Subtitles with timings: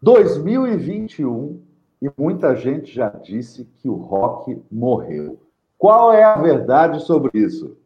[0.00, 1.60] 2021
[2.00, 5.42] e muita gente já disse que o rock morreu.
[5.76, 7.76] Qual é a verdade sobre isso?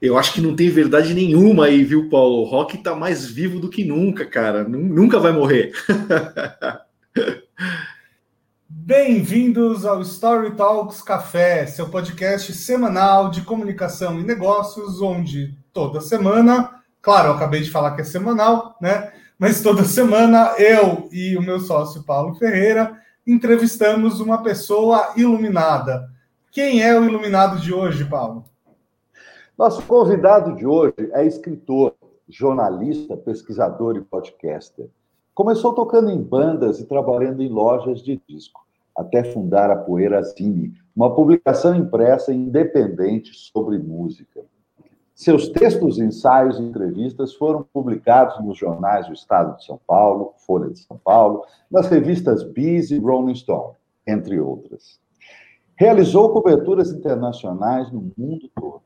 [0.00, 2.42] Eu acho que não tem verdade nenhuma aí, viu, Paulo?
[2.42, 4.62] O rock está mais vivo do que nunca, cara.
[4.64, 5.72] Nunca vai morrer.
[8.68, 16.82] Bem-vindos ao Story Talks Café, seu podcast semanal de comunicação e negócios, onde toda semana,
[17.00, 19.12] claro, eu acabei de falar que é semanal, né?
[19.42, 22.96] Mas toda semana eu e o meu sócio Paulo Ferreira
[23.26, 26.08] entrevistamos uma pessoa iluminada.
[26.52, 28.44] Quem é o iluminado de hoje, Paulo?
[29.58, 31.92] Nosso convidado de hoje é escritor,
[32.28, 34.88] jornalista, pesquisador e podcaster.
[35.34, 38.64] Começou tocando em bandas e trabalhando em lojas de disco,
[38.96, 44.44] até fundar a Poeira Zine, uma publicação impressa independente sobre música.
[45.22, 50.68] Seus textos, ensaios e entrevistas foram publicados nos jornais do Estado de São Paulo, Folha
[50.68, 54.98] de São Paulo, nas revistas Bis e Rolling Stone, entre outras.
[55.76, 58.82] Realizou coberturas internacionais no mundo todo.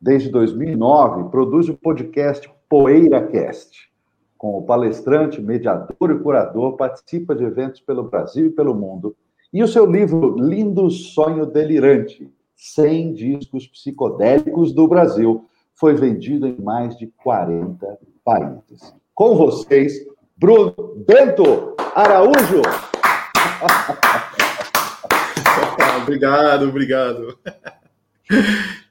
[0.00, 3.92] Desde 2009, produz o podcast PoeiraCast.
[4.36, 9.14] Com o palestrante, mediador e curador, participa de eventos pelo Brasil e pelo mundo.
[9.52, 15.46] E o seu livro Lindo Sonho Delirante, 100 discos psicodélicos do Brasil,
[15.80, 18.94] foi vendido em mais de 40 países.
[19.14, 19.94] Com vocês,
[20.36, 20.74] Bruno
[21.06, 22.60] Bento Araújo.
[26.02, 27.38] obrigado, obrigado.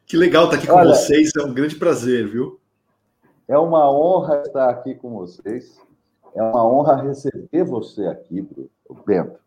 [0.07, 2.59] Que legal estar aqui com Olha, vocês, é um grande prazer, viu?
[3.47, 5.79] É uma honra estar aqui com vocês.
[6.35, 8.47] É uma honra receber você aqui,
[9.05, 9.39] Bento.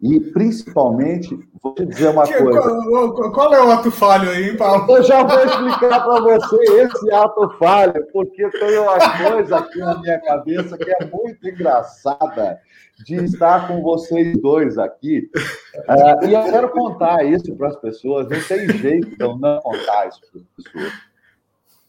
[0.00, 2.60] E, principalmente, vou te dizer uma que, coisa.
[2.60, 4.96] Qual, qual, é o ato falho aí, Paulo?
[4.96, 8.96] Eu já vou explicar para você esse ato falho, porque tem uma
[9.28, 12.60] coisa aqui na minha cabeça que é muito engraçada
[13.04, 15.28] de estar com vocês dois aqui.
[15.74, 19.60] Uh, e eu quero contar isso para as pessoas, não tem jeito de eu não
[19.60, 20.92] contar isso para as pessoas.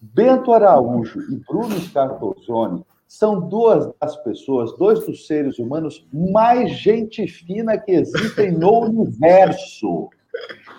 [0.01, 7.27] Bento Araújo e Bruno Scartozzoni são duas das pessoas, dois dos seres humanos mais gente
[7.27, 10.09] fina que existem no universo.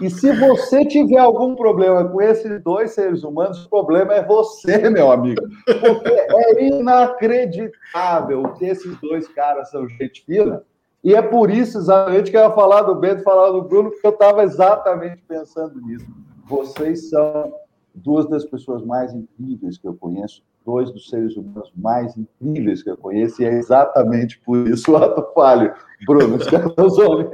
[0.00, 4.88] E se você tiver algum problema com esses dois seres humanos, o problema é você,
[4.88, 5.42] meu amigo.
[5.66, 10.62] Porque é inacreditável que esses dois caras são gente fina.
[11.02, 14.06] E é por isso exatamente que eu ia falar do Bento, falar do Bruno, porque
[14.06, 16.06] eu estava exatamente pensando nisso.
[16.44, 17.52] Vocês são
[17.92, 22.90] duas das pessoas mais incríveis que eu conheço, dois dos seres humanos mais incríveis que
[22.90, 25.72] eu conheço, e é exatamente por isso o ato falho,
[26.06, 27.28] Bruno Scartozoni.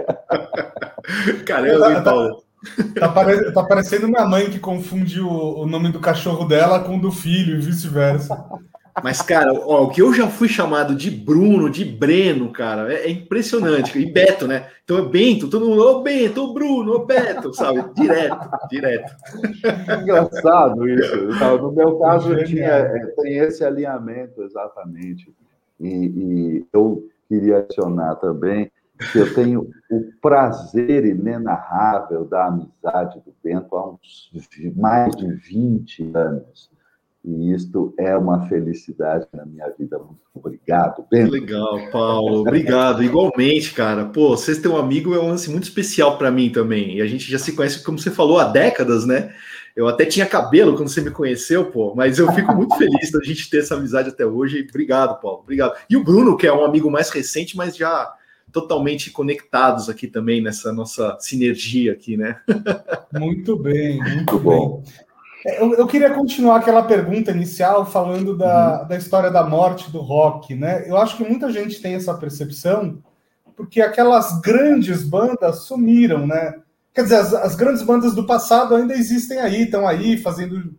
[1.45, 2.43] Caramba, hein, Paulo?
[2.99, 3.53] Tá, pare...
[3.53, 7.13] tá parecendo minha mãe que confunde o, o nome do cachorro dela com o do
[7.13, 8.45] filho e vice-versa.
[9.03, 13.07] Mas, cara, ó, o que eu já fui chamado de Bruno, de Breno, cara, é,
[13.07, 13.99] é impressionante.
[13.99, 14.71] E Beto, né?
[14.85, 17.85] Então é Bento, todo mundo, ô Bento, ô Bruno, ô Beto, sabe?
[17.95, 19.13] Direto, direto.
[20.03, 21.17] Engraçado isso.
[21.61, 25.35] No meu caso, eu tinha, é, tem esse alinhamento exatamente.
[25.79, 28.71] E, e eu queria adicionar também
[29.13, 34.31] que eu tenho o prazer inenarrável da amizade do Bento há uns
[34.75, 36.71] mais de 20 anos.
[37.27, 39.99] E isto é uma felicidade na minha vida.
[39.99, 41.33] Muito obrigado, Bento.
[41.33, 42.43] Legal, Paulo.
[42.43, 43.03] Obrigado.
[43.03, 44.05] Igualmente, cara.
[44.05, 46.99] Pô, vocês têm um amigo é um lance muito especial para mim também.
[46.99, 49.35] E a gente já se conhece, como você falou, há décadas, né?
[49.75, 53.23] Eu até tinha cabelo quando você me conheceu, pô, mas eu fico muito feliz da
[53.25, 54.65] gente ter essa amizade até hoje.
[54.71, 55.41] Obrigado, Paulo.
[55.41, 55.77] Obrigado.
[55.91, 58.15] E o Bruno, que é um amigo mais recente, mas já
[58.53, 62.41] totalmente conectados aqui também nessa nossa sinergia aqui, né?
[63.13, 64.83] Muito bem, muito, muito bom.
[64.87, 65.06] É,
[65.47, 68.89] eu, eu, queria continuar aquela pergunta inicial falando da, uhum.
[68.89, 70.89] da história da morte do rock, né?
[70.89, 73.03] Eu acho que muita gente tem essa percepção
[73.57, 76.55] porque aquelas grandes bandas sumiram, né?
[76.93, 80.75] Quer dizer, as, as grandes bandas do passado ainda existem aí, estão aí fazendo,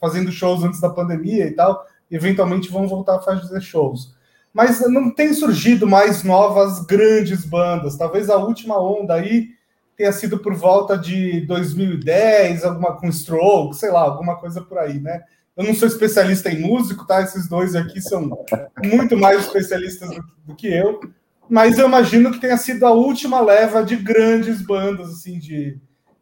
[0.00, 4.14] fazendo shows antes da pandemia e tal, eventualmente vão voltar a fazer shows.
[4.52, 7.96] Mas não tem surgido mais novas grandes bandas.
[7.96, 9.48] Talvez a última onda aí
[9.96, 15.00] tenha sido por volta de 2010, alguma com Stroke, sei lá, alguma coisa por aí,
[15.00, 15.22] né?
[15.56, 17.22] Eu não sou especialista em músico, tá?
[17.22, 18.44] Esses dois aqui são
[18.84, 21.00] muito mais especialistas do, do que eu,
[21.48, 25.78] mas eu imagino que tenha sido a última leva de grandes bandas, assim, de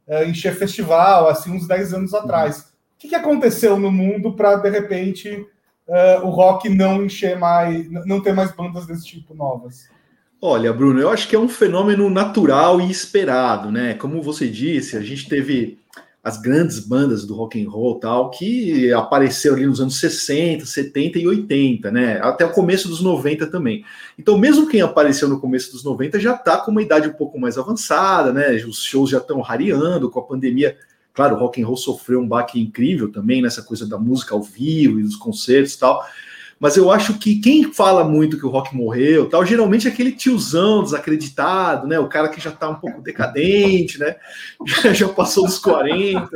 [0.06, 2.60] uh, encher festival, assim, uns 10 anos atrás.
[2.60, 5.30] O que, que aconteceu no mundo para, de repente,
[5.88, 9.88] uh, o rock não encher mais, não ter mais bandas desse tipo novas?
[10.40, 13.94] Olha, Bruno, eu acho que é um fenômeno natural e esperado, né?
[13.94, 15.78] Como você disse, a gente teve
[16.24, 21.18] as grandes bandas do rock and roll tal, que apareceram ali nos anos 60, 70
[21.18, 22.18] e 80, né?
[22.22, 23.84] Até o começo dos 90 também.
[24.18, 27.38] Então, mesmo quem apareceu no começo dos 90 já está com uma idade um pouco
[27.38, 28.54] mais avançada, né?
[28.66, 30.78] Os shows já estão rareando com a pandemia.
[31.12, 34.42] Claro, o rock and roll sofreu um baque incrível também nessa coisa da música ao
[34.42, 36.04] vivo e dos concertos e tal
[36.64, 40.10] mas eu acho que quem fala muito que o rock morreu, tal, geralmente é aquele
[40.10, 41.98] tiozão desacreditado, né?
[41.98, 44.16] O cara que já tá um pouco decadente, né?
[44.94, 46.26] Já, passou dos 40.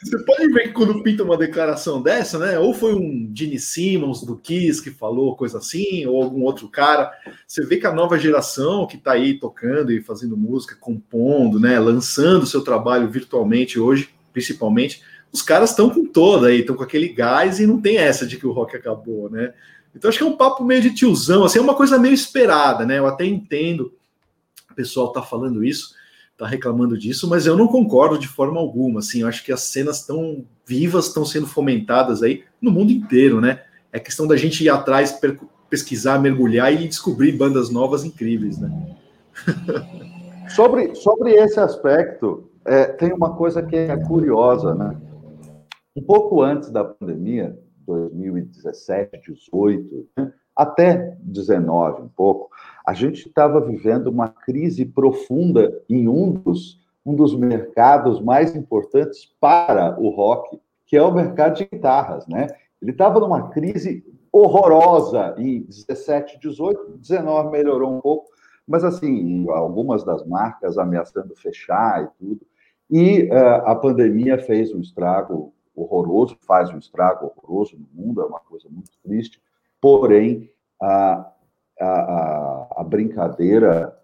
[0.00, 2.56] Você pode ver que quando pinta uma declaração dessa, né?
[2.56, 7.10] Ou foi um Gene Simmons do Kiss que falou coisa assim, ou algum outro cara.
[7.48, 11.80] Você vê que a nova geração que tá aí tocando e fazendo música, compondo, né?
[11.80, 15.02] Lançando seu trabalho virtualmente hoje, principalmente
[15.36, 18.38] os caras estão com toda aí, estão com aquele gás e não tem essa de
[18.38, 19.52] que o rock acabou, né?
[19.94, 22.84] Então acho que é um papo meio de tiozão, assim, é uma coisa meio esperada,
[22.84, 22.98] né?
[22.98, 23.92] Eu até entendo
[24.70, 25.94] o pessoal tá falando isso,
[26.36, 29.62] tá reclamando disso, mas eu não concordo de forma alguma, assim, eu acho que as
[29.62, 33.62] cenas estão vivas, estão sendo fomentadas aí no mundo inteiro, né?
[33.92, 35.18] É questão da gente ir atrás,
[35.68, 38.96] pesquisar, mergulhar e descobrir bandas novas incríveis, né?
[40.54, 44.96] sobre, sobre esse aspecto, é, tem uma coisa que é curiosa, né?
[45.96, 52.50] Um pouco antes da pandemia, 2017, 18, né, até 19, um pouco,
[52.86, 59.34] a gente estava vivendo uma crise profunda em um dos, um dos mercados mais importantes
[59.40, 62.46] para o rock, que é o mercado de guitarras, né?
[62.80, 68.28] Ele estava numa crise horrorosa em 17, 18, 19 melhorou um pouco,
[68.68, 72.46] mas assim, algumas das marcas ameaçando fechar e tudo.
[72.90, 78.24] E uh, a pandemia fez um estrago horroroso, faz um estrago horroroso no mundo, é
[78.24, 79.40] uma coisa muito triste,
[79.80, 80.50] porém,
[80.80, 81.30] a,
[81.80, 83.96] a, a brincadeira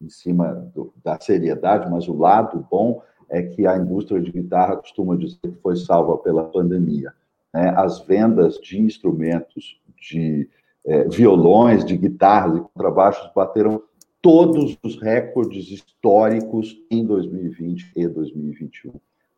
[0.00, 4.76] em cima do, da seriedade, mas o lado bom é que a indústria de guitarra
[4.76, 7.12] costuma dizer que foi salva pela pandemia.
[7.54, 7.72] Né?
[7.76, 10.48] As vendas de instrumentos, de
[10.84, 13.82] é, violões, de guitarras e contrabaixos bateram
[14.20, 18.92] todos os recordes históricos em 2020 e 2021.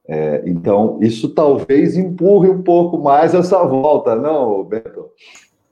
[0.07, 5.11] É, então, isso talvez empurre um pouco mais essa volta, não, Beto?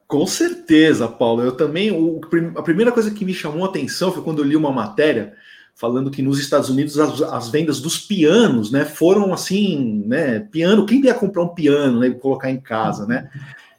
[0.07, 1.43] Com certeza, Paulo.
[1.43, 1.91] Eu também.
[1.91, 2.21] O,
[2.57, 5.35] a primeira coisa que me chamou a atenção foi quando eu li uma matéria
[5.75, 10.85] falando que nos Estados Unidos as, as vendas dos pianos, né, foram assim, né, piano.
[10.87, 13.31] Quem ia comprar um piano, né, colocar em casa, né?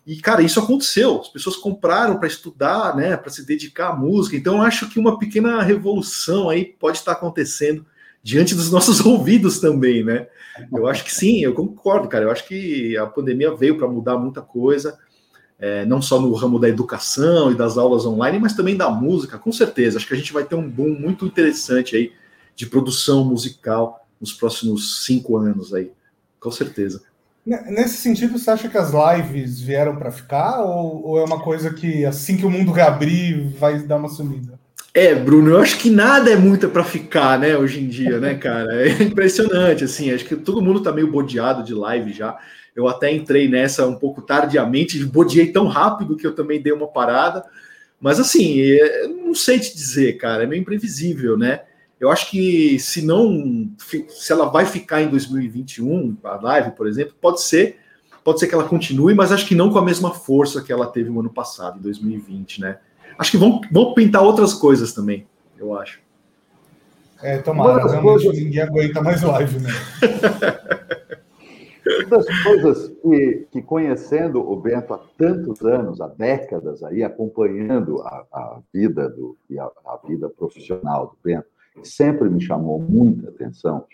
[0.05, 1.21] E cara, isso aconteceu.
[1.21, 4.35] As pessoas compraram para estudar, né, para se dedicar à música.
[4.35, 7.85] Então, eu acho que uma pequena revolução aí pode estar acontecendo
[8.23, 10.27] diante dos nossos ouvidos também, né?
[10.71, 12.25] Eu acho que sim, eu concordo, cara.
[12.25, 14.97] Eu acho que a pandemia veio para mudar muita coisa,
[15.59, 19.37] é, não só no ramo da educação e das aulas online, mas também da música,
[19.37, 19.97] com certeza.
[19.97, 22.11] Acho que a gente vai ter um boom muito interessante aí
[22.55, 25.91] de produção musical nos próximos cinco anos aí,
[26.39, 27.03] com certeza.
[27.45, 31.73] Nesse sentido, você acha que as lives vieram para ficar ou, ou é uma coisa
[31.73, 34.52] que assim que o mundo reabrir vai dar uma sumida?
[34.95, 38.35] É, Bruno, eu acho que nada é muito para ficar, né, hoje em dia, né,
[38.35, 38.87] cara?
[38.87, 42.37] É impressionante, assim, acho que todo mundo tá meio bodeado de live já.
[42.75, 46.87] Eu até entrei nessa um pouco tardiamente, bodeei tão rápido que eu também dei uma
[46.87, 47.43] parada.
[47.99, 51.61] Mas, assim, é, não sei te dizer, cara, é meio imprevisível, né?
[51.99, 57.15] Eu acho que se não, se ela vai ficar em 2021, a live, por exemplo,
[57.19, 57.77] pode ser,
[58.23, 60.85] pode ser que ela continue, mas acho que não com a mesma força que ela
[60.85, 62.77] teve no ano passado, em 2020, né?
[63.17, 65.27] Acho que vão, vão pintar outras coisas também,
[65.57, 66.01] eu acho.
[67.21, 68.43] É, tomara, realmente coisas...
[68.43, 69.69] ninguém aguenta mais live, né?
[71.85, 78.01] Uma das coisas que, que, conhecendo o Bento há tantos anos, há décadas aí, acompanhando
[78.01, 81.47] a, a vida do, e a, a, vida profissional do Bento,
[81.83, 83.85] sempre me chamou muita atenção,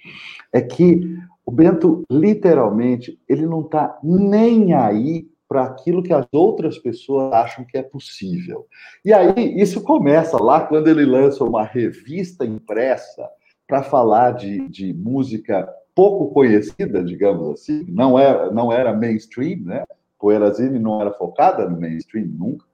[0.54, 6.78] é que o Bento, literalmente, ele não está nem aí para aquilo que as outras
[6.78, 8.68] pessoas acham que é possível.
[9.04, 13.28] E aí, isso começa lá quando ele lança uma revista impressa
[13.68, 19.84] para falar de, de música pouco conhecida, digamos assim, não era, não era mainstream, né?
[20.20, 22.66] Poeirazine não era focada no mainstream nunca.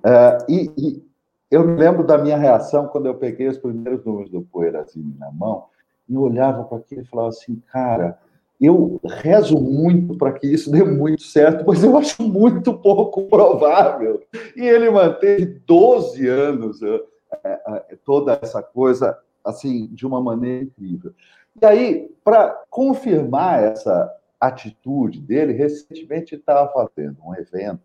[0.00, 1.02] Uh, e, e,
[1.50, 5.30] eu me lembro da minha reação quando eu peguei os primeiros números do Poeirazine na
[5.30, 5.66] mão
[6.08, 8.18] e olhava para aquilo e falava assim, cara,
[8.66, 14.22] eu rezo muito para que isso dê muito certo, mas eu acho muito pouco provável.
[14.56, 17.02] E ele manteve 12 anos é,
[17.44, 21.12] é, toda essa coisa assim de uma maneira incrível.
[21.60, 27.80] E aí, para confirmar essa atitude dele, recentemente estava fazendo um evento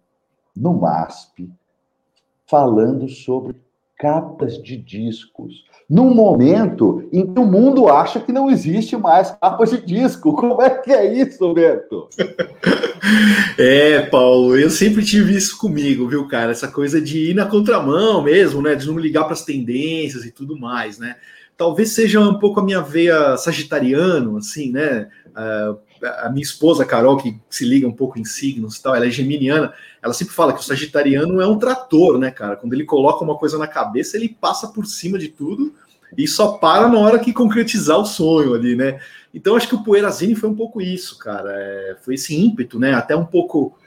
[0.55, 1.51] no MASP
[2.45, 3.55] falando sobre
[3.97, 5.65] capas de discos.
[5.89, 10.33] Num momento em que o mundo acha que não existe mais capas de disco.
[10.33, 12.09] Como é que é isso, Beto?
[13.57, 16.51] É, Paulo, eu sempre tive isso comigo, viu, cara?
[16.51, 18.75] Essa coisa de ir na contramão mesmo, né?
[18.75, 21.15] De não ligar para as tendências e tudo mais, né?
[21.57, 25.09] Talvez seja um pouco a minha veia sagitariano, assim, né?
[25.29, 25.79] Uh,
[26.21, 29.09] a minha esposa, Carol, que se liga um pouco em signos e tal, ela é
[29.09, 32.55] geminiana, ela sempre fala que o sagitariano é um trator, né, cara?
[32.55, 35.73] Quando ele coloca uma coisa na cabeça, ele passa por cima de tudo
[36.15, 38.99] e só para na hora que concretizar o sonho ali, né?
[39.33, 41.51] Então acho que o Poeirazine foi um pouco isso, cara.
[41.51, 42.93] É, foi esse ímpeto, né?
[42.93, 43.77] Até um pouco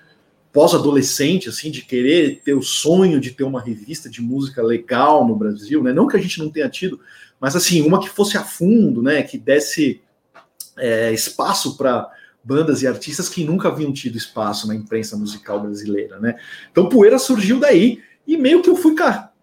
[0.53, 5.37] pós-adolescente, assim, de querer ter o sonho de ter uma revista de música legal no
[5.37, 5.93] Brasil, né?
[5.93, 7.01] Não que a gente não tenha tido,
[7.41, 9.23] mas assim, uma que fosse a fundo, né?
[9.23, 10.03] Que desse
[10.77, 12.11] é, espaço para
[12.45, 16.37] bandas e artistas que nunca haviam tido espaço na imprensa musical brasileira, né?
[16.71, 18.95] Então Poeira surgiu daí e meio que eu fui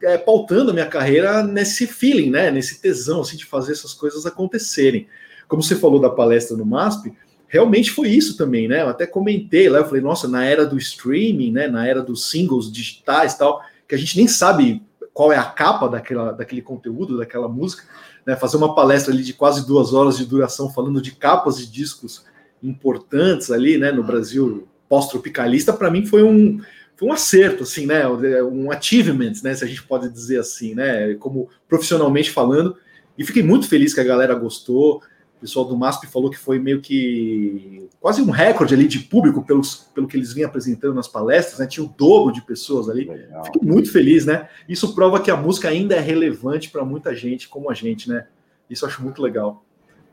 [0.01, 2.51] é, pautando a minha carreira nesse feeling, né?
[2.51, 5.07] Nesse tesão assim de fazer essas coisas acontecerem.
[5.47, 7.13] Como você falou da palestra no MASP,
[7.47, 8.81] realmente foi isso também, né?
[8.81, 11.67] Eu até comentei lá, eu falei, nossa, na era do streaming, né?
[11.67, 14.83] Na era dos singles digitais, tal, que a gente nem sabe
[15.17, 17.85] qual é a capa daquela, daquele conteúdo, daquela música
[18.23, 21.65] né, fazer uma palestra ali de quase duas horas de duração falando de capas de
[21.65, 22.23] discos
[22.61, 26.61] importantes ali, né, no Brasil pós-tropicalista, para mim foi um,
[26.95, 31.15] foi um acerto, assim, né, um achievement, né, se a gente pode dizer assim, né,
[31.15, 32.77] como profissionalmente falando,
[33.17, 35.01] e fiquei muito feliz que a galera gostou,
[35.37, 39.43] o pessoal do MASP falou que foi meio que quase um recorde ali de público
[39.43, 41.67] pelos, pelo que eles vinham apresentando nas palestras, né?
[41.67, 43.05] Tinha o dobro de pessoas ali.
[43.05, 43.45] Legal.
[43.45, 44.49] Fiquei muito feliz, né?
[44.67, 48.25] Isso prova que a música ainda é relevante para muita gente como a gente, né?
[48.67, 49.63] Isso eu acho muito legal.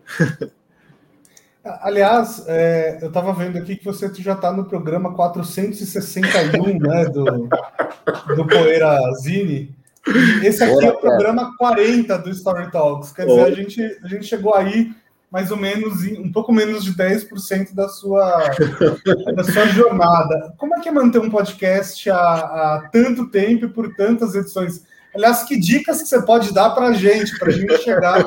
[1.65, 7.25] Aliás, é, eu estava vendo aqui que você já está no programa 461, né, do,
[8.37, 9.75] do Poeira Zine.
[10.43, 13.13] Esse aqui é o programa 40 do Story Talks.
[13.13, 14.93] Quer dizer, a gente, a gente chegou aí
[15.35, 18.55] mais ou menos, um pouco menos de 10% da sua,
[19.35, 20.55] da sua jornada.
[20.57, 24.85] Como é que é manter um podcast há, há tanto tempo e por tantas edições?
[25.13, 28.23] Aliás, que dicas que você pode dar para a gente, para a gente chegar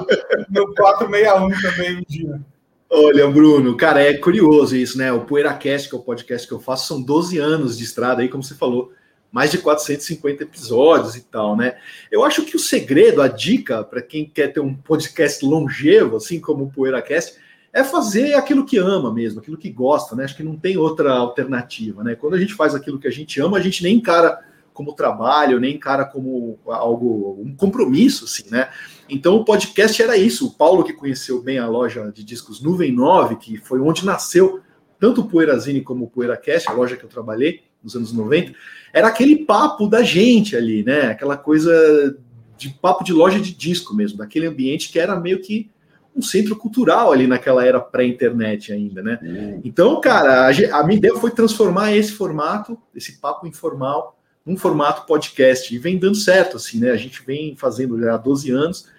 [0.49, 2.41] no 461 também um dia?
[2.89, 5.09] Olha, Bruno, cara, é curioso isso, né?
[5.13, 8.27] O PoeiraCast, que é o podcast que eu faço, são 12 anos de estrada aí,
[8.27, 8.91] como você falou
[9.31, 11.77] mais de 450 episódios e tal, né?
[12.11, 16.39] Eu acho que o segredo, a dica para quem quer ter um podcast longevo, assim
[16.39, 17.37] como o PoeiraCast,
[17.73, 20.23] é fazer aquilo que ama mesmo, aquilo que gosta, né?
[20.23, 22.15] Acho que não tem outra alternativa, né?
[22.15, 24.39] Quando a gente faz aquilo que a gente ama, a gente nem encara
[24.73, 28.69] como trabalho, nem encara como algo, um compromisso, assim, né?
[29.09, 30.47] Então o podcast era isso.
[30.47, 34.61] O Paulo, que conheceu bem a loja de discos Nuvem 9, que foi onde nasceu
[34.99, 38.53] tanto o Poeirazine como o PoeiraCast, a loja que eu trabalhei nos anos 90,
[38.93, 41.11] era aquele papo da gente ali, né?
[41.11, 42.17] Aquela coisa
[42.57, 45.69] de papo de loja de disco mesmo, daquele ambiente que era meio que
[46.15, 49.19] um centro cultural ali naquela era pré-internet ainda, né?
[49.21, 49.61] Uhum.
[49.63, 55.05] Então, cara, a, a, minha ideia foi transformar esse formato, esse papo informal, num formato
[55.05, 56.89] podcast e vem dando certo, assim, né?
[56.89, 58.89] A gente vem fazendo já há 12 anos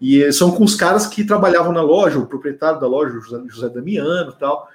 [0.00, 3.42] e são com os caras que trabalhavam na loja, o proprietário da loja, o José,
[3.48, 4.68] José Damiano e tal.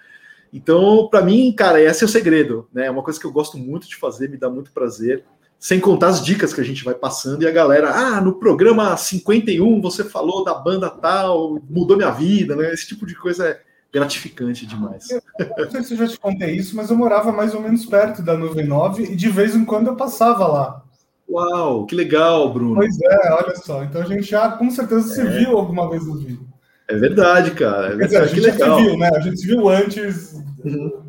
[0.54, 2.88] Então, para mim, cara, esse é o segredo, né?
[2.88, 5.24] É uma coisa que eu gosto muito de fazer, me dá muito prazer.
[5.58, 8.98] Sem contar as dicas que a gente vai passando e a galera, ah, no programa
[8.98, 12.74] 51 você falou da banda tal, mudou minha vida, né?
[12.74, 13.62] Esse tipo de coisa é
[13.94, 15.10] gratificante demais.
[15.12, 15.22] Eu,
[15.58, 18.24] não sei se eu já te contei isso, mas eu morava mais ou menos perto
[18.24, 20.84] da Nuvem 9 e de vez em quando eu passava lá.
[21.30, 22.76] Uau, que legal, Bruno.
[22.76, 23.84] Pois é, olha só.
[23.84, 25.26] Então a gente já com certeza se é.
[25.26, 26.51] viu alguma vez no vídeo.
[26.92, 27.94] É verdade, cara.
[27.94, 28.08] É verdade.
[28.08, 28.78] Dizer, a gente legal.
[28.78, 29.10] se viu, né?
[29.16, 30.34] A gente se viu antes
[30.64, 31.04] uhum.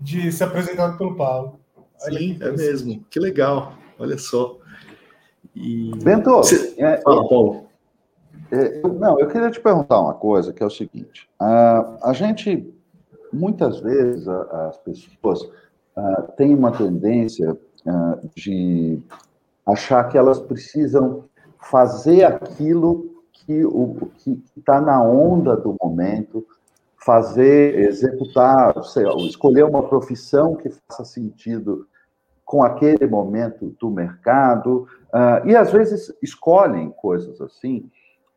[0.00, 1.60] de ser apresentado pelo Paulo.
[2.02, 3.04] Olha Sim, é mesmo.
[3.10, 3.74] Que legal.
[3.98, 4.58] Olha só.
[5.54, 5.92] E...
[6.02, 6.74] Bento, Você...
[6.78, 7.66] é, Fala, Paulo.
[8.50, 11.28] É, não, eu queria te perguntar uma coisa, que é o seguinte.
[11.40, 12.72] Uh, a gente,
[13.32, 18.98] muitas vezes, as pessoas uh, têm uma tendência uh, de
[19.66, 21.24] achar que elas precisam
[21.60, 23.11] fazer aquilo
[23.44, 26.46] que o que está na onda do momento,
[26.96, 31.86] fazer, executar, sei lá, escolher uma profissão que faça sentido
[32.44, 37.90] com aquele momento do mercado, uh, e às vezes escolhem coisas assim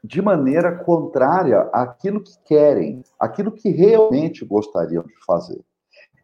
[0.04, 5.60] de maneira contrária àquilo que querem, aquilo que realmente gostariam de fazer.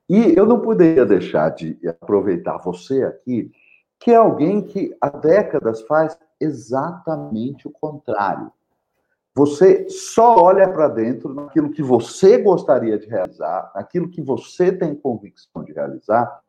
[0.08, 3.52] E eu não poderia deixar de aproveitar você aqui,
[4.00, 8.52] que é alguém que há décadas faz exatamente o contrário.
[9.34, 14.94] Você só olha para dentro naquilo que você gostaria de realizar, naquilo que você tem
[14.94, 16.42] convicção de realizar,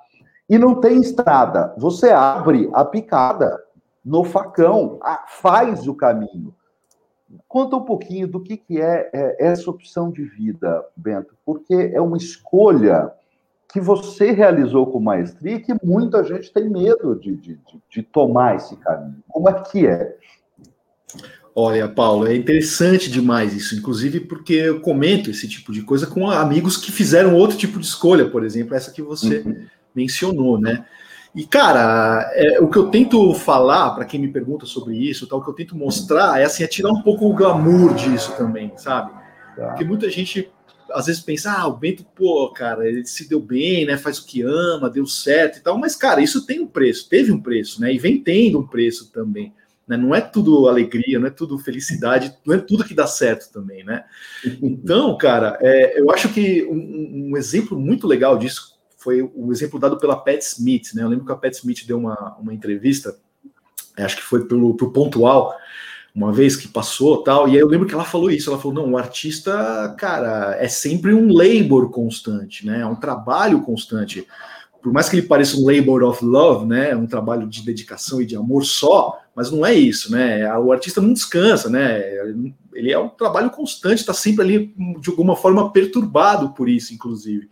[0.48, 1.72] e não tem estrada.
[1.78, 3.62] Você abre a picada.
[4.04, 4.98] no facão,
[5.28, 6.52] faz o caminho.
[7.46, 12.00] Conta um pouquinho do que, que é, é essa opção de vida, Bento, porque é
[12.00, 13.12] uma escolha
[13.72, 18.02] que você realizou com maestria e que muita gente tem medo de, de, de, de
[18.02, 19.22] tomar esse caminho.
[19.28, 20.16] Como é que é?
[21.54, 26.30] Olha, Paulo, é interessante demais isso, inclusive porque eu comento esse tipo de coisa com
[26.30, 29.66] amigos que fizeram outro tipo de escolha, por exemplo, essa que você uhum.
[29.94, 30.86] mencionou, né?
[31.34, 35.40] E, cara, é, o que eu tento falar, para quem me pergunta sobre isso, tal,
[35.40, 38.72] o que eu tento mostrar é assim, é tirar um pouco o glamour disso também,
[38.76, 39.12] sabe?
[39.56, 39.68] Tá.
[39.68, 40.50] Porque muita gente
[40.90, 43.96] às vezes pensa, ah, o Bento, pô, cara, ele se deu bem, né?
[43.96, 47.32] Faz o que ama, deu certo e tal, mas, cara, isso tem um preço, teve
[47.32, 47.92] um preço, né?
[47.92, 49.54] E vem tendo um preço também.
[49.92, 49.98] Né?
[49.98, 53.84] Não é tudo alegria, não é tudo felicidade, não é tudo que dá certo também,
[53.84, 54.04] né?
[54.62, 59.78] Então, cara, é, eu acho que um, um, exemplo muito legal disso foi o exemplo
[59.78, 61.02] dado pela Pat Smith, né?
[61.02, 63.14] Eu lembro que a Pat Smith deu uma, uma entrevista,
[63.98, 65.54] acho que foi pelo pro Pontual,
[66.14, 68.74] uma vez que passou tal, e aí eu lembro que ela falou isso, ela falou,
[68.74, 72.80] não, o artista, cara, é sempre um labor constante, né?
[72.80, 74.26] É um trabalho constante
[74.82, 78.26] por mais que ele pareça um labor of love, né, um trabalho de dedicação e
[78.26, 80.52] de amor só, mas não é isso, né?
[80.58, 82.00] O artista não descansa, né?
[82.74, 87.48] Ele é um trabalho constante, está sempre ali de alguma forma perturbado por isso, inclusive.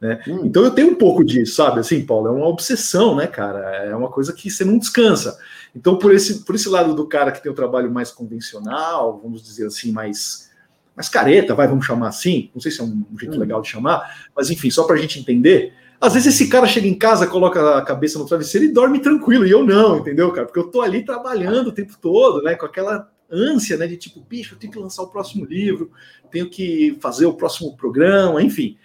[0.00, 0.20] Né?
[0.28, 0.42] Hum.
[0.44, 1.80] Então eu tenho um pouco disso, sabe?
[1.80, 3.58] Assim, Paulo, é uma obsessão, né, cara?
[3.84, 5.38] É uma coisa que você não descansa.
[5.74, 9.18] Então, por esse, por esse lado do cara que tem o um trabalho mais convencional,
[9.22, 10.50] vamos dizer assim, mais,
[10.94, 13.40] mais careta, vai, vamos chamar assim, não sei se é um jeito hum.
[13.40, 16.86] legal de chamar, mas enfim, só para a gente entender, às vezes esse cara chega
[16.86, 20.46] em casa, coloca a cabeça no travesseiro e dorme tranquilo, e eu não, entendeu, cara?
[20.46, 22.54] Porque eu tô ali trabalhando o tempo todo, né?
[22.54, 23.86] Com aquela ânsia, né?
[23.86, 25.90] De tipo, bicho, eu tenho que lançar o próximo livro,
[26.30, 28.76] tenho que fazer o próximo programa, enfim.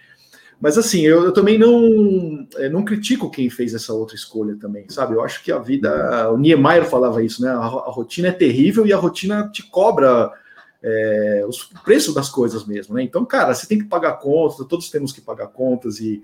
[0.60, 4.84] Mas assim, eu, eu também não, é, não critico quem fez essa outra escolha também,
[4.90, 5.14] sabe?
[5.14, 6.30] Eu acho que a vida.
[6.30, 7.48] O Niemeyer falava isso, né?
[7.48, 10.30] A, a rotina é terrível e a rotina te cobra
[10.82, 13.02] é, o preço das coisas mesmo, né?
[13.02, 16.22] Então, cara, você tem que pagar contas, todos temos que pagar contas e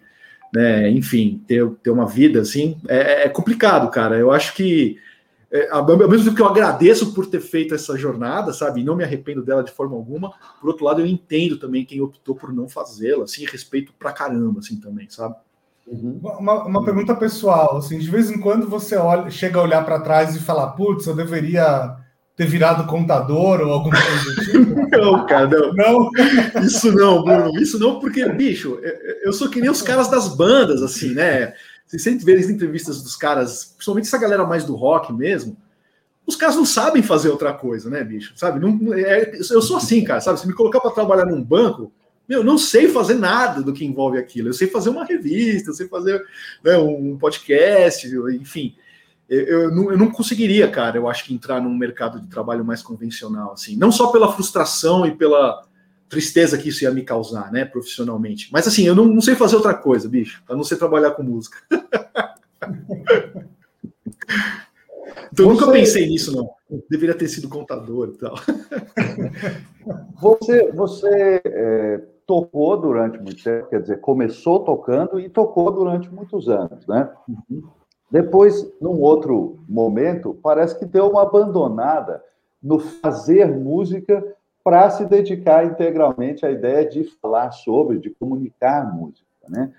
[0.53, 0.91] né?
[0.91, 4.17] Enfim, ter, ter uma vida assim é, é complicado, cara.
[4.17, 4.99] Eu acho que
[5.51, 8.97] é, ao mesmo tempo que eu agradeço por ter feito essa jornada, sabe, e não
[8.97, 12.53] me arrependo dela de forma alguma, por outro lado, eu entendo também quem optou por
[12.53, 15.37] não fazê-la, assim, respeito pra caramba, assim, também, sabe?
[15.87, 16.19] Uhum.
[16.21, 20.01] Uma, uma pergunta pessoal, assim, de vez em quando você olha, chega a olhar para
[20.01, 21.97] trás e falar, putz, eu deveria
[22.37, 24.89] ter virado contador ou alguma coisa do tipo?
[24.97, 25.73] não, cara, não.
[25.73, 26.11] não.
[26.63, 27.59] Isso não, Bruno.
[27.59, 28.79] Isso não, porque, bicho,
[29.23, 31.55] eu sou que nem os caras das bandas, assim, né?
[31.87, 35.57] Você sempre vê as entrevistas dos caras, principalmente essa galera mais do rock mesmo,
[36.27, 38.35] os caras não sabem fazer outra coisa, né, bicho?
[38.37, 38.61] Sabe?
[38.61, 40.39] Não, é, eu sou assim, cara, sabe?
[40.39, 41.91] Se me colocar para trabalhar num banco,
[42.29, 44.49] meu, não sei fazer nada do que envolve aquilo.
[44.49, 46.23] Eu sei fazer uma revista, eu sei fazer
[46.63, 48.75] né, um podcast, enfim
[49.29, 52.65] eu, eu, não, eu não conseguiria, cara, eu acho que entrar num mercado de trabalho
[52.65, 55.65] mais convencional, assim, não só pela frustração e pela
[56.09, 59.57] tristeza que isso ia me causar, né, profissionalmente, mas assim, eu não, não sei fazer
[59.57, 61.59] outra coisa, bicho, a não ser trabalhar com música.
[65.33, 65.43] então, você...
[65.43, 66.49] nunca pensei nisso, não.
[66.89, 68.35] Deveria ter sido contador e tal.
[70.21, 76.49] você, você é, tocou durante muito tempo, quer dizer, começou tocando e tocou durante muitos
[76.49, 77.09] anos, né?
[77.29, 77.63] Uhum.
[78.11, 82.23] Depois, num outro momento, parece que deu uma abandonada
[82.63, 84.25] no fazer música
[84.63, 89.73] para se dedicar integralmente à ideia de falar sobre, de comunicar música, né?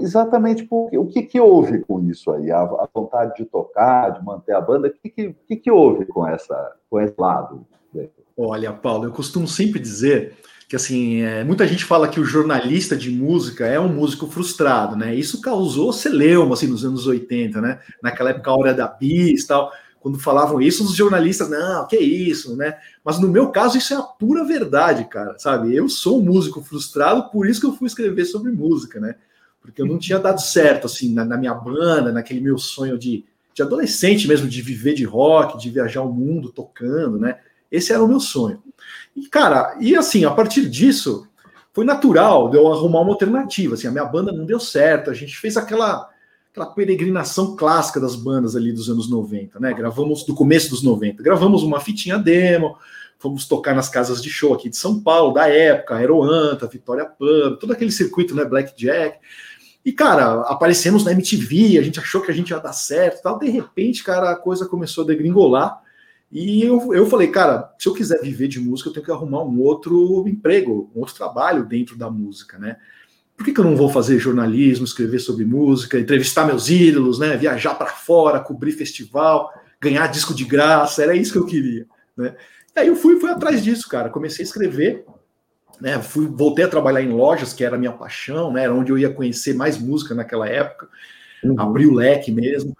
[0.00, 2.50] exatamente porque o que, que houve com isso aí?
[2.50, 6.04] A, a vontade de tocar, de manter a banda, o que, que, que, que houve
[6.04, 7.64] com, essa, com esse lado?
[8.36, 10.36] Olha, Paulo, eu costumo sempre dizer
[10.72, 14.96] que assim, é, muita gente fala que o jornalista de música é um músico frustrado,
[14.96, 15.14] né?
[15.14, 17.78] Isso causou celeuma assim nos anos 80, né?
[18.02, 22.56] Naquela época a hora da bis tal, quando falavam isso, os jornalistas, não, que isso,
[22.56, 22.78] né?
[23.04, 25.76] Mas no meu caso isso é a pura verdade, cara, sabe?
[25.76, 29.16] Eu sou um músico frustrado, por isso que eu fui escrever sobre música, né?
[29.60, 33.26] Porque eu não tinha dado certo assim na, na minha banda, naquele meu sonho de,
[33.52, 37.40] de adolescente mesmo de viver de rock, de viajar o mundo tocando, né?
[37.70, 38.62] Esse era o meu sonho.
[39.14, 41.26] E, cara, e assim, a partir disso,
[41.72, 43.74] foi natural de eu arrumar uma alternativa.
[43.74, 46.08] Assim, a minha banda não deu certo, a gente fez aquela,
[46.50, 49.72] aquela peregrinação clássica das bandas ali dos anos 90, né?
[49.72, 52.76] Gravamos do começo dos 90, gravamos uma fitinha demo,
[53.18, 57.58] fomos tocar nas casas de show aqui de São Paulo, da época, Aeroanta, Vitória Pub,
[57.58, 58.44] todo aquele circuito, né?
[58.44, 59.18] Blackjack.
[59.84, 63.38] E, cara, aparecemos na MTV, a gente achou que a gente ia dar certo tal.
[63.38, 65.80] De repente, cara, a coisa começou a degringolar.
[66.32, 69.44] E eu, eu falei, cara, se eu quiser viver de música, eu tenho que arrumar
[69.44, 72.78] um outro emprego, um outro trabalho dentro da música, né?
[73.36, 77.36] Por que, que eu não vou fazer jornalismo, escrever sobre música, entrevistar meus ídolos, né?
[77.36, 79.52] Viajar para fora, cobrir festival.
[79.78, 82.34] ganhar disco de graça, era isso que eu queria, né?
[82.74, 84.08] E aí eu fui, fui atrás disso, cara.
[84.08, 85.04] Comecei a escrever,
[85.80, 86.00] né?
[86.00, 88.64] Fui, voltei a trabalhar em lojas, que era a minha paixão, né?
[88.64, 90.88] Era onde eu ia conhecer mais música naquela época,
[91.44, 91.60] uhum.
[91.60, 92.74] abri o leque mesmo.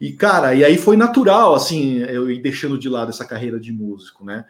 [0.00, 3.72] E, cara, e aí foi natural, assim, eu ir deixando de lado essa carreira de
[3.72, 4.44] músico, né?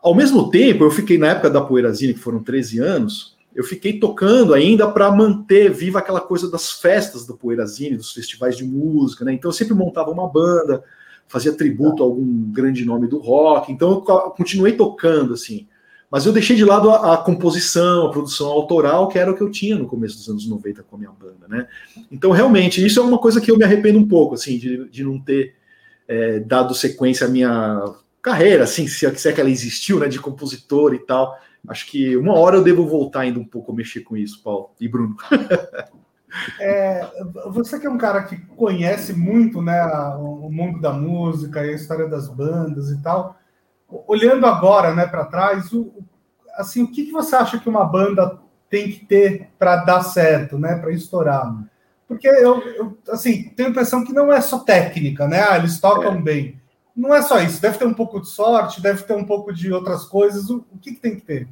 [0.00, 3.98] Ao mesmo tempo, eu fiquei na época da Poeirazine, que foram 13 anos, eu fiquei
[3.98, 9.24] tocando ainda para manter viva aquela coisa das festas do Poeirazine, dos festivais de música,
[9.24, 9.32] né?
[9.32, 10.82] Então eu sempre montava uma banda,
[11.26, 15.66] fazia tributo a algum grande nome do rock, então eu continuei tocando, assim.
[16.14, 19.42] Mas eu deixei de lado a, a, composição, a produção autoral, que era o que
[19.42, 21.66] eu tinha no começo dos anos 90 com a minha banda, né?
[22.08, 25.02] Então, realmente, isso é uma coisa que eu me arrependo um pouco, assim, de, de
[25.02, 25.56] não ter
[26.06, 27.82] é, dado sequência à minha
[28.22, 31.36] carreira, assim, se, se é que ela existiu, né, de compositor e tal.
[31.66, 34.70] Acho que uma hora eu devo voltar ainda um pouco a mexer com isso, Paulo
[34.80, 35.16] e Bruno.
[36.60, 37.08] É,
[37.46, 39.80] você que é um cara que conhece muito né,
[40.18, 43.36] o mundo da música e a história das bandas e tal,
[44.06, 45.92] olhando agora né, para trás, o,
[46.56, 48.38] assim, o que, que você acha que uma banda
[48.70, 51.54] tem que ter para dar certo, né, para estourar?
[52.08, 55.42] Porque eu, eu, assim, tenho a impressão que não é só técnica, né?
[55.48, 56.20] Ah, eles tocam é.
[56.20, 56.60] bem
[56.96, 59.72] não é só isso, deve ter um pouco de sorte, deve ter um pouco de
[59.72, 60.48] outras coisas.
[60.48, 61.48] O, o que, que, tem que ter?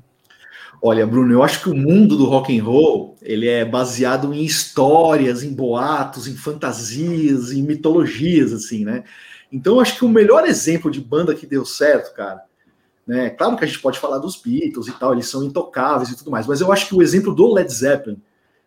[0.80, 4.44] Olha, Bruno, eu acho que o mundo do rock and roll ele é baseado em
[4.44, 9.02] histórias, em boatos, em fantasias, em mitologias, assim, né?
[9.52, 12.42] Então, acho que o melhor exemplo de banda que deu certo, cara,
[13.06, 13.30] né?
[13.30, 16.30] Claro que a gente pode falar dos Beatles e tal, eles são intocáveis e tudo
[16.30, 18.20] mais, mas eu acho que o exemplo do Led Zeppelin,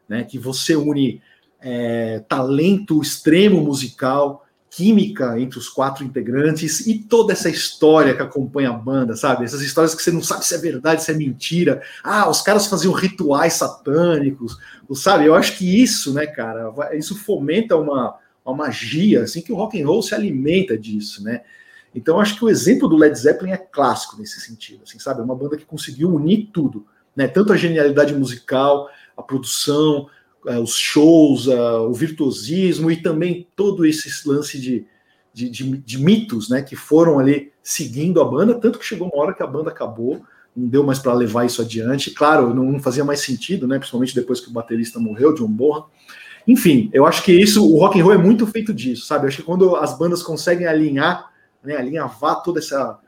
[0.08, 0.24] né?
[0.24, 1.22] Que você une
[1.60, 4.46] é, talento extremo musical
[4.76, 9.46] química entre os quatro integrantes e toda essa história que acompanha a banda, sabe?
[9.46, 11.82] Essas histórias que você não sabe se é verdade, se é mentira.
[12.04, 14.58] Ah, os caras faziam rituais satânicos,
[14.94, 15.26] sabe?
[15.26, 19.82] Eu acho que isso, né, cara, isso fomenta uma, uma magia, assim, que o rock
[19.82, 21.42] and roll se alimenta disso, né?
[21.94, 25.22] Então, acho que o exemplo do Led Zeppelin é clássico nesse sentido, assim, sabe?
[25.22, 27.28] É uma banda que conseguiu unir tudo, né?
[27.28, 30.08] Tanto a genialidade musical, a produção,
[30.46, 34.86] é, os shows, o virtuosismo e também todo esse lance de,
[35.34, 39.24] de, de, de, mitos né, que foram ali seguindo a banda, tanto que chegou uma
[39.24, 40.22] hora que a banda acabou,
[40.56, 42.12] não deu mais para levar isso adiante.
[42.12, 45.88] Claro, não, não, fazia mais sentido, né, principalmente depois que o baterista morreu, John Bonham.
[46.48, 49.26] Enfim, eu acho que isso, o rock and roll é muito feito disso, sabe?
[49.26, 51.32] Eu acho que quando as bandas conseguem alinhar,
[51.64, 53.00] né, alinhavar toda essa,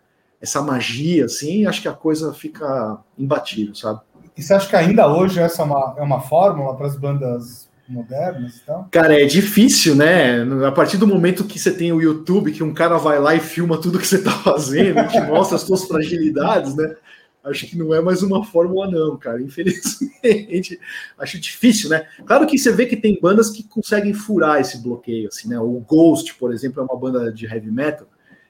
[0.42, 4.02] essa magia, assim, acho que a coisa fica imbatível, sabe?
[4.36, 7.68] E você acha que ainda hoje essa é uma, é uma fórmula para as bandas
[7.88, 8.88] modernas então?
[8.92, 10.44] Cara, é difícil, né?
[10.66, 13.40] A partir do momento que você tem o YouTube, que um cara vai lá e
[13.40, 16.96] filma tudo que você está fazendo, te mostra as suas fragilidades, né?
[17.44, 19.42] Acho que não é mais uma fórmula, não, cara.
[19.42, 20.80] Infelizmente,
[21.18, 22.06] acho difícil, né?
[22.26, 25.60] Claro que você vê que tem bandas que conseguem furar esse bloqueio, assim, né?
[25.60, 28.08] O Ghost, por exemplo, é uma banda de heavy metal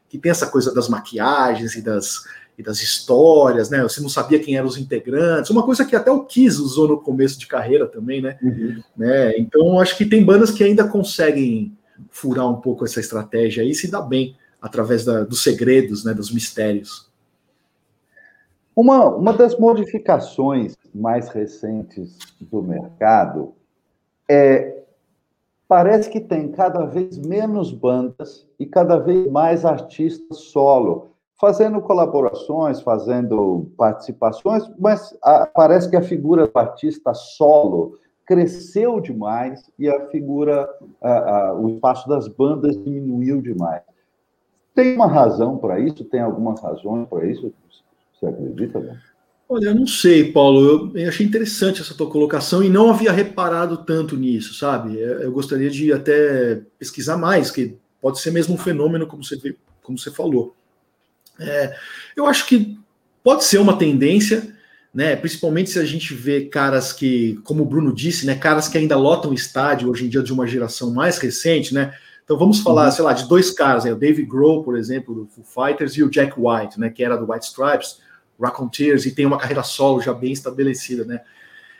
[0.09, 2.23] que tem essa coisa das maquiagens e das,
[2.57, 3.83] e das histórias, né?
[3.83, 6.99] Você não sabia quem eram os integrantes, uma coisa que até o Kiss usou no
[6.99, 8.37] começo de carreira também, né?
[8.41, 8.81] Uhum.
[8.95, 9.37] né?
[9.37, 11.77] Então acho que tem bandas que ainda conseguem
[12.09, 16.13] furar um pouco essa estratégia e se dá bem através da, dos segredos, né?
[16.13, 17.06] Dos mistérios.
[18.77, 23.55] Uma, uma das modificações mais recentes do mercado
[24.29, 24.83] é
[25.67, 31.09] parece que tem cada vez menos bandas e cada vez mais artistas solo
[31.41, 39.71] fazendo colaborações, fazendo participações, mas a, parece que a figura do artista solo cresceu demais
[39.79, 40.69] e a figura,
[41.01, 43.81] a, a, o espaço das bandas diminuiu demais.
[44.75, 46.05] Tem uma razão para isso?
[46.05, 47.51] Tem algumas razões para isso?
[48.19, 48.79] Você acredita?
[48.79, 48.99] Né?
[49.49, 50.91] Olha, eu não sei, Paulo.
[50.93, 54.99] Eu, achei interessante essa tua colocação e não havia reparado tanto nisso, sabe?
[54.99, 59.97] Eu gostaria de até pesquisar mais, que pode ser mesmo um fenômeno, como você, como
[59.97, 60.53] você falou.
[61.39, 61.75] É,
[62.15, 62.77] eu acho que
[63.23, 64.53] pode ser uma tendência,
[64.93, 65.15] né?
[65.15, 68.35] Principalmente se a gente vê caras que, como o Bruno disse, né?
[68.35, 71.93] Caras que ainda lotam estádio hoje em dia de uma geração mais recente, né?
[72.25, 72.91] Então vamos falar, uhum.
[72.91, 73.93] sei lá, de dois caras, né?
[73.93, 76.89] o Dave Grohl, por exemplo, do Foo Fighters, e o Jack White, né?
[76.89, 78.01] Que era do White Stripes,
[78.45, 81.21] Raconteurs, e tem uma carreira solo já bem estabelecida, né?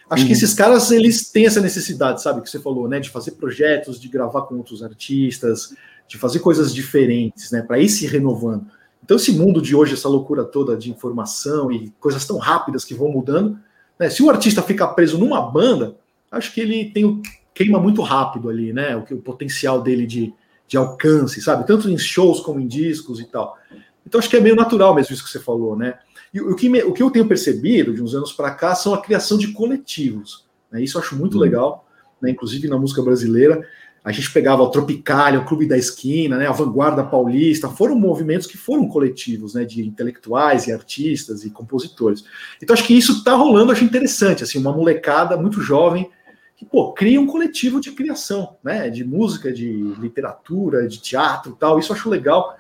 [0.10, 0.28] Acho uhum.
[0.28, 3.00] que esses caras, eles têm essa necessidade, sabe, que você falou, né?
[3.00, 5.76] De fazer projetos, de gravar com outros artistas,
[6.08, 7.62] de fazer coisas diferentes, né?
[7.62, 8.68] Para ir se renovando.
[9.04, 12.94] Então, esse mundo de hoje, essa loucura toda de informação e coisas tão rápidas que
[12.94, 13.60] vão mudando,
[14.00, 14.10] né?
[14.10, 15.96] se o artista ficar preso numa banda,
[16.32, 17.22] acho que ele tem o,
[17.54, 18.96] queima muito rápido ali, né?
[18.96, 20.34] O, o potencial dele de,
[20.68, 21.66] de alcance, sabe?
[21.66, 23.58] Tanto em shows como em discos e tal.
[24.06, 25.96] Então, acho que é meio natural mesmo isso que você falou, né?
[26.34, 28.94] E o que, me, o que eu tenho percebido de uns anos para cá são
[28.94, 30.46] a criação de coletivos.
[30.72, 30.84] Né?
[30.84, 31.42] Isso eu acho muito uhum.
[31.42, 31.88] legal,
[32.22, 32.30] né?
[32.30, 33.66] inclusive na música brasileira
[34.08, 38.48] a gente pegava o Tropicália, o Clube da Esquina, né, a Vanguarda Paulista, foram movimentos
[38.48, 42.24] que foram coletivos, né, de intelectuais e artistas e compositores.
[42.64, 46.10] Então acho que isso está rolando, acho interessante, assim, uma molecada muito jovem
[46.56, 51.78] que, pô, cria um coletivo de criação, né, de música, de literatura, de teatro tal,
[51.78, 52.56] isso eu acho legal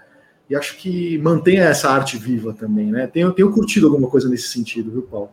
[0.49, 4.49] e acho que mantém essa arte viva também, né, tenho, tenho curtido alguma coisa nesse
[4.49, 5.29] sentido, viu, Paulo?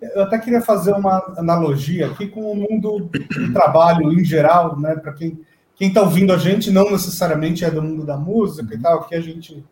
[0.00, 4.94] Eu até queria fazer uma analogia aqui com o mundo do trabalho em geral, né?
[4.94, 5.40] Para quem
[5.78, 9.14] quem está ouvindo a gente não necessariamente é do mundo da música e tal, aqui
[9.14, 9.64] a gente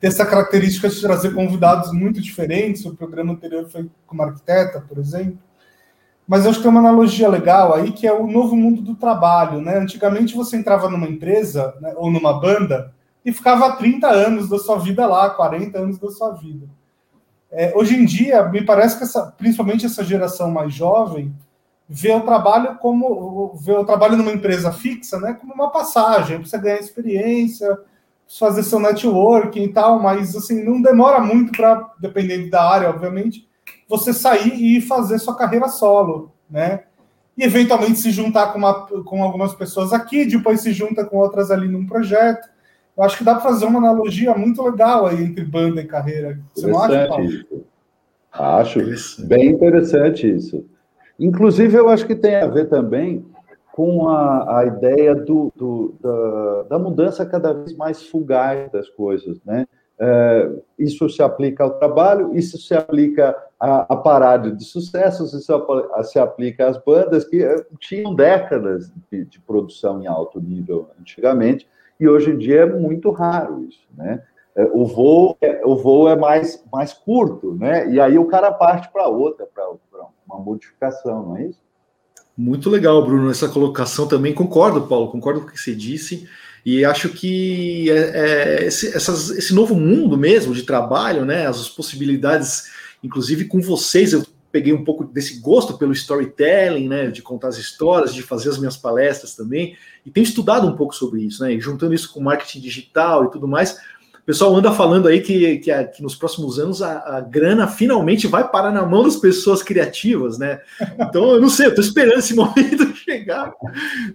[0.00, 2.84] tem essa característica de trazer convidados muito diferentes.
[2.84, 5.38] O programa anterior foi com uma arquiteta, por exemplo.
[6.26, 8.96] Mas eu acho que tem uma analogia legal aí, que é o novo mundo do
[8.96, 9.60] trabalho.
[9.60, 9.78] Né?
[9.78, 12.92] Antigamente você entrava numa empresa né, ou numa banda
[13.24, 16.66] e ficava 30 anos da sua vida lá, 40 anos da sua vida.
[17.50, 21.34] É, hoje em dia, me parece que essa, principalmente essa geração mais jovem
[21.88, 26.58] vê o trabalho como vê o trabalho numa empresa fixa, né, como uma passagem, você
[26.58, 27.78] ganhar experiência,
[28.38, 33.48] fazer seu networking e tal, mas assim não demora muito para, dependendo da área, obviamente,
[33.88, 36.84] você sair e fazer sua carreira solo, né?
[37.36, 41.50] E eventualmente se juntar com, uma, com algumas pessoas aqui, depois se junta com outras
[41.50, 42.48] ali num projeto.
[42.96, 46.38] Eu acho que dá para fazer uma analogia muito legal aí entre banda e carreira.
[46.54, 47.24] Você não acha, Paulo?
[47.24, 47.64] Isso.
[48.32, 48.80] Acho
[49.26, 50.64] bem interessante isso.
[51.18, 53.24] Inclusive, eu acho que tem a ver também
[53.72, 59.40] com a, a ideia do, do da, da, mudança cada vez mais fugaz das coisas,
[59.44, 59.66] né?
[59.98, 65.66] É, isso se aplica ao trabalho, isso se aplica à, à parada de sucessos, isso
[66.04, 71.68] se aplica às bandas que eh, tinham décadas de, de produção em alto nível antigamente,
[71.98, 74.22] e hoje em dia é muito raro isso, né?
[74.56, 77.90] É, o voo, é, o voo é mais, mais curto, né?
[77.90, 79.64] E aí o cara parte para outra, para
[80.28, 81.58] uma modificação, não é isso?
[82.36, 84.32] Muito legal, Bruno, essa colocação também.
[84.32, 86.28] Concordo, Paulo, concordo com o que você disse.
[86.64, 91.46] E acho que é, é, esse, essas, esse novo mundo mesmo de trabalho, né?
[91.46, 92.70] As possibilidades,
[93.02, 97.58] inclusive com vocês, eu peguei um pouco desse gosto pelo storytelling, né, de contar as
[97.58, 101.58] histórias, de fazer as minhas palestras também, e tenho estudado um pouco sobre isso, né,
[101.58, 105.72] juntando isso com marketing digital e tudo mais, o pessoal anda falando aí que, que,
[105.72, 109.60] a, que nos próximos anos a, a, grana finalmente vai parar na mão das pessoas
[109.60, 110.60] criativas, né?
[110.98, 113.52] Então, eu não sei, eu estou esperando esse momento chegar.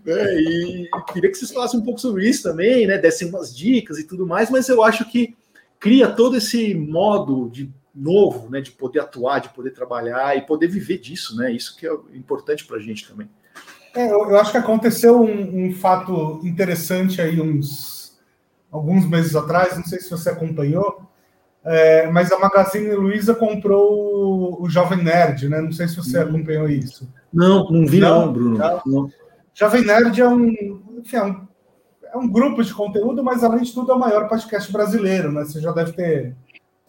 [0.04, 0.42] Né?
[0.42, 2.98] E queria que vocês falassem um pouco sobre isso também, né?
[2.98, 5.36] Dessem umas dicas e tudo mais, mas eu acho que
[5.80, 10.68] cria todo esse modo de novo, né, de poder atuar, de poder trabalhar e poder
[10.68, 11.52] viver disso, né?
[11.52, 13.30] Isso que é importante para a gente também.
[13.96, 18.20] É, eu, acho que aconteceu um, um, fato interessante aí uns
[18.72, 21.10] alguns meses atrás, não sei se você acompanhou,
[21.66, 25.60] é, mas a Magazine Luiza comprou o, o, Jovem Nerd, né?
[25.60, 26.30] Não sei se você hum.
[26.30, 27.12] acompanhou isso.
[27.34, 28.58] Não, não vi não, não Bruno.
[28.86, 29.10] Não.
[29.54, 31.48] Jovem Nerd é um, enfim, é um,
[32.14, 35.44] é um grupo de conteúdo, mas além de tudo é o maior podcast brasileiro, né?
[35.44, 36.36] Você já deve ter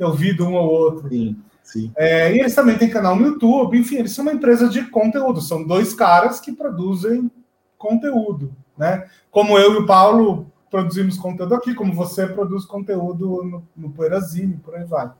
[0.01, 1.11] ter ouvido um ou outro.
[1.11, 1.93] Sim, sim.
[1.95, 5.43] É, e eles também têm canal no YouTube, enfim, eles são uma empresa de conteúdo,
[5.43, 7.31] são dois caras que produzem
[7.77, 9.07] conteúdo, né?
[9.31, 14.57] Como eu e o Paulo produzimos conteúdo aqui, como você produz conteúdo no, no Poeirazine,
[14.57, 15.11] por aí vai.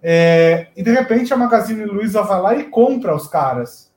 [0.00, 3.92] É, e de repente a Magazine Luiza vai lá e compra os caras,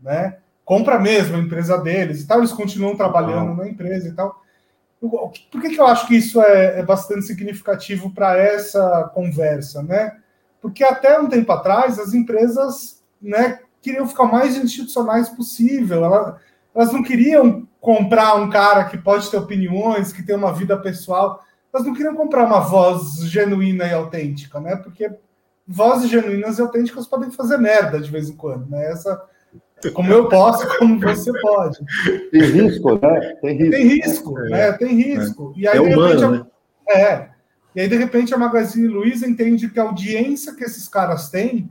[0.00, 0.38] né?
[0.64, 4.40] Compra mesmo a empresa deles e tal, eles continuam trabalhando na empresa e tal.
[5.00, 10.18] Por que, que eu acho que isso é, é bastante significativo para essa conversa, né?
[10.60, 16.04] Porque até um tempo atrás as empresas né, queriam ficar mais institucionais possível.
[16.04, 16.34] Elas,
[16.74, 21.42] elas não queriam comprar um cara que pode ter opiniões, que tem uma vida pessoal.
[21.72, 24.76] Elas não queriam comprar uma voz genuína e autêntica, né?
[24.76, 25.10] Porque
[25.66, 28.90] vozes genuínas e autênticas podem fazer merda de vez em quando, né?
[28.90, 29.22] Essa,
[29.94, 31.78] como eu posso, como você pode.
[32.30, 33.20] Tem risco, né?
[33.40, 33.70] Tem risco.
[33.70, 34.48] Tem risco, é.
[34.50, 34.72] né?
[34.72, 35.54] Tem risco.
[35.56, 35.60] É.
[35.60, 36.30] E aí, é de repente, humano, a...
[36.30, 36.46] né?
[36.88, 37.30] é.
[37.74, 41.70] E aí, de repente, a Magazine Luiza entende que a audiência que esses caras têm,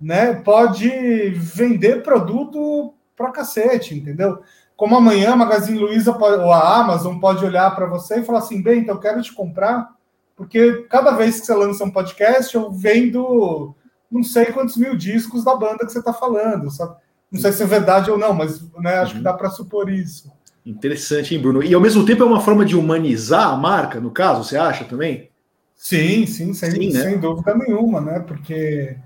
[0.00, 0.88] né, pode
[1.30, 4.40] vender produto pra cacete, entendeu?
[4.76, 8.40] Como amanhã a Magazine Luiza pode, ou a Amazon pode olhar para você e falar
[8.40, 9.94] assim, bem, então eu quero te comprar,
[10.36, 13.74] porque cada vez que você lança um podcast, eu vendo
[14.10, 16.96] não sei quantos mil discos da banda que você está falando, sabe?
[17.30, 19.18] Não sei se é verdade ou não, mas né, acho uhum.
[19.18, 20.30] que dá para supor isso.
[20.64, 21.62] Interessante, hein, Bruno?
[21.62, 24.84] E ao mesmo tempo é uma forma de humanizar a marca, no caso, você acha
[24.84, 25.30] também?
[25.76, 27.02] Sim, sim, sem, sim, né?
[27.02, 28.20] sem dúvida nenhuma, né?
[28.20, 28.96] Porque,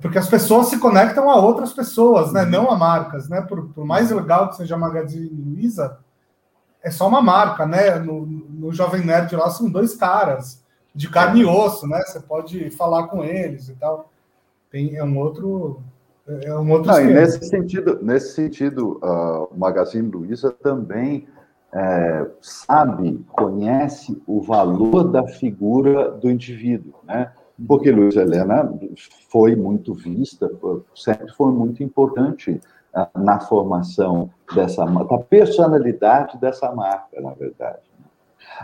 [0.00, 2.42] porque as pessoas se conectam a outras pessoas, né?
[2.42, 2.50] Uhum.
[2.50, 3.40] Não a marcas, né?
[3.40, 5.98] Por, por, mais legal que seja a Magazine Luiza,
[6.82, 7.98] é só uma marca, né?
[7.98, 10.62] No, no Jovem Nerd lá são dois caras
[10.94, 12.00] de carne e osso, né?
[12.02, 14.10] Você pode falar com eles e tal.
[14.70, 15.82] Tem, é um outro
[16.28, 21.26] É um outro Não, nesse sentido, nesse sentido uh, o Magazine Luiza também
[21.72, 27.32] é, sabe, conhece o valor da figura do indivíduo, né?
[27.66, 28.70] Porque Luiz Helena
[29.30, 30.50] foi muito vista,
[30.94, 32.60] sempre foi muito importante
[32.94, 37.78] uh, na formação dessa da personalidade dessa marca, na verdade.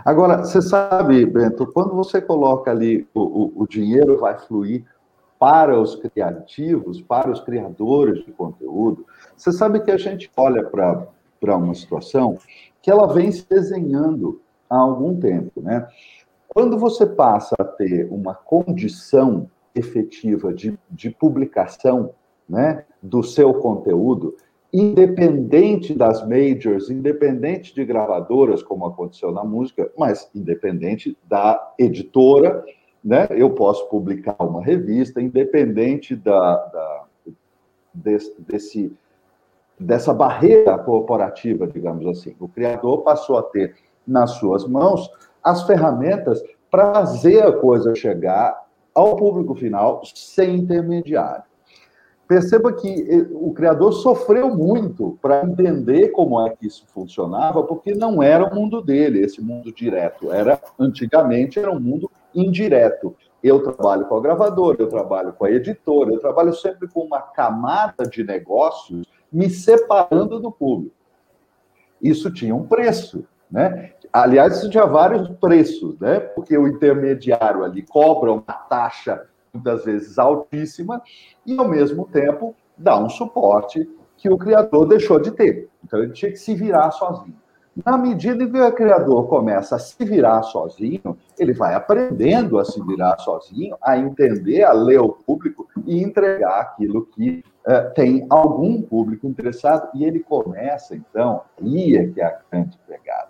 [0.03, 4.83] Agora, você sabe, Bento, quando você coloca ali o, o, o dinheiro vai fluir
[5.43, 11.57] para os criativos, para os criadores de conteúdo, você sabe que a gente olha para
[11.57, 12.37] uma situação
[12.81, 15.85] que ela vem se desenhando há algum tempo, né?
[16.47, 22.11] Quando você passa a ter uma condição efetiva de, de publicação
[22.47, 24.37] né, do seu conteúdo,
[24.71, 32.63] independente das majors, independente de gravadoras, como aconteceu na música, mas independente da editora
[33.03, 33.27] né?
[33.31, 37.03] Eu posso publicar uma revista, independente da, da
[37.93, 38.93] desse, desse,
[39.79, 42.35] dessa barreira corporativa, digamos assim.
[42.39, 43.75] O criador passou a ter
[44.07, 45.11] nas suas mãos
[45.43, 48.63] as ferramentas para fazer a coisa chegar
[48.95, 51.43] ao público final sem intermediário.
[52.27, 58.23] Perceba que o criador sofreu muito para entender como é que isso funcionava, porque não
[58.23, 60.31] era o mundo dele, esse mundo direto.
[60.31, 63.15] Era antigamente era um mundo indireto.
[63.41, 67.21] Eu trabalho com a gravadora, eu trabalho com a editora, eu trabalho sempre com uma
[67.21, 70.95] camada de negócios me separando do público.
[72.01, 73.93] Isso tinha um preço, né?
[74.11, 76.19] Aliás, isso tinha vários preços, né?
[76.19, 81.01] Porque o intermediário ali cobra uma taxa muitas vezes altíssima
[81.45, 85.69] e ao mesmo tempo dá um suporte que o criador deixou de ter.
[85.83, 87.42] Então ele tinha que se virar sozinho.
[87.75, 92.65] Na medida em que o criador começa a se virar sozinho, ele vai aprendendo a
[92.65, 98.27] se virar sozinho, a entender, a ler o público e entregar aquilo que uh, tem
[98.29, 99.89] algum público interessado.
[99.95, 103.29] E ele começa, então, aí é que é a grande pegada.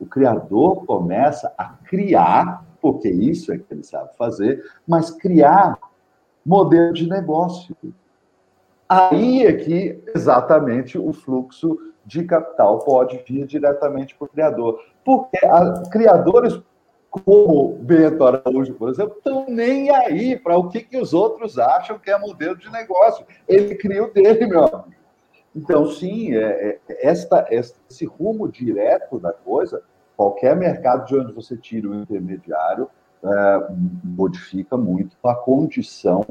[0.00, 5.76] O criador começa a criar, porque isso é que ele sabe fazer, mas criar
[6.44, 7.76] modelo de negócio.
[8.88, 11.78] Aí é que exatamente o fluxo
[12.08, 14.82] de capital pode vir diretamente para o criador.
[15.04, 16.58] Porque a, criadores
[17.10, 21.98] como Bento Araújo, por exemplo, estão nem aí para o que, que os outros acham
[21.98, 23.24] que é modelo de negócio.
[23.46, 24.98] Ele cria o dele, meu amigo.
[25.54, 29.82] Então, sim, é, é, esta, esse rumo direto da coisa,
[30.16, 32.88] qualquer mercado de onde você tira o intermediário,
[33.22, 33.66] é,
[34.04, 36.24] modifica muito a condição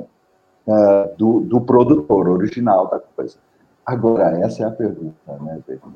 [0.67, 3.37] é, do, do produtor original da coisa.
[3.87, 5.95] Agora, essa é a pergunta, né, Pedro?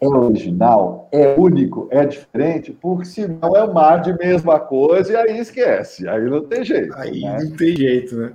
[0.00, 1.08] É original?
[1.10, 1.88] É único?
[1.90, 2.72] É diferente?
[2.72, 6.08] Porque senão é um mar de mesma coisa e aí esquece.
[6.08, 6.94] Aí não tem jeito.
[6.94, 7.38] Aí né?
[7.42, 8.32] não tem jeito, né?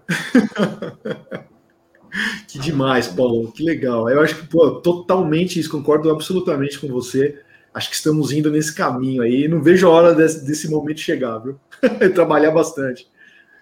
[2.45, 3.49] que demais, Paulo.
[3.53, 4.09] Que legal.
[4.09, 7.39] Eu acho que, pô, totalmente isso, concordo absolutamente com você.
[7.73, 9.47] Acho que estamos indo nesse caminho aí.
[9.47, 11.57] Não vejo a hora desse, desse momento chegar, viu?
[12.13, 13.09] Trabalhar bastante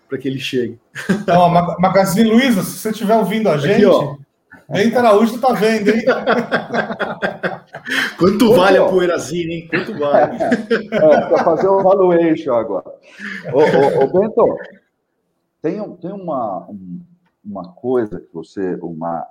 [0.08, 0.80] para que ele chegue.
[1.08, 1.47] Então,
[1.80, 3.86] Magazine Luiza, se você estiver ouvindo a gente.
[3.86, 4.19] Aqui,
[4.69, 6.03] Bento Araújo tá vendo, hein?
[8.19, 9.67] Quanto vale a poeirazinha, hein?
[9.67, 10.38] Quanto vale?
[10.91, 12.93] É, para fazer o valuation agora.
[13.53, 14.58] Ô, ô, ô Bento,
[15.62, 16.67] tem, tem uma,
[17.43, 19.25] uma coisa que você, uma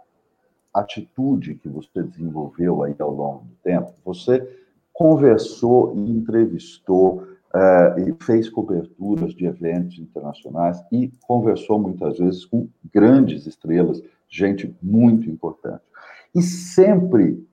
[0.74, 3.92] atitude que você desenvolveu aí ao longo do tempo.
[4.05, 4.46] Você
[4.92, 12.68] conversou e entrevistou é, e fez coberturas de eventos internacionais e conversou muitas vezes com
[12.92, 15.83] grandes estrelas gente muito importante.
[16.35, 17.47] E sempre,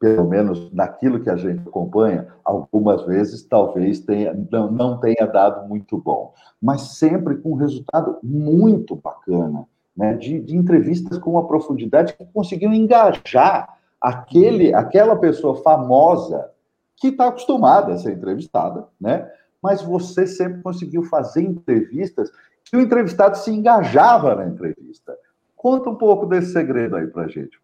[0.00, 5.68] pelo menos naquilo que a gente acompanha, algumas vezes talvez tenha, não, não tenha dado
[5.68, 10.14] muito bom, mas sempre com um resultado muito bacana, né?
[10.14, 16.50] de, de entrevistas com uma profundidade que conseguiu engajar aquele, aquela pessoa famosa
[16.96, 19.30] que está acostumada a ser entrevistada, né?
[19.62, 22.30] mas você sempre conseguiu fazer entrevistas
[22.64, 25.16] que o entrevistado se engajava na entrevista.
[25.64, 27.58] Conta um pouco desse segredo aí para gente.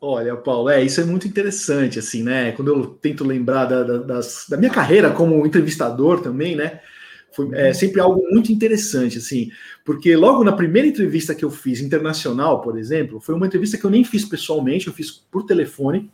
[0.00, 2.52] Olha, Paulo, é, isso é muito interessante, assim, né?
[2.52, 6.80] Quando eu tento lembrar da, da, das, da minha carreira como entrevistador também, né?
[7.30, 9.50] Foi é, sempre algo muito interessante, assim,
[9.84, 13.84] porque logo na primeira entrevista que eu fiz internacional, por exemplo, foi uma entrevista que
[13.84, 16.10] eu nem fiz pessoalmente, eu fiz por telefone,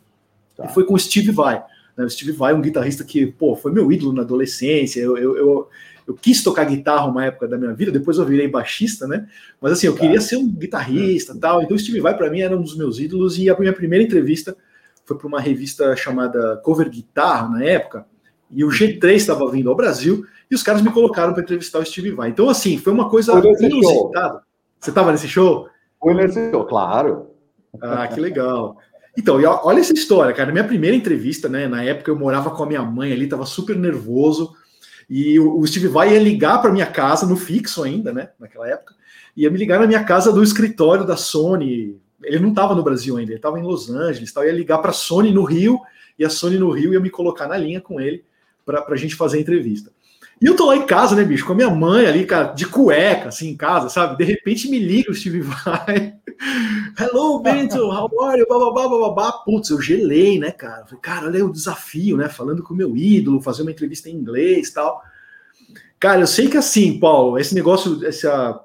[0.57, 0.65] tá.
[0.65, 1.63] e foi com o Steve Vai.
[1.95, 2.03] Né?
[2.03, 5.69] O Steve Vai, um guitarrista que, pô, foi meu ídolo na adolescência, eu, eu, eu
[6.07, 9.27] eu quis tocar guitarra uma época da minha vida, depois eu virei baixista, né?
[9.61, 11.61] Mas assim, eu queria ser um guitarrista tal.
[11.61, 14.03] Então o Steve Vai para mim era um dos meus ídolos e a minha primeira
[14.03, 14.55] entrevista
[15.05, 18.05] foi para uma revista chamada Cover Guitar na época.
[18.49, 21.85] E o G3 estava vindo ao Brasil e os caras me colocaram para entrevistar o
[21.85, 22.29] Steve Vai.
[22.29, 24.41] Então assim, foi uma coisa inusitada.
[24.79, 25.67] Você estava nesse show?
[25.99, 27.27] Foi nesse show, claro.
[27.81, 28.77] Ah, que legal.
[29.17, 30.51] Então, olha essa história, cara.
[30.51, 31.67] Minha primeira entrevista, né?
[31.67, 34.53] Na época eu morava com a minha mãe ali, tava super nervoso.
[35.09, 38.29] E o Steve Vai ia ligar para minha casa, no fixo ainda, né?
[38.39, 38.95] Naquela época.
[39.35, 41.97] Ia me ligar na minha casa do escritório da Sony.
[42.23, 44.31] Ele não estava no Brasil ainda, ele estava em Los Angeles.
[44.31, 44.45] Tal.
[44.45, 45.79] Ia ligar para a Sony no Rio,
[46.17, 48.23] e a Sony no Rio ia me colocar na linha com ele
[48.65, 49.91] para a gente fazer a entrevista.
[50.41, 52.65] E eu tô lá em casa, né, bicho, com a minha mãe ali, cara, de
[52.65, 54.17] cueca, assim, em casa, sabe?
[54.17, 56.15] De repente me liga o Steve Vai.
[56.99, 58.47] Hello, Bento, how are you?
[58.47, 59.31] Bababá, bababá.
[59.31, 60.85] Putz, eu gelei, né, cara?
[60.85, 62.27] Falei, cara, olha o desafio, né?
[62.27, 65.01] Falando com o meu ídolo, fazer uma entrevista em inglês tal.
[65.99, 68.59] Cara, eu sei que assim, Paulo, esse negócio, essa,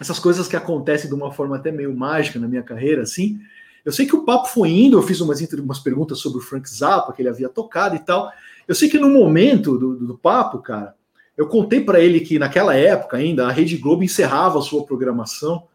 [0.00, 3.38] essas coisas que acontecem de uma forma até meio mágica na minha carreira, assim,
[3.84, 6.68] eu sei que o papo foi indo, eu fiz umas, umas perguntas sobre o Frank
[6.70, 8.32] Zappa, que ele havia tocado e tal.
[8.66, 10.94] Eu sei que no momento do, do papo, cara,
[11.36, 15.66] eu contei para ele que naquela época ainda a Rede Globo encerrava a sua programação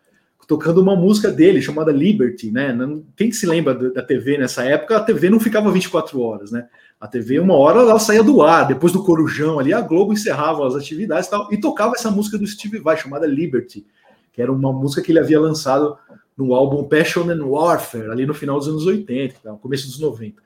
[0.47, 2.75] tocando uma música dele chamada Liberty, né?
[3.17, 4.95] Quem que se lembra da TV nessa época?
[4.95, 6.67] A TV não ficava 24 horas, né?
[6.99, 10.65] A TV, uma hora ela saía do ar, depois do Corujão ali, a Globo encerrava
[10.65, 13.85] as atividades e tal, e tocava essa música do Steve Vai, chamada Liberty,
[14.31, 15.97] que era uma música que ele havia lançado
[16.35, 20.41] no álbum Passion and Warfare, ali no final dos anos 80, no começo dos 90.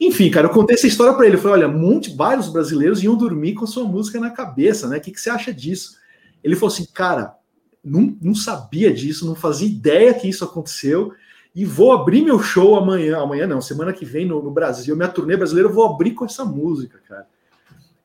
[0.00, 1.36] Enfim, cara, eu contei essa história para ele.
[1.36, 4.98] Eu falei: olha, monte, vários brasileiros iam dormir com sua música na cabeça, né?
[4.98, 5.96] O que, que você acha disso?
[6.44, 7.34] Ele falou assim, cara,
[7.82, 11.12] não, não sabia disso, não fazia ideia que isso aconteceu.
[11.54, 15.08] E vou abrir meu show amanhã, amanhã não, semana que vem no, no Brasil, minha
[15.08, 17.26] turnê brasileira, eu vou abrir com essa música, cara.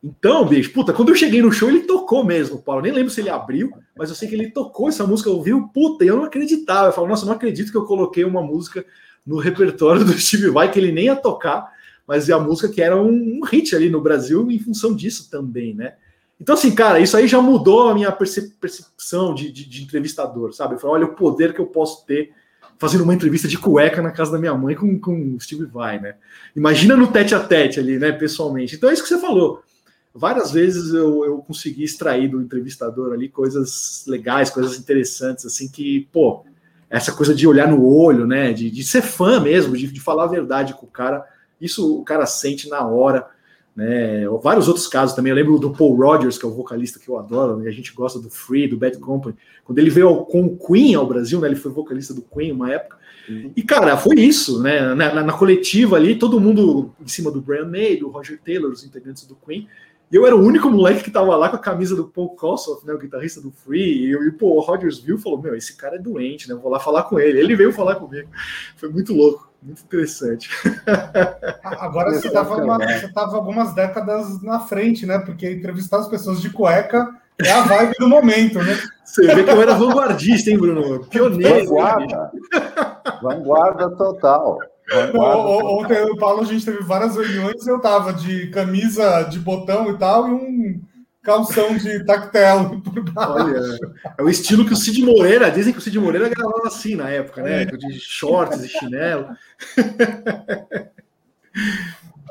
[0.02, 2.82] Então, bicho, puta, quando eu cheguei no show, ele tocou mesmo, Paulo.
[2.82, 6.04] Nem lembro se ele abriu, mas eu sei que ele tocou essa música, ouviu, puta,
[6.04, 6.88] e eu não acreditava.
[6.88, 8.84] Eu falo, nossa, não acredito que eu coloquei uma música
[9.24, 11.71] no repertório do Steve Vai que ele nem ia tocar
[12.06, 15.30] mas é a música que era um, um hit ali no Brasil em função disso
[15.30, 15.94] também, né?
[16.40, 20.74] Então, assim, cara, isso aí já mudou a minha percepção de, de, de entrevistador, sabe?
[20.74, 22.32] Eu falei, olha o poder que eu posso ter
[22.82, 26.16] fazendo uma entrevista de cueca na casa da minha mãe com, com Steve Vai, né?
[26.56, 28.74] Imagina no tete a tete ali, né, pessoalmente.
[28.74, 29.62] Então é isso que você falou.
[30.12, 36.08] Várias vezes eu, eu consegui extrair do entrevistador ali coisas legais, coisas interessantes, assim, que,
[36.12, 36.44] pô,
[36.90, 40.24] essa coisa de olhar no olho, né, de, de ser fã mesmo, de, de falar
[40.24, 41.24] a verdade com o cara,
[41.62, 43.26] isso o cara sente na hora.
[43.74, 44.26] Né?
[44.42, 45.30] Vários outros casos também.
[45.30, 47.94] Eu lembro do Paul Rogers, que é o vocalista que eu adoro, e a gente
[47.94, 49.34] gosta do Free, do Bad Company.
[49.64, 51.48] Quando ele veio com o Queen ao Brasil, né?
[51.48, 52.98] Ele foi vocalista do Queen uma época.
[53.28, 53.52] Uhum.
[53.56, 54.94] E, cara, foi isso, né?
[54.94, 58.70] Na, na, na, coletiva ali, todo mundo em cima do Brian May, do Roger Taylor,
[58.70, 59.68] os integrantes do Queen.
[60.12, 62.86] E eu era o único moleque que tava lá com a camisa do Paul Kossoff,
[62.86, 62.92] né?
[62.92, 64.10] O guitarrista do Free.
[64.10, 66.54] E, e pô, o Rogers viu e falou: Meu, esse cara é doente, né?
[66.54, 67.40] Eu vou lá falar com ele.
[67.40, 68.28] Ele veio falar comigo.
[68.76, 69.50] Foi muito louco.
[69.62, 70.50] Muito interessante.
[71.64, 75.18] Agora você estava algumas décadas na frente, né?
[75.18, 77.08] Porque entrevistar as pessoas de cueca
[77.40, 78.76] é a vibe do momento, né?
[79.04, 81.06] Você vê que eu era vanguardista, hein, Bruno?
[81.06, 81.68] Pioneiro.
[81.68, 82.32] Vanguarda.
[83.22, 84.58] Vanguarda total.
[85.14, 89.90] Ontem o Paulo, a gente teve várias reuniões e eu tava de camisa de botão
[89.90, 90.80] e tal, e um
[91.22, 93.32] calção de tactel por baixo.
[93.32, 96.96] Olha, é o estilo que o Cid Moreira, dizem que o Cid Moreira gravava assim
[96.96, 97.62] na época, né?
[97.62, 97.64] É.
[97.64, 99.28] De shorts e chinelo.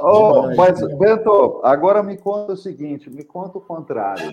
[0.04, 4.32] Oh, mas, Bento, agora me conta o seguinte, me conta o contrário.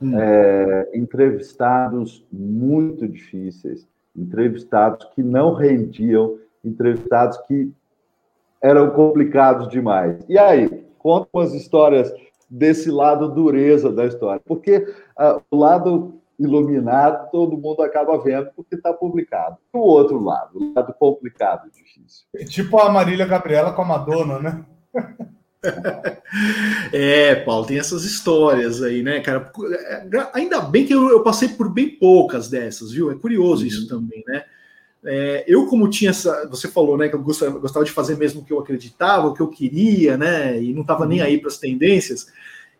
[0.00, 0.12] Hum.
[0.14, 7.72] É, entrevistados muito difíceis, entrevistados que não rendiam, entrevistados que
[8.62, 10.24] eram complicados demais.
[10.28, 12.12] E aí, conta umas histórias
[12.48, 14.40] desse lado dureza da história.
[14.44, 14.78] Porque
[15.18, 19.56] uh, o lado iluminado todo mundo acaba vendo porque está publicado.
[19.72, 22.26] O outro lado, o lado complicado difícil.
[22.34, 24.64] É tipo a Marília Gabriela com a Madonna, né?
[26.92, 29.50] É, Paulo, tem essas histórias aí, né, cara?
[30.32, 33.10] Ainda bem que eu, eu passei por bem poucas dessas, viu?
[33.10, 33.66] É curioso uhum.
[33.66, 34.44] isso também, né?
[35.06, 36.48] É, eu, como tinha essa.
[36.48, 39.34] Você falou, né, que eu gostava, gostava, de fazer mesmo o que eu acreditava, o
[39.34, 41.26] que eu queria, né, e não estava nem uhum.
[41.26, 42.26] aí para as tendências.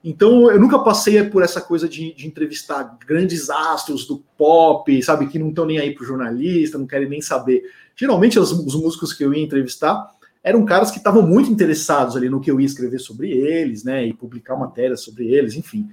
[0.03, 5.27] Então, eu nunca passei por essa coisa de, de entrevistar grandes astros do pop, sabe,
[5.27, 7.63] que não estão nem aí para o jornalista, não querem nem saber.
[7.97, 10.09] Geralmente, os, os músicos que eu ia entrevistar
[10.43, 14.07] eram caras que estavam muito interessados ali no que eu ia escrever sobre eles, né,
[14.07, 15.89] e publicar matérias sobre eles, enfim.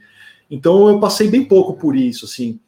[0.49, 2.59] Então, eu passei bem pouco por isso, assim.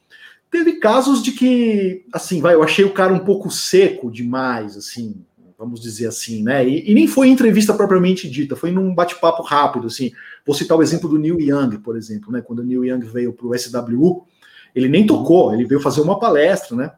[0.55, 5.21] Teve casos de que, assim, vai, eu achei o cara um pouco seco demais, assim,
[5.57, 6.65] vamos dizer assim, né?
[6.65, 10.13] E, e nem foi entrevista propriamente dita, foi num bate-papo rápido, assim.
[10.45, 12.39] Vou citar o exemplo do Neil Young, por exemplo, né?
[12.41, 14.25] Quando o Neil Young veio para o SWU,
[14.73, 16.93] ele nem tocou, ele veio fazer uma palestra, né?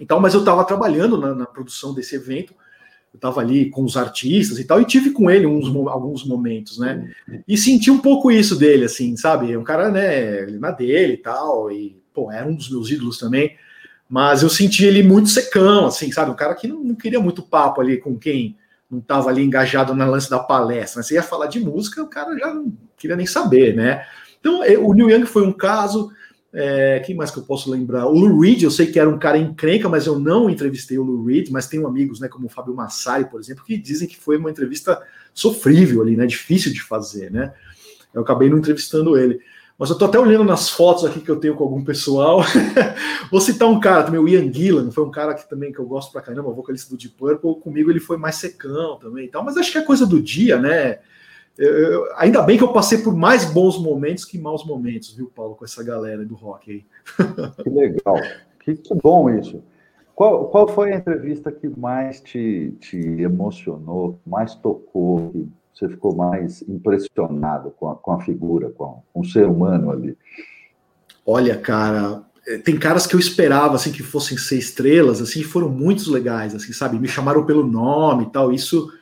[0.00, 2.52] Então, mas eu estava trabalhando na, na, produção desse evento,
[3.14, 6.78] eu estava ali com os artistas e tal, e tive com ele uns, alguns momentos,
[6.78, 7.12] né?
[7.46, 9.56] E senti um pouco isso dele, assim, sabe?
[9.56, 13.56] Um cara, né, na dele e tal, e pô, era um dos meus ídolos também.
[14.08, 16.30] Mas eu senti ele muito secão, assim, sabe?
[16.30, 18.56] Um cara que não, não queria muito papo ali com quem
[18.90, 21.00] não estava ali engajado na lance da palestra.
[21.00, 21.02] Né?
[21.02, 24.04] Você ia falar de música, o cara já não queria nem saber, né?
[24.38, 26.12] Então, é, o Neil Young foi um caso.
[26.52, 28.04] É, quem mais que eu posso lembrar?
[28.06, 31.02] O Lou Reed, eu sei que era um cara encrenca, mas eu não entrevistei o
[31.02, 34.18] Lou Reed, mas tenho amigos, né, como o Fábio Massari, por exemplo, que dizem que
[34.18, 35.00] foi uma entrevista
[35.32, 37.54] sofrível ali, né, difícil de fazer, né?
[38.12, 39.40] Eu acabei não entrevistando ele.
[39.82, 42.38] Mas eu tô até olhando nas fotos aqui que eu tenho com algum pessoal.
[43.32, 45.84] Vou citar um cara também, o Ian Gillan, foi um cara que também que eu
[45.84, 47.56] gosto pra caramba, vocalista do Deep Purple.
[47.56, 50.56] Comigo ele foi mais secão também e tal, mas acho que é coisa do dia,
[50.56, 51.00] né?
[51.58, 55.32] Eu, eu, ainda bem que eu passei por mais bons momentos que maus momentos, viu,
[55.34, 56.84] Paulo, com essa galera do rock aí.
[57.64, 58.20] Que legal,
[58.60, 59.64] que, que bom isso.
[60.14, 66.14] Qual, qual foi a entrevista que mais te, te emocionou, mais tocou, que você ficou
[66.14, 70.16] mais impressionado com a, com a figura, com, com o ser humano ali?
[71.26, 75.68] Olha, cara, eh, tem caras que eu esperava assim que fossem ser estrelas, assim, foram
[75.68, 76.98] muitos legais, assim, sabe?
[76.98, 78.52] Me chamaram pelo nome e tal.
[78.52, 78.92] Isso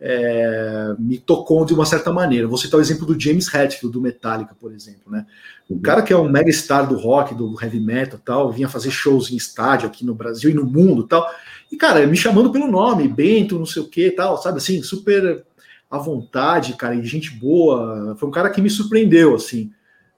[0.00, 2.46] é, me tocou de uma certa maneira.
[2.46, 5.26] Vou citar o exemplo do James Hetfield, do Metallica, por exemplo, né?
[5.68, 5.80] O uhum.
[5.80, 9.30] cara que é um mega star do rock, do heavy metal tal, vinha fazer shows
[9.30, 11.28] em estádio aqui no Brasil e no mundo tal.
[11.70, 15.44] E, cara, me chamando pelo nome, Bento, não sei o que tal, sabe assim, super
[15.90, 18.14] à vontade, cara, e gente boa.
[18.18, 19.70] Foi um cara que me surpreendeu, assim,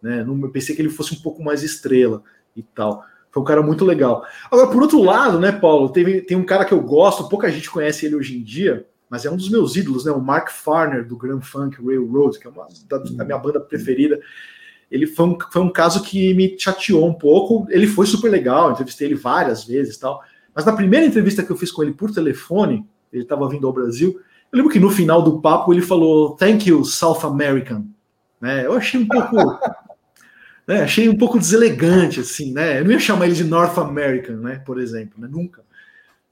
[0.02, 0.24] né?
[0.24, 2.22] Não, eu pensei que ele fosse um pouco mais estrela
[2.56, 3.04] e tal.
[3.30, 4.24] Foi um cara muito legal.
[4.50, 7.70] Agora, por outro lado, né, Paulo, teve, tem um cara que eu gosto, pouca gente
[7.70, 10.12] conhece ele hoje em dia, mas é um dos meus ídolos, né?
[10.12, 14.20] O Mark Farner, do Grand Funk Railroad, que é uma da, da minha banda preferida.
[14.90, 17.66] Ele foi um, foi um caso que me chateou um pouco.
[17.70, 20.20] Ele foi super legal, entrevistei ele várias vezes tal.
[20.54, 23.72] Mas na primeira entrevista que eu fiz com ele por telefone, ele estava vindo ao
[23.72, 24.20] Brasil,
[24.52, 27.84] eu lembro que no final do papo ele falou Thank you, South American.
[28.40, 28.66] Né?
[28.66, 29.36] Eu achei um pouco.
[30.66, 30.82] né?
[30.82, 32.80] Achei um pouco deselegante, assim, né?
[32.80, 34.62] Eu não ia chamar ele de North American, né?
[34.64, 35.28] Por exemplo, né?
[35.30, 35.62] Nunca.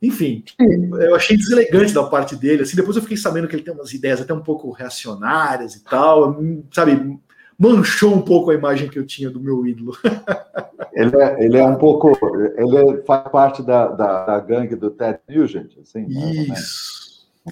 [0.01, 2.62] Enfim, eu achei deselegante da parte dele.
[2.62, 5.83] Assim, depois eu fiquei sabendo que ele tem umas ideias até um pouco reacionárias e
[5.83, 6.39] tal,
[6.73, 7.19] sabe?
[7.59, 9.97] Manchou um pouco a imagem que eu tinha do meu ídolo.
[10.99, 12.12] Ele é, ele é um pouco.
[12.57, 16.07] Ele faz parte da, da, da gangue do Ted Nugent, assim.
[16.09, 16.97] Isso,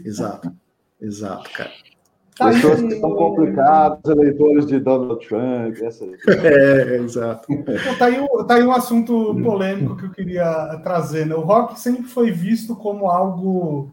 [0.04, 0.52] exato,
[1.00, 1.72] exato, cara.
[2.36, 6.04] Tá Pessoas que são complicadas, eleitores de Donald Trump, essa.
[6.44, 7.48] É, exato.
[7.98, 11.24] Tá aí, tá aí um assunto polêmico que eu queria trazer.
[11.24, 11.34] Né?
[11.34, 13.90] O rock sempre foi visto como algo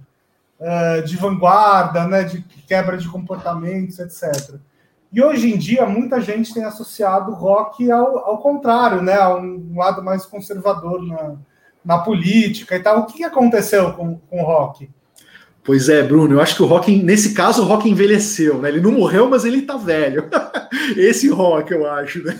[0.59, 2.25] uh, de vanguarda, né?
[2.25, 4.55] de quebra de comportamentos, etc.
[5.09, 9.15] E hoje em dia, muita gente tem associado o rock ao, ao contrário, né?
[9.15, 11.35] a um lado mais conservador na,
[11.85, 12.99] na política e tal.
[12.99, 14.89] O que aconteceu com, com o rock?
[15.63, 18.67] Pois é, Bruno, eu acho que o Rock, nesse caso, o Rock envelheceu, né?
[18.67, 20.29] Ele não morreu, mas ele tá velho.
[20.97, 22.37] Esse Rock, eu acho, né?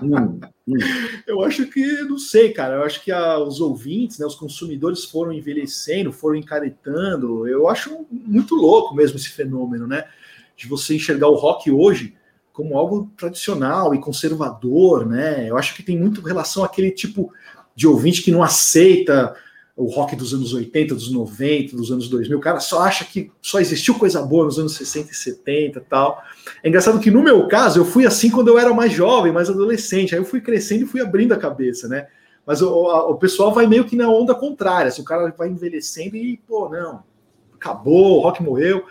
[0.00, 0.38] Hum,
[0.68, 0.78] hum.
[1.26, 5.04] Eu acho que, não sei, cara, eu acho que a, os ouvintes, né, os consumidores
[5.04, 7.48] foram envelhecendo, foram encaretando.
[7.48, 10.04] Eu acho muito louco mesmo esse fenômeno, né?
[10.56, 12.14] De você enxergar o rock hoje
[12.52, 15.50] como algo tradicional e conservador, né?
[15.50, 17.32] Eu acho que tem muito relação àquele tipo
[17.74, 19.34] de ouvinte que não aceita
[19.82, 23.32] o rock dos anos 80, dos 90, dos anos 2000, o cara só acha que
[23.40, 26.22] só existiu coisa boa nos anos 60 e 70 e tal.
[26.62, 29.50] É engraçado que no meu caso, eu fui assim quando eu era mais jovem, mais
[29.50, 32.06] adolescente, aí eu fui crescendo e fui abrindo a cabeça, né?
[32.46, 36.16] Mas o, o pessoal vai meio que na onda contrária, se o cara vai envelhecendo
[36.16, 37.02] e, pô, não,
[37.54, 38.84] acabou, o rock morreu.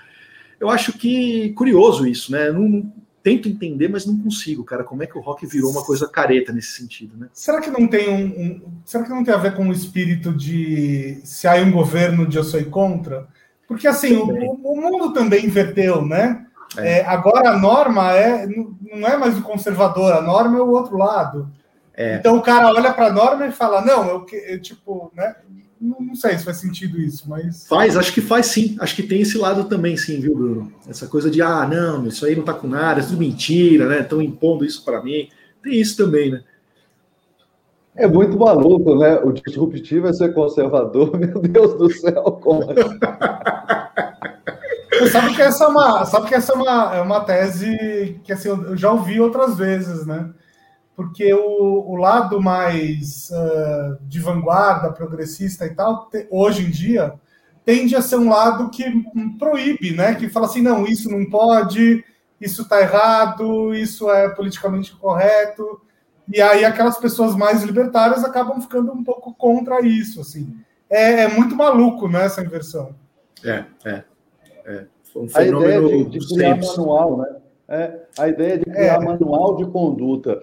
[0.59, 2.51] Eu acho que curioso isso, né?
[2.51, 2.91] Não,
[3.23, 4.83] tento entender, mas não consigo, cara.
[4.83, 7.27] Como é que o rock virou uma coisa careta nesse sentido, né?
[7.33, 10.33] Será que não tem um, um será que não tem a ver com o espírito
[10.33, 13.27] de se há um governo de eu sou contra?
[13.67, 16.45] Porque assim, o, o, mundo também inverteu, né?
[16.77, 16.99] É.
[16.99, 20.97] É, agora a norma é não é mais o conservador, a norma é o outro
[20.97, 21.49] lado.
[21.93, 22.15] É.
[22.15, 25.35] Então o cara olha para a norma e fala não, eu, eu tipo, né?
[25.81, 27.65] Não, não, sei se faz sentido isso, mas.
[27.67, 28.77] Faz, acho que faz sim.
[28.79, 30.71] Acho que tem esse lado também, sim, viu, Bruno?
[30.87, 34.01] Essa coisa de, ah, não, isso aí não tá com nada, é tudo mentira, né?
[34.01, 35.27] Estão impondo isso para mim.
[35.63, 36.43] Tem isso também, né?
[37.95, 39.19] É muito maluco, né?
[39.23, 42.99] O disruptivo é ser conservador, meu Deus do céu, como assim?
[45.11, 48.49] sabe que essa é uma, sabe que essa é uma, é uma tese que assim,
[48.49, 50.29] eu já ouvi outras vezes, né?
[51.01, 57.15] Porque o, o lado mais uh, de vanguarda, progressista e tal, te, hoje em dia,
[57.65, 58.85] tende a ser um lado que
[59.39, 60.13] proíbe, né?
[60.13, 62.05] Que fala assim, não, isso não pode,
[62.39, 65.81] isso está errado, isso é politicamente correto.
[66.31, 70.55] E aí aquelas pessoas mais libertárias acabam ficando um pouco contra isso, assim.
[70.87, 72.93] É, é muito maluco, né, essa inversão.
[73.43, 74.03] É, é.
[74.65, 74.85] é.
[75.15, 77.35] Um a ideia de, de criar manual, né?
[77.67, 79.05] É, a ideia de criar é.
[79.05, 80.39] manual de conduta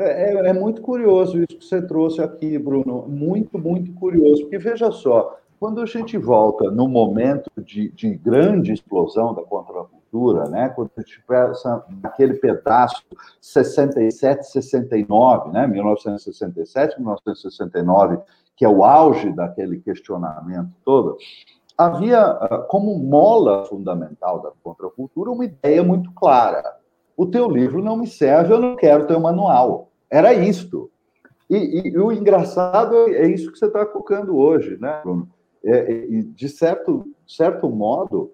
[0.00, 3.06] É, é, é, muito curioso isso que você trouxe aqui, Bruno.
[3.06, 4.42] Muito, muito curioso.
[4.42, 10.48] Porque veja só, quando a gente volta no momento de, de grande explosão da contracultura,
[10.48, 10.70] né?
[10.70, 13.04] quando a gente pensa naquele pedaço
[13.42, 15.66] 67, 69, né?
[15.66, 18.18] 1967, 1969,
[18.56, 21.18] que é o auge daquele questionamento todo,
[21.76, 26.76] havia ah, como mola fundamental da contracultura uma ideia muito clara.
[27.14, 29.89] O teu livro não me serve, eu não quero teu manual.
[30.10, 30.90] Era isto.
[31.48, 35.28] E, e, e o engraçado é isso que você está colocando hoje, né, Bruno?
[35.62, 35.82] É,
[36.34, 38.32] de certo, certo modo,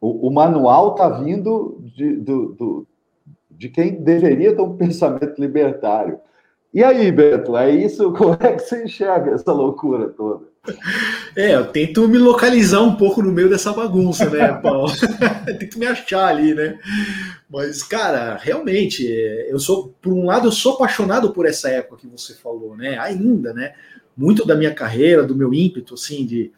[0.00, 2.86] o, o manual está vindo de, do, do,
[3.48, 6.18] de quem deveria ter um pensamento libertário.
[6.74, 8.12] E aí, Beto, é isso?
[8.12, 10.51] Como é que você enxerga essa loucura toda?
[11.34, 14.92] É, eu tento me localizar um pouco no meio dessa bagunça, né, Paulo?
[15.58, 16.78] tento me achar ali, né?
[17.50, 19.04] Mas, cara, realmente,
[19.48, 22.96] eu sou, por um lado, eu sou apaixonado por essa época que você falou, né?
[22.98, 23.74] Ainda, né?
[24.16, 26.52] Muito da minha carreira, do meu ímpeto, assim, de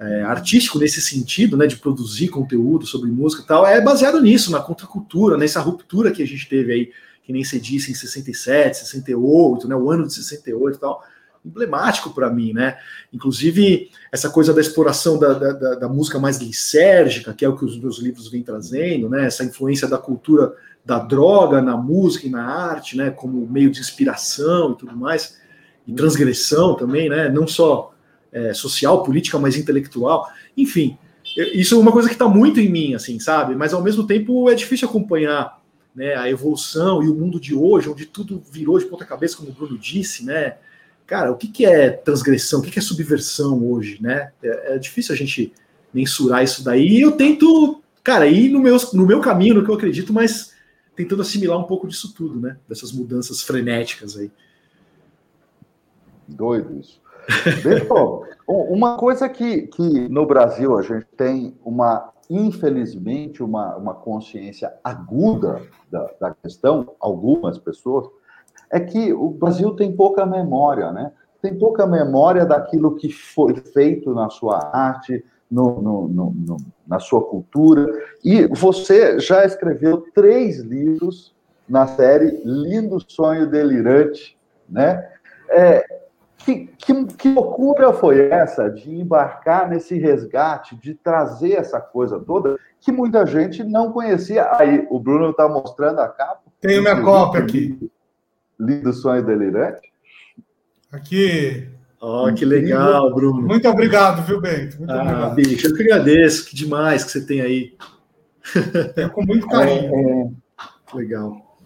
[0.00, 4.50] é, artístico nesse sentido, né, de produzir conteúdo sobre música e tal, é baseado nisso,
[4.50, 6.92] na contracultura, nessa ruptura que a gente teve aí,
[7.22, 11.02] que nem se disse em 67, 68, né, o ano de 68 e tal
[11.44, 12.78] emblemático para mim, né?
[13.12, 17.64] Inclusive, essa coisa da exploração da, da, da, música mais lisérgica, que é o que
[17.64, 19.26] os meus livros vêm trazendo, né?
[19.26, 23.10] Essa influência da cultura da droga na música e na arte, né?
[23.10, 25.38] Como meio de inspiração e tudo mais,
[25.86, 27.28] e transgressão também, né?
[27.28, 27.92] Não só
[28.32, 30.28] é, social, política, mas intelectual.
[30.56, 30.96] Enfim,
[31.54, 33.54] isso é uma coisa que está muito em mim, assim, sabe?
[33.54, 35.60] Mas ao mesmo tempo é difícil acompanhar
[35.94, 39.50] né, a evolução e o mundo de hoje, onde tudo virou de ponta cabeça, como
[39.50, 40.56] o Bruno disse, né?
[41.06, 44.32] Cara, o que, que é transgressão, o que, que é subversão hoje, né?
[44.42, 45.52] É, é, difícil a gente
[45.92, 46.88] mensurar isso daí.
[46.88, 50.52] E eu tento, cara, ir no meu, no meu caminho, no que eu acredito, mas
[50.96, 52.56] tentando assimilar um pouco disso tudo, né?
[52.68, 54.30] Dessas mudanças frenéticas aí.
[56.26, 57.02] Doido isso.
[58.46, 65.62] Uma coisa que, que no Brasil a gente tem uma, infelizmente, uma, uma consciência aguda
[65.90, 68.08] da, da questão, algumas pessoas,
[68.74, 71.12] é que o Brasil tem pouca memória, né?
[71.40, 77.22] Tem pouca memória daquilo que foi feito na sua arte, no, no, no, na sua
[77.22, 77.86] cultura.
[78.24, 81.32] E você já escreveu três livros
[81.68, 84.36] na série Lindo Sonho Delirante,
[84.68, 85.08] né?
[85.50, 85.84] É,
[86.38, 92.58] que, que, que, loucura foi essa de embarcar nesse resgate, de trazer essa coisa toda
[92.80, 94.50] que muita gente não conhecia?
[94.56, 96.42] Aí, o Bruno está mostrando a capa.
[96.60, 97.90] Tenho minha cópia aqui.
[98.58, 99.92] Lindo Sonho Delirante.
[100.92, 101.68] Aqui.
[102.00, 103.42] Ó, oh, que legal, Bruno.
[103.42, 104.76] Muito obrigado, viu, Bento?
[104.78, 105.34] Muito ah, obrigado.
[105.34, 106.46] bicho, eu que agradeço.
[106.46, 107.76] Que demais que você tem aí.
[108.96, 109.94] É com muito carinho.
[109.94, 110.96] É, é...
[110.96, 111.56] Legal.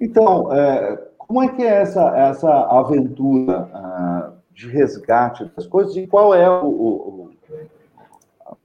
[0.00, 6.06] Então, é, como é que é essa, essa aventura uh, de resgate das coisas e
[6.06, 7.30] qual é o, o, o,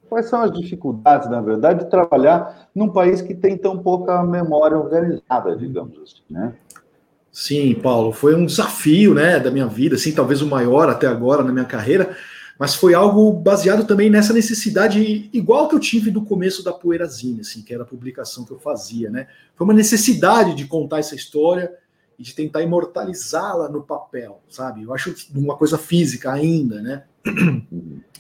[0.10, 4.78] quais são as dificuldades, na verdade, de trabalhar num país que tem tão pouca memória
[4.78, 6.54] organizada, digamos assim, né?
[7.34, 11.44] Sim, Paulo, foi um desafio, né, da minha vida, assim, talvez o maior até agora
[11.44, 12.16] na minha carreira,
[12.60, 17.42] mas foi algo baseado também nessa necessidade igual que eu tive do começo da Poeirazinha,
[17.42, 19.26] assim, que era a publicação que eu fazia, né?
[19.56, 21.74] Foi uma necessidade de contar essa história
[22.20, 24.84] e de tentar imortalizá-la no papel, sabe?
[24.84, 27.04] Eu acho uma coisa física ainda, né?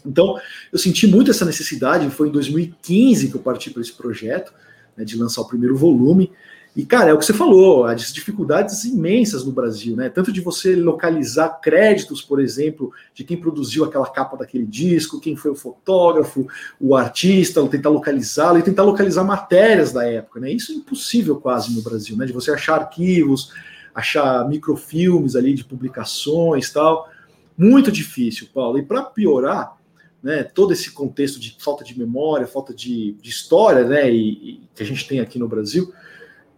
[0.05, 0.37] Então,
[0.71, 4.51] eu senti muito essa necessidade, foi em 2015 que eu parti para esse projeto,
[4.97, 6.31] né, de lançar o primeiro volume.
[6.75, 10.09] E, cara, é o que você falou, as dificuldades imensas no Brasil, né?
[10.09, 15.35] Tanto de você localizar créditos, por exemplo, de quem produziu aquela capa daquele disco, quem
[15.35, 16.47] foi o fotógrafo,
[16.79, 20.51] o artista, tentar localizá-lo e tentar localizar matérias da época, né?
[20.51, 22.25] Isso é impossível quase no Brasil, né?
[22.25, 23.51] De você achar arquivos,
[23.93, 27.07] achar microfilmes ali de publicações tal.
[27.55, 28.79] Muito difícil, Paulo.
[28.79, 29.77] E para piorar,
[30.23, 34.61] né, todo esse contexto de falta de memória, falta de, de história, né, e, e
[34.73, 35.93] que a gente tem aqui no Brasil,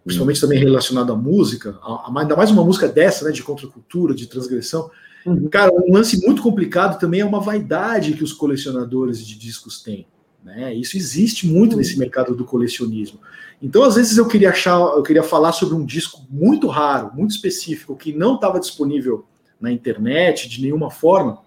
[0.06, 4.14] principalmente também relacionado à música, a, a, ainda mais uma música dessa, né, de contracultura,
[4.14, 4.88] de transgressão.
[5.26, 5.48] Uhum.
[5.48, 10.06] Cara, um lance muito complicado também é uma vaidade que os colecionadores de discos têm.
[10.44, 10.72] Né?
[10.74, 11.78] Isso existe muito uhum.
[11.78, 13.18] nesse mercado do colecionismo.
[13.60, 17.32] Então, às vezes, eu queria achar, eu queria falar sobre um disco muito raro, muito
[17.32, 19.26] específico, que não estava disponível
[19.60, 21.40] na internet de nenhuma forma,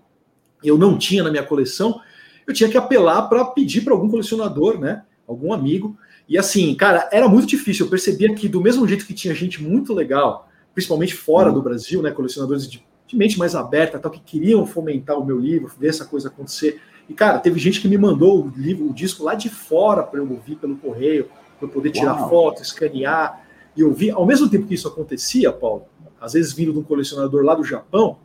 [0.62, 2.02] eu não tinha na minha coleção,
[2.46, 5.04] eu tinha que apelar para pedir para algum colecionador, né?
[5.26, 5.98] Algum amigo
[6.30, 7.88] e assim, cara, era muito difícil.
[7.88, 12.04] Eu percebia que, do mesmo jeito que tinha gente muito legal, principalmente fora do Brasil,
[12.04, 15.88] né, colecionadores de, de mente mais aberta, tal, que queriam fomentar o meu livro, ver
[15.88, 16.80] essa coisa acontecer.
[17.10, 20.20] E, cara, teve gente que me mandou o livro, o disco lá de fora para
[20.20, 21.26] eu ouvir pelo correio,
[21.58, 22.30] para eu poder tirar Uau.
[22.30, 23.44] foto, escanear
[23.76, 24.12] e ouvir.
[24.12, 25.86] Ao mesmo tempo que isso acontecia, Paulo,
[26.22, 28.20] às vezes vindo de um colecionador lá do Japão,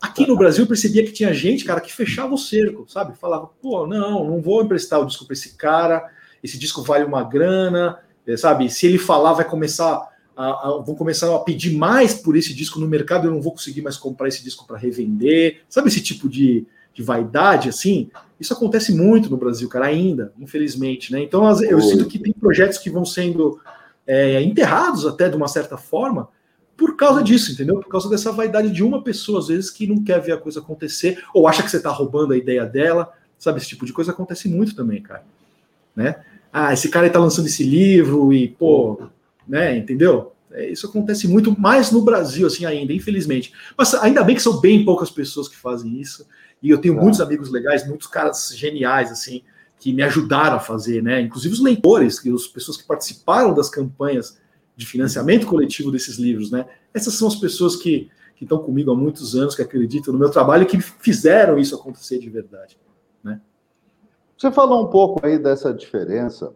[0.00, 3.16] aqui no Brasil eu percebia que tinha gente, cara, que fechava o cerco, sabe?
[3.16, 6.10] Falava, pô, não, não vou emprestar o disco para esse cara,
[6.46, 8.70] esse disco vale uma grana, eh, sabe?
[8.70, 12.78] Se ele falar, vai começar a, a, vão começar a pedir mais por esse disco
[12.78, 15.62] no mercado, eu não vou conseguir mais comprar esse disco para revender.
[15.68, 18.10] Sabe esse tipo de, de vaidade, assim?
[18.38, 21.22] Isso acontece muito no Brasil, cara, ainda, infelizmente, né?
[21.22, 23.58] Então eu sinto que tem projetos que vão sendo
[24.06, 26.28] é, enterrados até de uma certa forma
[26.76, 27.80] por causa disso, entendeu?
[27.80, 30.60] Por causa dessa vaidade de uma pessoa, às vezes, que não quer ver a coisa
[30.60, 33.58] acontecer, ou acha que você está roubando a ideia dela, sabe?
[33.58, 35.24] Esse tipo de coisa acontece muito também, cara.
[35.94, 36.22] Né?
[36.58, 39.10] Ah, esse cara está lançando esse livro e, pô,
[39.46, 39.76] né?
[39.76, 40.32] Entendeu?
[40.50, 43.52] É, isso acontece muito mais no Brasil, assim, ainda, infelizmente.
[43.76, 46.26] Mas ainda bem que são bem poucas pessoas que fazem isso.
[46.62, 46.98] E eu tenho é.
[46.98, 49.42] muitos amigos legais, muitos caras geniais, assim,
[49.78, 51.20] que me ajudaram a fazer, né?
[51.20, 54.38] Inclusive os leitores, que as pessoas que participaram das campanhas
[54.74, 56.64] de financiamento coletivo desses livros, né?
[56.94, 60.30] Essas são as pessoas que, que estão comigo há muitos anos, que acreditam no meu
[60.30, 62.78] trabalho e que fizeram isso acontecer de verdade?
[64.36, 66.52] Você falou um pouco aí dessa diferença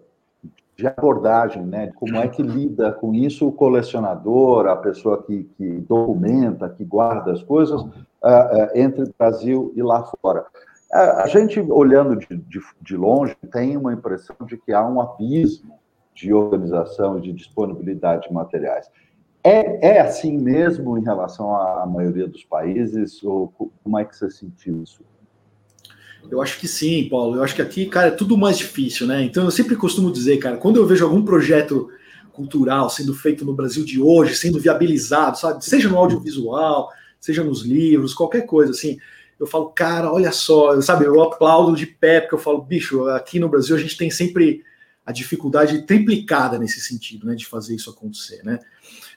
[0.76, 1.90] de abordagem, né?
[1.94, 7.32] Como é que lida com isso o colecionador, a pessoa que, que documenta, que guarda
[7.32, 10.46] as coisas, uh, uh, entre Brasil e lá fora.
[10.92, 15.00] Uh, a gente, olhando de, de, de, longe, tem uma impressão de que há um
[15.00, 15.78] abismo
[16.14, 18.90] de organização e de disponibilidade de materiais.
[19.42, 23.22] É, é assim mesmo em relação à, à maioria dos países?
[23.22, 23.52] Ou
[23.82, 25.02] como é que você sentiu isso?
[26.30, 27.36] Eu acho que sim, Paulo.
[27.36, 29.22] Eu acho que aqui, cara, é tudo mais difícil, né?
[29.22, 31.90] Então eu sempre costumo dizer, cara, quando eu vejo algum projeto
[32.32, 35.64] cultural sendo feito no Brasil de hoje, sendo viabilizado, sabe?
[35.64, 36.90] Seja no audiovisual,
[37.20, 38.98] seja nos livros, qualquer coisa assim.
[39.38, 41.04] Eu falo, cara, olha só, sabe?
[41.04, 44.62] Eu aplaudo de pé, porque eu falo, bicho, aqui no Brasil a gente tem sempre
[45.04, 48.60] a dificuldade triplicada nesse sentido, né, de fazer isso acontecer, né?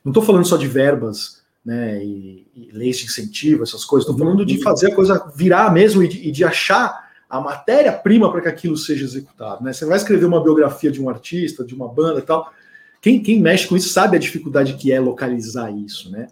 [0.03, 4.09] Não estou falando só de verbas né, e, e, leis de incentivo, essas coisas.
[4.09, 8.31] Estou falando de fazer a coisa virar mesmo e de, e de achar a matéria-prima
[8.31, 9.63] para que aquilo seja executado.
[9.63, 9.73] Né?
[9.73, 12.51] Você vai escrever uma biografia de um artista, de uma banda e tal.
[13.01, 16.27] Quem, quem mexe com isso sabe a dificuldade que é localizar isso, né?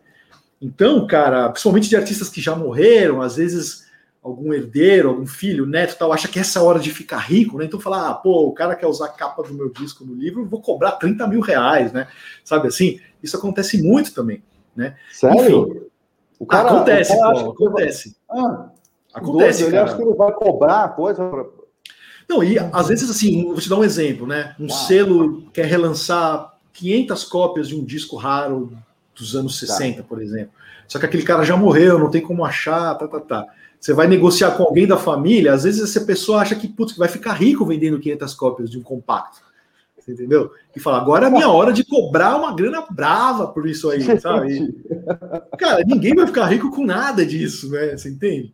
[0.61, 3.89] Então, cara, principalmente de artistas que já morreram, às vezes
[4.23, 7.57] algum herdeiro, algum filho, neto tal, acha que essa é a hora de ficar rico,
[7.57, 7.65] né?
[7.65, 10.45] Então fala, ah, pô, o cara quer usar a capa do meu disco no livro,
[10.45, 12.07] vou cobrar 30 mil reais, né?
[12.43, 12.99] Sabe assim?
[13.23, 14.43] Isso acontece muito também.
[14.75, 14.95] Né?
[15.11, 15.39] Sério?
[15.41, 15.81] Enfim,
[16.39, 18.15] o cara, acontece, o cara pô, acontece.
[18.27, 18.39] Vai...
[18.39, 18.69] Ah,
[19.13, 21.21] acontece, doido, ele acha que ele vai cobrar a coisa.
[22.27, 24.55] Não, e às vezes assim, vou te dar um exemplo, né?
[24.59, 28.71] Um selo quer relançar 500 cópias de um disco raro
[29.13, 30.07] dos anos 60, tá.
[30.07, 30.51] por exemplo.
[30.87, 33.47] Só que aquele cara já morreu, não tem como achar, tá, tá, tá.
[33.79, 37.07] Você vai negociar com alguém da família, às vezes essa pessoa acha que, putz, vai
[37.07, 39.41] ficar rico vendendo 500 cópias de um compacto
[40.11, 40.51] entendeu?
[40.75, 44.01] E fala, agora é a minha hora de cobrar uma grana brava por isso aí,
[44.19, 44.73] sabe?
[45.57, 47.97] cara, ninguém vai ficar rico com nada disso, né?
[47.97, 48.53] Você entende?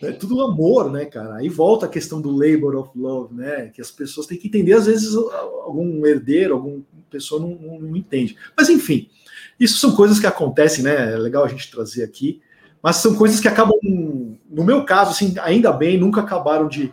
[0.00, 1.36] É tudo amor, né, cara?
[1.36, 3.66] Aí volta a questão do labor of love, né?
[3.74, 7.96] Que as pessoas têm que entender, às vezes, algum herdeiro, alguma pessoa não, não, não
[7.96, 8.36] entende.
[8.56, 9.08] Mas, enfim,
[9.58, 11.14] isso são coisas que acontecem, né?
[11.14, 12.40] É legal a gente trazer aqui.
[12.80, 16.92] Mas são coisas que acabam, no meu caso, assim, ainda bem, nunca acabaram de,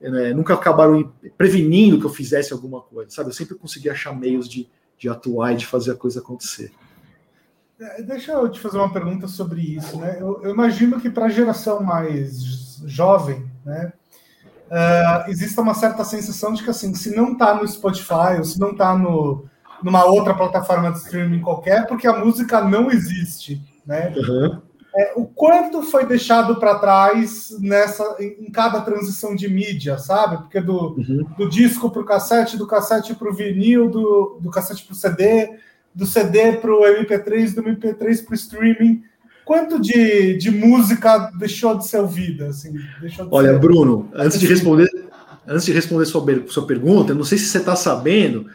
[0.00, 3.30] né, nunca acabaram prevenindo que eu fizesse alguma coisa, sabe?
[3.30, 4.68] Eu sempre consegui achar meios de,
[4.98, 6.72] de atuar e de fazer a coisa acontecer.
[7.80, 10.16] É, deixa eu te fazer uma pergunta sobre isso, né?
[10.20, 13.92] Eu, eu imagino que para a geração mais jovem, né,
[14.70, 18.58] uh, exista uma certa sensação de que assim, se não está no Spotify ou se
[18.58, 19.46] não está no,
[19.82, 24.14] numa outra plataforma de streaming qualquer, porque a música não existe, né?
[24.16, 24.65] Uhum
[24.96, 30.38] é, o quanto foi deixado para trás nessa em cada transição de mídia, sabe?
[30.38, 31.26] Porque do, uhum.
[31.36, 34.96] do disco para o cassete, do cassete para o vinil, do, do cassete para o
[34.96, 35.50] CD,
[35.94, 39.02] do CD para o MP3, do MP3 para o streaming.
[39.44, 42.48] Quanto de, de música deixou de ser ouvida?
[42.48, 42.74] Assim,
[43.30, 43.58] Olha, ser...
[43.58, 44.88] Bruno, antes de responder,
[45.46, 48.46] antes de responder sua, sua pergunta, não sei se você está sabendo,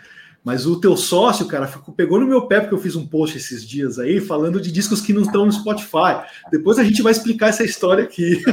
[0.43, 3.37] mas o teu sócio, cara, ficou, pegou no meu pé porque eu fiz um post
[3.37, 6.23] esses dias aí falando de discos que não estão no Spotify.
[6.51, 8.41] Depois a gente vai explicar essa história aqui.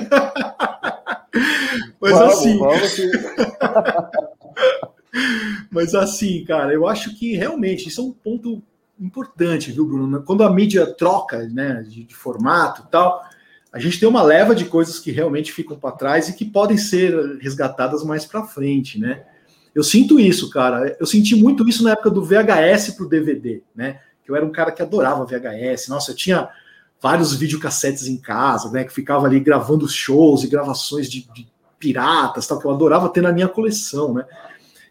[2.01, 2.59] Mas vamos, assim.
[2.59, 3.01] Vamos
[5.71, 8.63] Mas assim, cara, eu acho que realmente isso é um ponto
[9.01, 10.23] importante, viu, Bruno?
[10.23, 13.25] Quando a mídia troca, né, de, de formato e tal,
[13.73, 16.77] a gente tem uma leva de coisas que realmente ficam para trás e que podem
[16.77, 19.25] ser resgatadas mais para frente, né?
[19.79, 20.97] Eu sinto isso, cara.
[20.99, 24.01] Eu senti muito isso na época do VHS pro DVD, né?
[24.25, 25.87] Que eu era um cara que adorava VHS.
[25.87, 26.49] Nossa, eu tinha
[27.01, 28.83] vários videocassetes em casa, né?
[28.83, 31.47] Que ficava ali gravando shows e gravações de, de
[31.79, 34.25] piratas, tal, que eu adorava ter na minha coleção, né?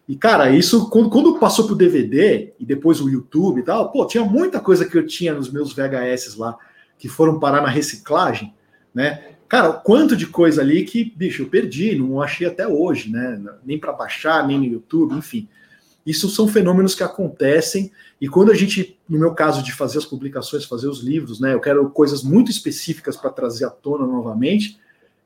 [0.07, 4.07] E, cara, isso, quando, quando passou pro DVD e depois o YouTube e tal, pô,
[4.07, 6.57] tinha muita coisa que eu tinha nos meus VHS lá,
[6.97, 8.55] que foram parar na reciclagem,
[8.95, 9.33] né?
[9.47, 13.41] Cara, quanto de coisa ali que, bicho, eu perdi, não achei até hoje, né?
[13.65, 15.47] Nem para baixar, nem no YouTube, enfim.
[16.05, 20.05] Isso são fenômenos que acontecem, e quando a gente, no meu caso de fazer as
[20.05, 21.53] publicações, fazer os livros, né?
[21.53, 24.79] Eu quero coisas muito específicas para trazer à tona novamente,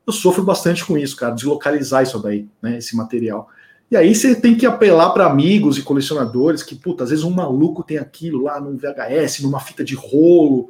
[0.06, 2.78] eu sofro bastante com isso, cara, deslocalizar isso daí, né?
[2.78, 3.48] Esse material.
[3.90, 7.30] E aí você tem que apelar para amigos e colecionadores que, puta, às vezes um
[7.30, 10.68] maluco tem aquilo lá num VHS, numa fita de rolo,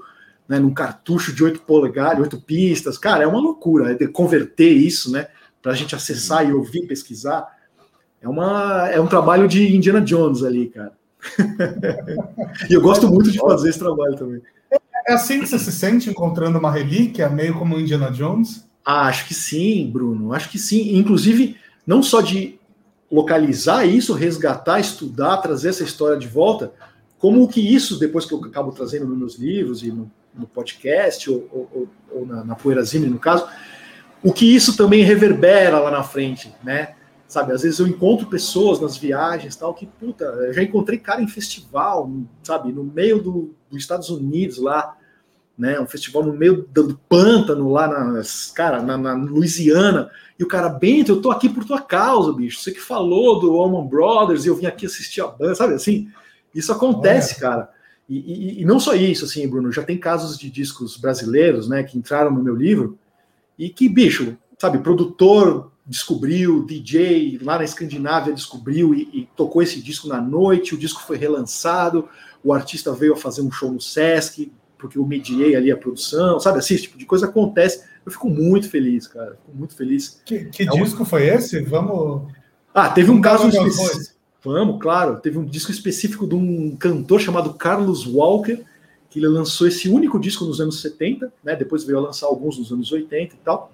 [0.52, 2.98] né, num cartucho de 8 polegadas, 8 pistas.
[2.98, 3.96] Cara, é uma loucura.
[3.98, 5.28] É converter isso, né,
[5.62, 7.46] para a gente acessar e ouvir, pesquisar.
[8.20, 10.92] É, uma, é um trabalho de Indiana Jones ali, cara.
[12.68, 14.42] e eu gosto muito de fazer esse trabalho também.
[15.08, 18.68] É assim que você se sente encontrando uma relíquia, meio como Indiana Jones?
[18.84, 20.34] Ah, acho que sim, Bruno.
[20.34, 20.98] Acho que sim.
[20.98, 22.60] Inclusive, não só de
[23.10, 26.74] localizar isso, resgatar, estudar, trazer essa história de volta,
[27.22, 31.30] como que isso, depois que eu acabo trazendo nos meus livros e no, no podcast,
[31.30, 33.46] ou, ou, ou na, na Poeirazine, no caso,
[34.24, 36.96] o que isso também reverbera lá na frente, né?
[37.28, 41.22] Sabe, às vezes eu encontro pessoas nas viagens, tal, que, puta, eu já encontrei cara
[41.22, 42.10] em festival,
[42.42, 44.96] sabe, no meio do, dos Estados Unidos lá,
[45.56, 45.78] né?
[45.78, 50.68] Um festival no meio do, pântano lá, nas, cara, na, na Louisiana, e o cara,
[50.68, 52.58] Bento, eu tô aqui por tua causa, bicho.
[52.58, 56.10] Você que falou do Allman Brothers e eu vim aqui assistir a banda, sabe assim?
[56.54, 57.70] Isso acontece, cara.
[58.08, 61.82] E, e, e, não só isso, assim, Bruno, já tem casos de discos brasileiros, né,
[61.82, 62.98] que entraram no meu livro
[63.58, 69.80] e que, bicho, sabe, produtor descobriu, DJ lá na Escandinávia descobriu e, e tocou esse
[69.80, 72.08] disco na noite, o disco foi relançado,
[72.42, 76.40] o artista veio a fazer um show no Sesc, porque eu mediei ali a produção,
[76.40, 77.84] sabe assim, esse tipo de coisa acontece.
[78.04, 80.20] Eu fico muito feliz, cara, fico muito feliz.
[80.24, 81.06] Que, que é disco uma...
[81.06, 81.60] foi esse?
[81.62, 82.32] Vamos.
[82.74, 84.11] Ah, teve um caso específico.
[84.44, 85.20] Vamos, claro.
[85.20, 88.62] Teve um disco específico de um cantor chamado Carlos Walker,
[89.08, 91.54] que ele lançou esse único disco nos anos 70, né?
[91.54, 93.70] Depois veio a lançar alguns nos anos 80 e tal.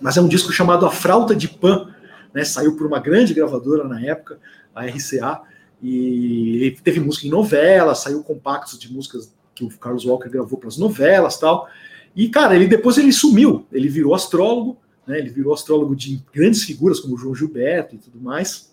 [0.00, 1.94] Mas é um disco chamado A Frauta de Pan,
[2.34, 2.44] né?
[2.44, 4.38] Saiu por uma grande gravadora na época,
[4.74, 5.42] a RCA,
[5.82, 10.68] e teve música em novela, saiu compactos de músicas que o Carlos Walker gravou para
[10.68, 11.68] as novelas tal.
[12.16, 15.18] E, cara, ele depois ele sumiu, ele virou astrólogo, né?
[15.18, 18.71] Ele virou astrólogo de grandes figuras como João Gilberto e tudo mais,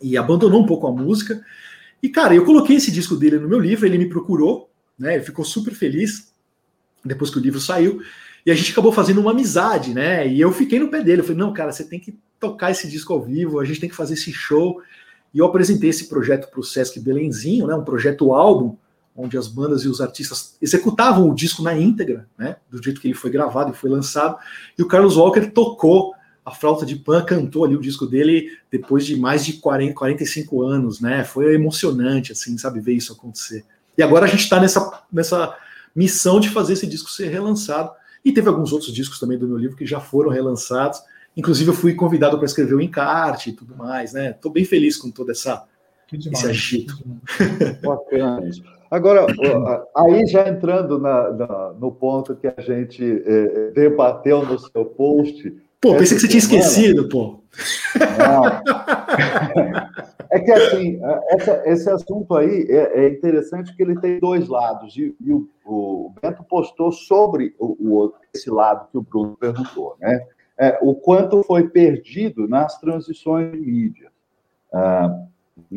[0.00, 1.44] e abandonou um pouco a música.
[2.02, 5.14] E, cara, eu coloquei esse disco dele no meu livro, ele me procurou, né?
[5.14, 6.32] Ele ficou super feliz
[7.04, 8.00] depois que o livro saiu.
[8.46, 10.26] E a gente acabou fazendo uma amizade, né?
[10.26, 11.20] E eu fiquei no pé dele.
[11.20, 13.88] Eu falei, não, cara, você tem que tocar esse disco ao vivo, a gente tem
[13.88, 14.80] que fazer esse show.
[15.34, 17.74] E eu apresentei esse projeto para o Sesc Belenzinho, né?
[17.74, 18.76] Um projeto álbum
[19.18, 23.08] onde as bandas e os artistas executavam o disco na íntegra, né, do jeito que
[23.08, 24.38] ele foi gravado e foi lançado,
[24.78, 26.14] e o Carlos Walker tocou
[26.48, 30.62] a flauta de pan, cantou ali o disco dele depois de mais de 40, 45
[30.62, 33.64] anos, né, foi emocionante, assim, sabe, ver isso acontecer.
[33.96, 35.56] E agora a gente está nessa, nessa
[35.94, 37.90] missão de fazer esse disco ser relançado,
[38.24, 41.00] e teve alguns outros discos também do meu livro que já foram relançados,
[41.36, 44.96] inclusive eu fui convidado para escrever o encarte e tudo mais, né, estou bem feliz
[44.96, 45.64] com toda essa
[46.10, 46.98] esse agito.
[47.84, 48.62] Bacana isso.
[48.90, 49.26] Agora,
[49.94, 55.54] aí já entrando na, na, no ponto que a gente eh, debateu no seu post.
[55.80, 57.40] Pô, pensei que você tinha esquecido, pô.
[60.30, 61.00] É que assim,
[61.30, 64.94] essa, esse assunto aí é, é, interessante porque ele tem dois lados.
[64.96, 69.96] E, e o, o, Bento postou sobre o, o, esse lado que o Bruno perguntou,
[69.98, 70.26] né?
[70.58, 74.10] É, o quanto foi perdido nas transições de mídia.
[74.72, 75.24] Ah,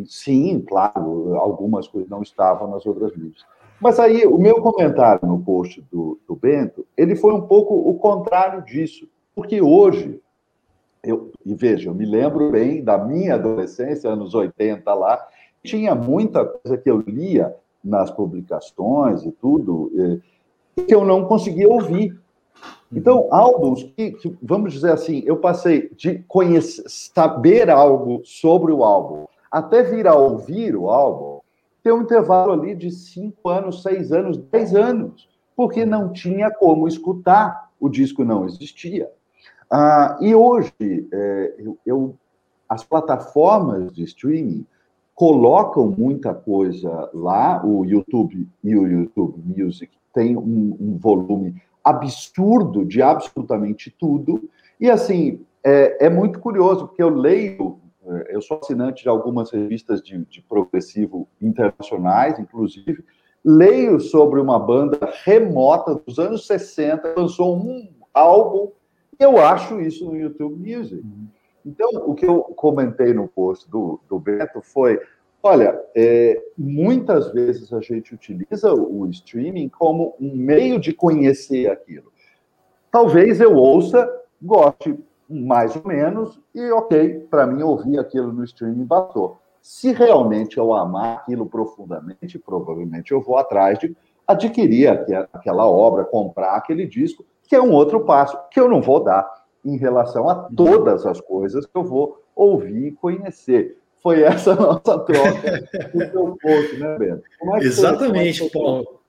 [0.06, 3.45] sim, claro, algumas coisas não estavam nas outras mídias.
[3.80, 7.93] Mas aí, o meu comentário no post do, do Bento, ele foi um pouco o
[7.95, 9.08] contrário disso.
[9.36, 10.19] Porque hoje,
[11.03, 15.27] eu, e veja, eu me lembro bem da minha adolescência, anos 80 lá,
[15.63, 19.91] tinha muita coisa que eu lia nas publicações e tudo,
[20.75, 22.19] que eu não conseguia ouvir.
[22.91, 29.25] Então, álbuns que, vamos dizer assim, eu passei de conhecer, saber algo sobre o álbum
[29.51, 31.41] até vir a ouvir o álbum,
[31.84, 36.88] tem um intervalo ali de cinco anos, seis anos, dez anos, porque não tinha como
[36.88, 39.11] escutar, o disco não existia.
[39.72, 42.15] Ah, e hoje, é, eu, eu,
[42.67, 44.65] as plataformas de streaming
[45.15, 52.84] colocam muita coisa lá, o YouTube e o YouTube Music tem um, um volume absurdo
[52.84, 54.49] de absolutamente tudo,
[54.80, 59.51] e assim, é, é muito curioso, porque eu leio é, eu sou assinante de algumas
[59.51, 63.03] revistas de, de progressivo internacionais, inclusive.
[63.43, 68.72] Leio sobre uma banda remota dos anos 60, lançou um álbum,
[69.22, 71.03] eu acho isso no YouTube Music.
[71.65, 74.99] Então, o que eu comentei no post do, do Beto foi:
[75.43, 82.11] olha, é, muitas vezes a gente utiliza o streaming como um meio de conhecer aquilo.
[82.91, 84.09] Talvez eu ouça,
[84.41, 84.97] goste
[85.30, 89.38] mais ou menos, e ok, para mim ouvir aquilo no streaming bastou.
[89.61, 93.95] Se realmente eu amar aquilo profundamente, provavelmente eu vou atrás de
[94.28, 94.88] adquirir
[95.32, 99.30] aquela obra, comprar aquele disco, que é um outro passo que eu não vou dar
[99.66, 103.78] em relação a todas as coisas que eu vou ouvir e conhecer.
[104.02, 107.24] Foi essa a nossa troca do seu post, né, Bento?
[107.56, 109.02] É Exatamente, Paulo.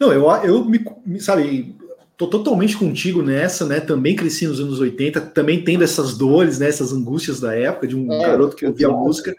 [0.00, 0.84] Não, eu, eu me,
[1.20, 1.76] sabe,
[2.16, 3.78] tô totalmente contigo nessa, né?
[3.78, 6.66] Também cresci nos anos 80, também tendo essas dores, né?
[6.66, 9.32] essas angústias da época, de um é, garoto que ouvia música.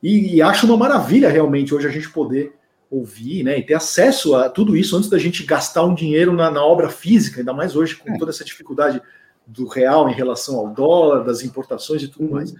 [0.00, 2.52] E, e, acho uma maravilha realmente hoje a gente poder
[2.96, 3.58] ouvir, né?
[3.58, 6.88] E ter acesso a tudo isso antes da gente gastar um dinheiro na, na obra
[6.88, 8.18] física, ainda mais hoje com é.
[8.18, 9.00] toda essa dificuldade
[9.46, 12.32] do real em relação ao dólar, das importações e tudo uhum.
[12.32, 12.54] mais.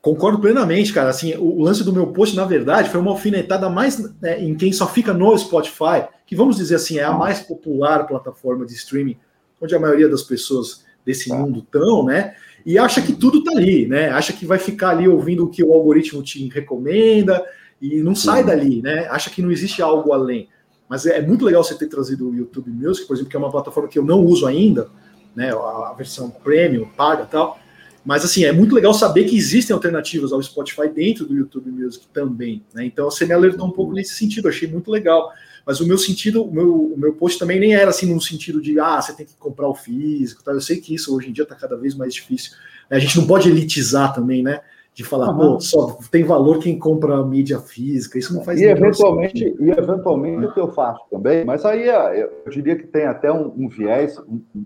[0.00, 1.10] Concordo plenamente, cara.
[1.10, 4.72] Assim, o, lance do meu post, na verdade, foi uma alfinetada mais né, em quem
[4.72, 9.16] só fica no Spotify, que vamos dizer assim, é a mais popular plataforma de streaming,
[9.60, 11.36] onde a maioria das pessoas desse tá.
[11.36, 12.34] mundo estão, né?
[12.64, 14.10] E acha que tudo tá ali, né?
[14.10, 17.44] Acha que vai ficar ali ouvindo o que o algoritmo te recomenda
[17.80, 19.06] e não sai dali, né?
[19.08, 20.48] Acha que não existe algo além.
[20.88, 23.38] Mas é, é muito legal você ter trazido o YouTube Music, por exemplo, que é
[23.38, 24.88] uma plataforma que eu não uso ainda,
[25.34, 25.50] né?
[25.52, 27.58] A versão premium, paga tal
[28.06, 32.06] mas assim, é muito legal saber que existem alternativas ao Spotify dentro do YouTube Music
[32.14, 32.62] também.
[32.72, 32.86] Né?
[32.86, 35.32] Então você me alertou um pouco nesse sentido, achei muito legal.
[35.66, 38.62] Mas o meu sentido, o meu, o meu post também nem era assim no sentido
[38.62, 40.40] de ah, você tem que comprar o físico.
[40.44, 40.52] Tá?
[40.52, 42.52] Eu sei que isso hoje em dia está cada vez mais difícil.
[42.88, 44.60] A gente não pode elitizar também, né?
[44.96, 45.56] De falar, uhum.
[45.56, 49.62] pô, só tem valor quem compra mídia física, isso não faz e eventualmente sentido.
[49.66, 53.52] E eventualmente o que eu faço também, mas aí eu diria que tem até um,
[53.58, 54.18] um viés,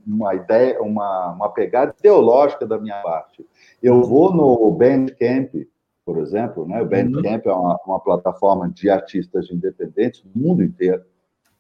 [0.07, 3.45] uma ideia, uma, uma pegada ideológica da minha parte.
[3.83, 5.53] Eu vou no Bandcamp,
[6.07, 6.81] por exemplo, né?
[6.81, 7.51] o Bandcamp uhum.
[7.51, 11.03] é uma, uma plataforma de artistas independentes do mundo inteiro,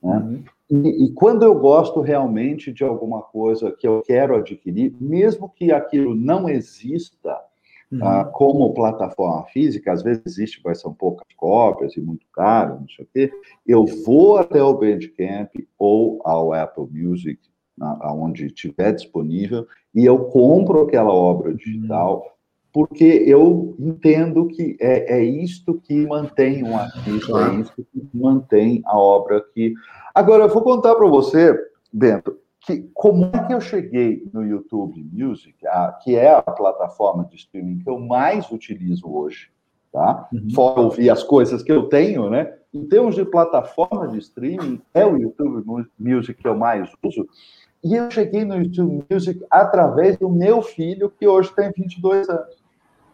[0.01, 0.16] né?
[0.16, 0.45] Uhum.
[0.85, 5.73] E, e, quando eu gosto realmente de alguma coisa que eu quero adquirir, mesmo que
[5.73, 7.37] aquilo não exista
[7.93, 8.05] Uhum.
[8.05, 12.88] Ah, como plataforma física, às vezes existe, mas são poucas cópias e muito caro, não
[12.88, 13.32] sei o quê.
[13.66, 17.41] Eu vou até o Bandcamp ou ao Apple Music,
[17.80, 22.30] aonde estiver disponível, e eu compro aquela obra digital, uhum.
[22.72, 28.09] porque eu entendo que é, é isto que mantém um artista, é é isto que
[28.14, 29.74] mantém a obra que.
[30.14, 31.59] Agora, eu vou contar para você,
[31.93, 37.25] Bento, que como é que eu cheguei no YouTube Music, a, que é a plataforma
[37.25, 39.51] de streaming que eu mais utilizo hoje,
[39.91, 40.29] tá?
[40.33, 40.51] Uhum.
[40.55, 42.55] Fora ouvir as coisas que eu tenho, né?
[42.73, 47.27] Em termos de plataforma de streaming, é o YouTube Music que eu mais uso.
[47.83, 52.61] E eu cheguei no YouTube Music através do meu filho, que hoje tem 22 anos.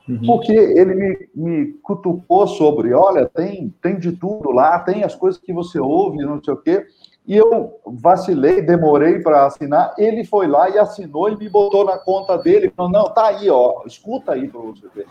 [0.08, 0.20] Uhum.
[0.26, 5.40] Porque ele me, me cutucou sobre, olha, tem, tem de tudo lá, tem as coisas
[5.40, 6.86] que você ouve, não sei o quê.
[7.26, 9.92] E eu vacilei, demorei para assinar.
[9.98, 12.72] Ele foi lá e assinou e me botou na conta dele.
[12.74, 15.06] Falou: não, tá aí, ó, escuta aí para você ver.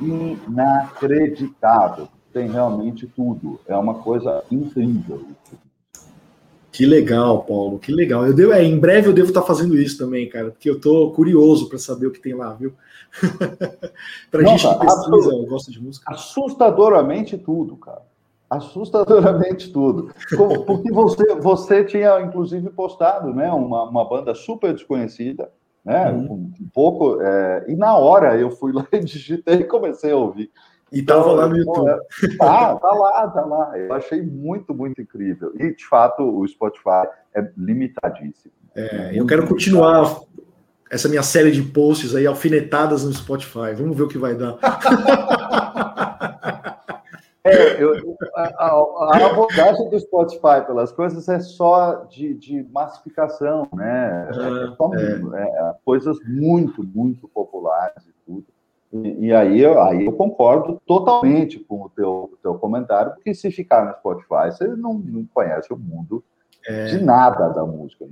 [0.00, 2.06] Inacreditável.
[2.32, 3.58] Tem realmente tudo.
[3.66, 5.22] É uma coisa incrível.
[6.70, 8.26] Que legal, Paulo, que legal.
[8.26, 11.12] Eu devo, é, em breve eu devo estar fazendo isso também, cara, porque eu estou
[11.12, 12.74] curioso para saber o que tem lá, viu?
[14.28, 16.12] para gente que pesquisa, eu gosto de música.
[16.12, 18.02] Assustadoramente tudo, cara
[18.48, 20.10] assustadoramente tudo.
[20.66, 25.50] Porque você, você tinha, inclusive, postado né, uma, uma banda super desconhecida,
[25.84, 26.52] né, uhum.
[26.60, 30.50] um, pouco, é, e na hora eu fui lá e digitei e comecei a ouvir.
[30.92, 31.90] E estava então, lá no YouTube.
[31.90, 33.78] É, tá, tá lá, tá lá.
[33.78, 35.52] Eu achei muito, muito incrível.
[35.58, 38.52] E, de fato, o Spotify é limitadíssimo.
[38.76, 40.20] É, eu quero continuar
[40.90, 43.74] essa minha série de posts aí alfinetadas no Spotify.
[43.76, 44.56] Vamos ver o que vai dar.
[47.46, 54.30] É, eu, a, a, abordagem do Spotify pelas coisas é só de, de massificação, né?
[54.30, 55.42] É, é é.
[55.42, 58.46] é coisas muito, muito populares e tudo.
[58.94, 63.50] E, e, aí, eu, aí eu concordo totalmente com o teu, teu comentário, porque se
[63.50, 66.24] ficar no Spotify, você não, não conhece o mundo
[66.66, 66.86] é...
[66.86, 68.04] de nada da música.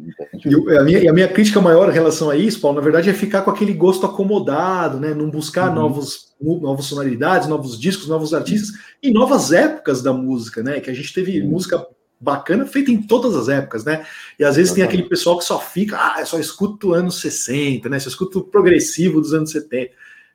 [0.44, 3.14] E a, minha, a minha crítica maior em relação a isso, Paulo, na verdade, é
[3.14, 5.14] ficar com aquele gosto acomodado, né?
[5.14, 5.74] Não buscar uhum.
[5.74, 10.80] novos, novas sonoridades, novos discos, novos artistas e novas épocas da música, né?
[10.80, 11.50] Que a gente teve uhum.
[11.50, 11.86] música
[12.20, 14.06] bacana feita em todas as épocas, né?
[14.38, 17.88] E às vezes tem aquele pessoal que só fica, ah, eu só escuto anos 60,
[17.88, 17.98] né?
[17.98, 19.92] Só escuto progressivo dos anos 70.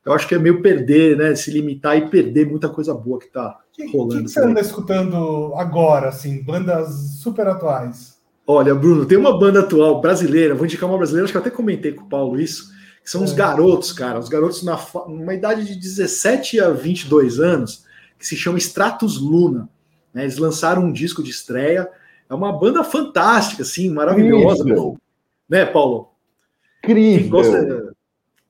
[0.07, 1.35] Eu acho que é meio perder, né?
[1.35, 3.59] Se limitar e perder muita coisa boa que tá
[3.93, 4.15] rolando.
[4.15, 8.17] O que, que você anda escutando agora, assim, bandas super atuais?
[8.47, 11.49] Olha, Bruno, tem uma banda atual brasileira, vou indicar uma brasileira, acho que eu até
[11.49, 12.71] comentei com o Paulo isso,
[13.03, 14.79] que são os garotos, cara, os garotos na
[15.09, 17.83] numa idade de 17 a 22 anos,
[18.17, 19.67] que se chama Stratus Luna.
[20.13, 20.23] Né?
[20.23, 21.89] Eles lançaram um disco de estreia.
[22.29, 24.61] É uma banda fantástica, assim, maravilhosa.
[24.61, 24.97] Incrível.
[25.49, 26.11] Né, Paulo?
[26.83, 27.19] Incrível.
[27.19, 27.95] Quem gosta,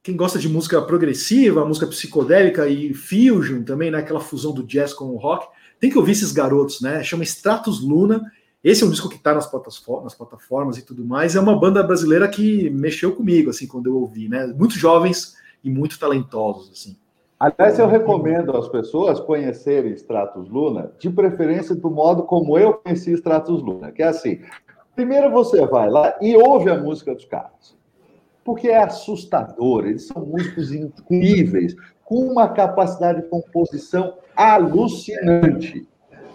[0.08, 3.98] quem gosta de música progressiva, música psicodélica e fusion também, né?
[3.98, 5.46] Aquela fusão do jazz com o rock,
[5.82, 7.04] tem que ouvir esses garotos, né?
[7.04, 8.22] Chama Stratus Luna.
[8.64, 9.52] Esse é um disco que está nas,
[10.02, 11.36] nas plataformas e tudo mais.
[11.36, 14.48] É uma banda brasileira que mexeu comigo, assim, quando eu ouvi, né?
[14.48, 16.96] Muito jovens e muito talentosos, assim.
[17.38, 23.12] Aliás, eu recomendo às pessoas conhecerem Stratus Luna, de preferência do modo como eu conheci
[23.12, 24.40] Stratus Luna, que é assim:
[24.96, 27.77] primeiro você vai lá e ouve a música dos caras,
[28.48, 31.76] porque é assustador, eles são músicos incríveis,
[32.06, 35.86] com uma capacidade de composição alucinante.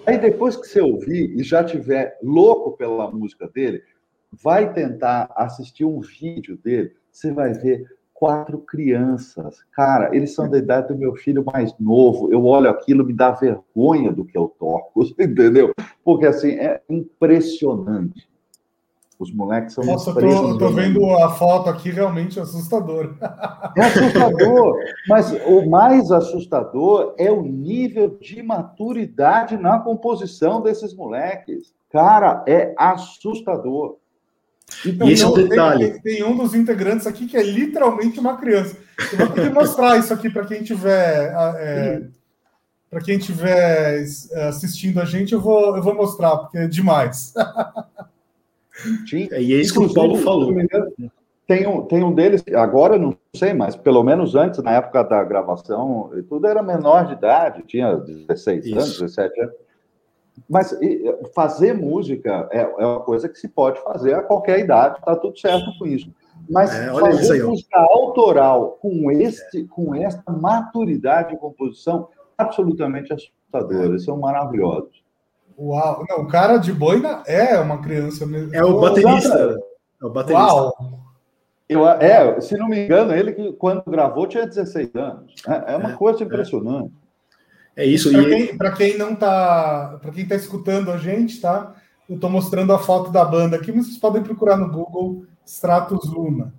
[0.06, 3.82] Aí depois que você ouvir e já tiver louco pela música dele,
[4.30, 9.64] vai tentar assistir um vídeo dele, você vai ver quatro crianças.
[9.72, 12.30] Cara, eles são da idade do meu filho mais novo.
[12.30, 15.72] Eu olho aquilo, me dá vergonha do que eu toco, entendeu?
[16.04, 18.30] Porque, assim, é impressionante.
[19.22, 23.14] Os moleques são Nossa, eu tô, vendo a foto aqui, realmente assustador.
[23.76, 24.74] É assustador,
[25.08, 31.72] mas o mais assustador é o nível de maturidade na composição desses moleques.
[31.92, 33.96] Cara, é assustador.
[34.84, 36.00] Então, e esse é um detalhe.
[36.00, 38.76] Tem, tem, um dos integrantes aqui que é literalmente uma criança.
[39.12, 41.32] Eu vou ter que mostrar isso aqui para quem tiver.
[41.58, 42.02] É,
[42.90, 44.02] para quem estiver
[44.48, 47.32] assistindo a gente, eu vou, eu vou mostrar, porque é demais.
[49.08, 50.52] Sim, e é isso que o Paulo falou.
[51.46, 55.22] Tem um, tem um deles, agora não sei, mas pelo menos antes, na época da
[55.24, 58.74] gravação, tudo era menor de idade, tinha 16 isso.
[58.74, 59.54] anos, 17 anos.
[60.48, 60.74] Mas
[61.34, 65.38] fazer música é, é, uma coisa que se pode fazer a qualquer idade, está tudo
[65.38, 66.10] certo com isso.
[66.48, 72.08] Mas é, fazer aí, música autoral com, este, com esta maturidade de composição,
[72.38, 73.98] absolutamente assustadora.
[73.98, 75.01] São maravilhosos.
[75.58, 76.04] Uau!
[76.08, 78.54] Não, o cara de boina é uma criança mesmo.
[78.54, 79.56] É o baterista.
[80.00, 80.54] É o baterista.
[80.54, 81.02] Uau!
[81.68, 85.34] Eu, é, se não me engano, ele que quando gravou tinha 16 anos.
[85.48, 86.26] É, é uma é, coisa é.
[86.26, 86.92] impressionante.
[87.74, 88.12] É isso.
[88.12, 89.98] Para quem, pra quem não tá.
[90.00, 91.74] Para quem está escutando a gente, tá?
[92.08, 96.10] Eu estou mostrando a foto da banda aqui, mas vocês podem procurar no Google Stratos
[96.12, 96.52] Luna.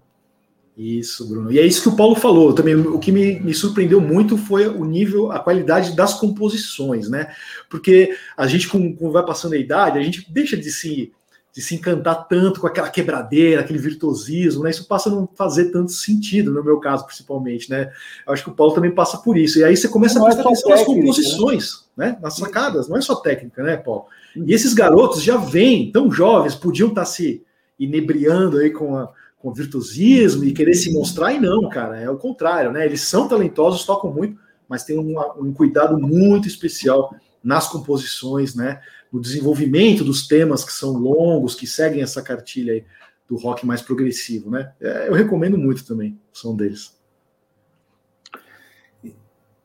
[0.75, 1.51] Isso, Bruno.
[1.51, 2.53] E é isso que o Paulo falou.
[2.53, 7.31] Também o que me, me, surpreendeu muito foi o nível, a qualidade das composições, né?
[7.69, 11.11] Porque a gente, com, com vai passando a idade, a gente deixa de se
[11.55, 14.71] de se encantar tanto com aquela quebradeira, aquele virtuosismo, né?
[14.71, 17.91] Isso passa a não fazer tanto sentido, no meu caso, principalmente, né?
[18.25, 19.59] Eu acho que o Paulo também passa por isso.
[19.59, 22.07] E aí você começa não a é prestar atenção nas composições, né?
[22.07, 22.17] né?
[22.19, 24.05] Nas sacadas, não é só técnica, né, Paulo?
[24.35, 27.43] E esses garotos já vêm, tão jovens, podiam estar se
[27.79, 29.11] inebriando aí com, a,
[29.43, 32.85] com virtuosismo e querer se mostrar, e não, cara, é o contrário, né?
[32.85, 37.13] Eles são talentosos, tocam muito, mas tem um, um cuidado muito especial
[37.43, 38.79] nas composições, né?
[39.13, 42.83] no desenvolvimento dos temas que são longos, que seguem essa cartilha aí
[43.29, 44.71] do rock mais progressivo, né?
[44.81, 46.97] É, eu recomendo muito também o som deles.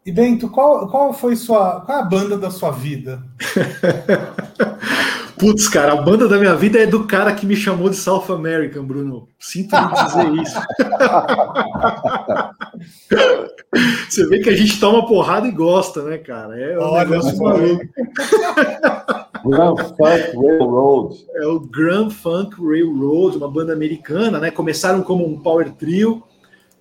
[0.04, 3.24] E Bento, qual, qual foi sua qual é a banda da sua vida?
[5.38, 8.32] Putz, cara, a banda da minha vida é do cara que me chamou de South
[8.32, 9.28] American, Bruno.
[9.38, 10.60] Sinto dizer isso.
[14.08, 16.58] Você vê que a gente toma porrada e gosta, né, cara?
[16.58, 17.22] É um Olha, Grand
[19.76, 21.26] Funk Railroad.
[21.34, 24.50] É o Grand Funk Railroad, uma banda americana, né?
[24.50, 26.22] Começaram como um power trio,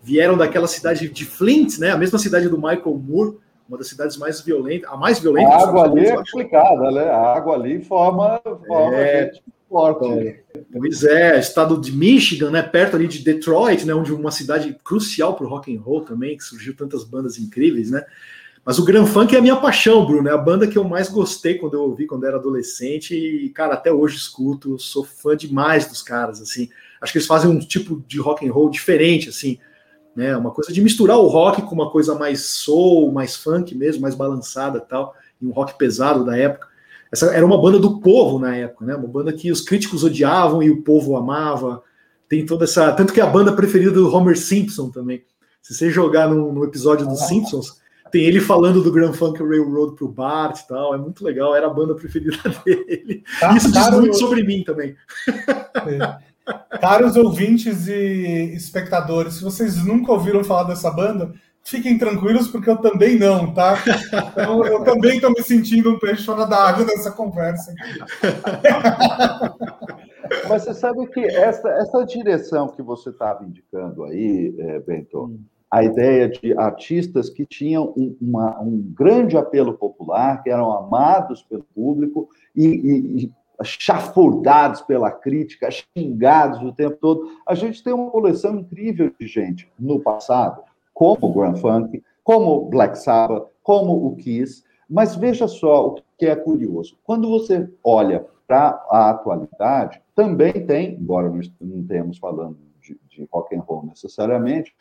[0.01, 1.91] vieram daquela cidade de Flint, né?
[1.91, 3.37] A mesma cidade do Michael Moore,
[3.67, 5.49] uma das cidades mais violentas, a mais violenta.
[5.49, 7.09] A água ali é complicada, né?
[7.09, 10.05] A água ali forma, forma é, gente forte.
[10.05, 12.61] É, pois é, estado de Michigan, né?
[12.61, 13.93] Perto ali de Detroit, né?
[13.93, 17.91] Onde uma cidade crucial para o rock and roll também, que surgiu tantas bandas incríveis,
[17.91, 18.03] né?
[18.65, 20.27] Mas o Grand Funk é a minha paixão, Bruno.
[20.27, 23.15] É a banda que eu mais gostei quando eu ouvi quando era adolescente.
[23.15, 24.77] E, cara, até hoje escuto.
[24.77, 26.69] Sou fã demais dos caras, assim.
[26.99, 29.57] Acho que eles fazem um tipo de rock and roll diferente, assim.
[30.17, 30.35] Né?
[30.35, 34.15] Uma coisa de misturar o rock com uma coisa mais soul, mais funk mesmo, mais
[34.15, 35.13] balançada tal.
[35.39, 36.67] E um rock pesado da época.
[37.11, 38.95] Essa era uma banda do povo na época, né?
[38.95, 41.83] Uma banda que os críticos odiavam e o povo amava.
[42.27, 42.91] Tem toda essa.
[42.93, 45.23] Tanto que é a banda preferida do Homer Simpson também.
[45.61, 47.79] Se você jogar no, no episódio dos Simpsons
[48.11, 51.67] tem ele falando do Grand Funk Railroad pro Bart e tal, é muito legal, era
[51.67, 53.23] a banda preferida dele.
[53.39, 54.95] Tá, Isso diz muito sobre mim também.
[55.27, 56.17] É.
[56.79, 61.33] Caros ouvintes e espectadores, se vocês nunca ouviram falar dessa banda,
[61.67, 63.75] fiquem tranquilos, porque eu também não, tá?
[64.31, 67.73] Então, eu também estou me sentindo um peixe fora da água nessa conversa.
[70.47, 75.39] Mas você sabe que essa, essa direção que você estava indicando aí, é, Bento, hum.
[75.69, 81.43] a ideia de artistas que tinham um, uma, um grande apelo popular, que eram amados
[81.43, 83.31] pelo público e, e, e
[83.63, 87.29] chafurdados pela crítica, xingados o tempo todo.
[87.45, 90.61] A gente tem uma coleção incrível de gente no passado,
[90.93, 95.95] como o Grand Funk, como o Black Sabbath, como o Kiss, mas veja só o
[96.17, 96.97] que é curioso.
[97.03, 103.55] Quando você olha para a atualidade, também tem, embora não estejamos falando de, de rock
[103.55, 104.73] and roll necessariamente,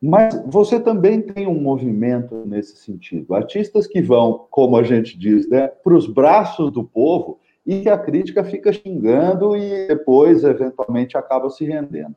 [0.00, 3.34] mas você também tem um movimento nesse sentido.
[3.34, 7.38] Artistas que vão, como a gente diz, né, para os braços do povo
[7.68, 12.16] e que a crítica fica xingando e depois, eventualmente, acaba se rendendo.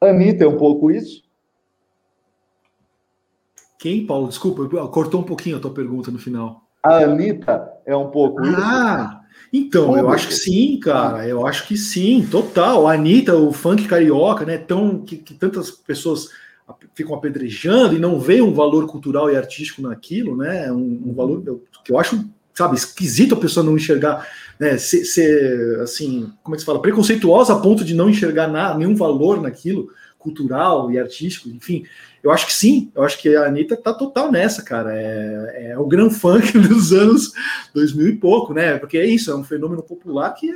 [0.00, 1.22] Anitta é um pouco isso?
[3.78, 4.28] Quem, Paulo?
[4.28, 6.62] Desculpa, cortou um pouquinho a tua pergunta no final.
[6.82, 8.56] A Anitta é um pouco isso?
[8.58, 9.20] Ah,
[9.52, 11.28] então, eu acho que sim, cara.
[11.28, 12.86] Eu acho que sim, total.
[12.86, 14.56] A Anitta, o funk carioca, né?
[14.56, 16.30] Tão, que, que tantas pessoas
[16.94, 20.72] ficam apedrejando e não veem um valor cultural e artístico naquilo, né?
[20.72, 21.42] Um, um valor
[21.84, 22.24] que eu acho,
[22.54, 24.26] sabe, esquisito a pessoa não enxergar,
[24.58, 24.76] né?
[24.76, 26.82] Ser, ser, assim, como é que se fala?
[26.82, 31.84] Preconceituosa a ponto de não enxergar nenhum valor naquilo cultural e artístico, enfim.
[32.22, 34.92] Eu acho que sim, eu acho que a Anitta tá total nessa, cara.
[34.92, 37.32] É, é o gran funk dos anos
[37.72, 38.76] 2000 e pouco, né?
[38.78, 40.52] Porque é isso, é um fenômeno popular que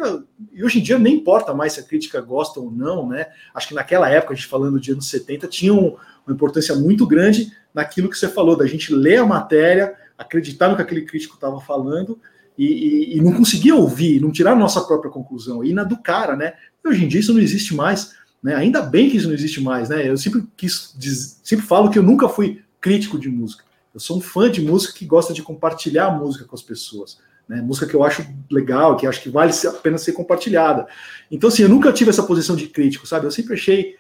[0.53, 3.27] e hoje em dia nem importa mais se a crítica gosta ou não, né?
[3.55, 5.97] Acho que naquela época, a gente falando de anos 70, tinha um,
[6.27, 10.77] uma importância muito grande naquilo que você falou, da gente ler a matéria, acreditar no
[10.77, 12.19] que aquele crítico estava falando
[12.57, 15.97] e, e, e, não conseguir ouvir, não tirar a nossa própria conclusão, e na do
[15.97, 16.55] cara, né?
[16.85, 18.15] E hoje em dia isso não existe mais.
[18.43, 18.55] Né?
[18.55, 20.09] Ainda bem que isso não existe mais, né?
[20.09, 20.95] Eu sempre quis
[21.43, 23.65] sempre falo que eu nunca fui crítico de música.
[23.95, 27.19] Eu sou um fã de música que gosta de compartilhar a música com as pessoas.
[27.49, 27.61] Né?
[27.61, 30.87] Música que eu acho legal, que acho que vale a pena ser compartilhada.
[31.31, 33.27] Então, assim, eu nunca tive essa posição de crítico, sabe?
[33.27, 33.97] Eu sempre achei.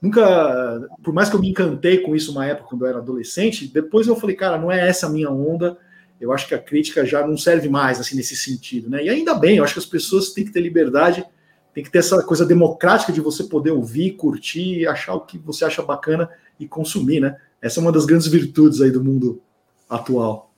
[0.00, 0.88] Nunca.
[1.02, 4.06] Por mais que eu me encantei com isso uma época quando eu era adolescente, depois
[4.06, 5.78] eu falei, cara, não é essa a minha onda.
[6.20, 9.04] Eu acho que a crítica já não serve mais, assim, nesse sentido, né?
[9.04, 11.24] E ainda bem, eu acho que as pessoas têm que ter liberdade
[11.72, 15.64] tem que ter essa coisa democrática de você poder ouvir, curtir, achar o que você
[15.64, 16.28] acha bacana
[16.58, 17.36] e consumir, né?
[17.62, 19.40] Essa é uma das grandes virtudes aí do mundo
[19.88, 20.50] atual.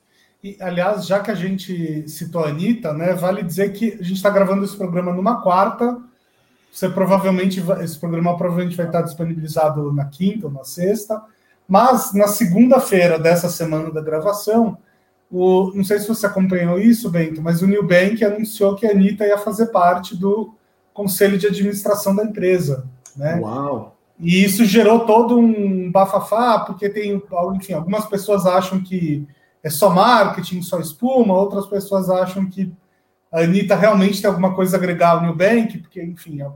[0.43, 4.14] E, aliás, já que a gente citou a Anitta, né, vale dizer que a gente
[4.14, 5.98] está gravando esse programa numa quarta.
[6.72, 11.22] Você provavelmente, esse programa provavelmente vai estar disponibilizado na quinta ou na sexta.
[11.68, 14.78] Mas na segunda-feira dessa semana da gravação,
[15.33, 18.91] o, não sei se você acompanhou isso, Bento, mas o New Bank anunciou que a
[18.91, 20.55] Anitta ia fazer parte do
[20.93, 22.85] conselho de administração da empresa.
[23.17, 23.41] Né?
[23.41, 23.97] Uau!
[24.19, 27.21] E isso gerou todo um bafafá, porque tem,
[27.55, 29.27] enfim, algumas pessoas acham que
[29.65, 32.71] é só marketing, só espuma, outras pessoas acham que
[33.33, 36.51] a Anitta realmente tem alguma coisa a agregar ao Nubank, porque, enfim, é,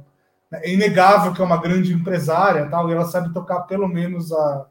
[0.52, 4.66] é inegável que é uma grande empresária tal, e ela sabe tocar pelo menos a,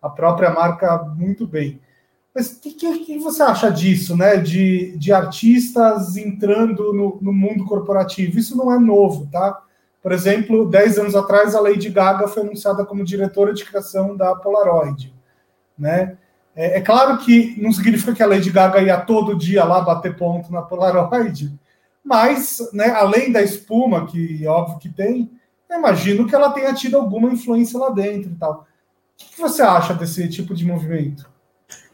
[0.00, 1.80] a própria marca muito bem.
[2.38, 4.36] Mas o que, que, que, você acha disso, né?
[4.36, 8.38] De, de artistas entrando no, no, mundo corporativo?
[8.38, 9.60] Isso não é novo, tá?
[10.00, 14.36] Por exemplo, 10 anos atrás, a Lady Gaga foi anunciada como diretora de criação da
[14.36, 15.12] Polaroid,
[15.76, 16.16] né?
[16.54, 20.16] É, é claro que não significa que a Lady Gaga ia todo dia lá bater
[20.16, 21.52] ponto na Polaroid,
[22.04, 25.28] mas, né, além da espuma, que óbvio que tem,
[25.68, 28.64] imagino que ela tenha tido alguma influência lá dentro e tal.
[29.20, 31.28] O que você acha desse tipo de movimento?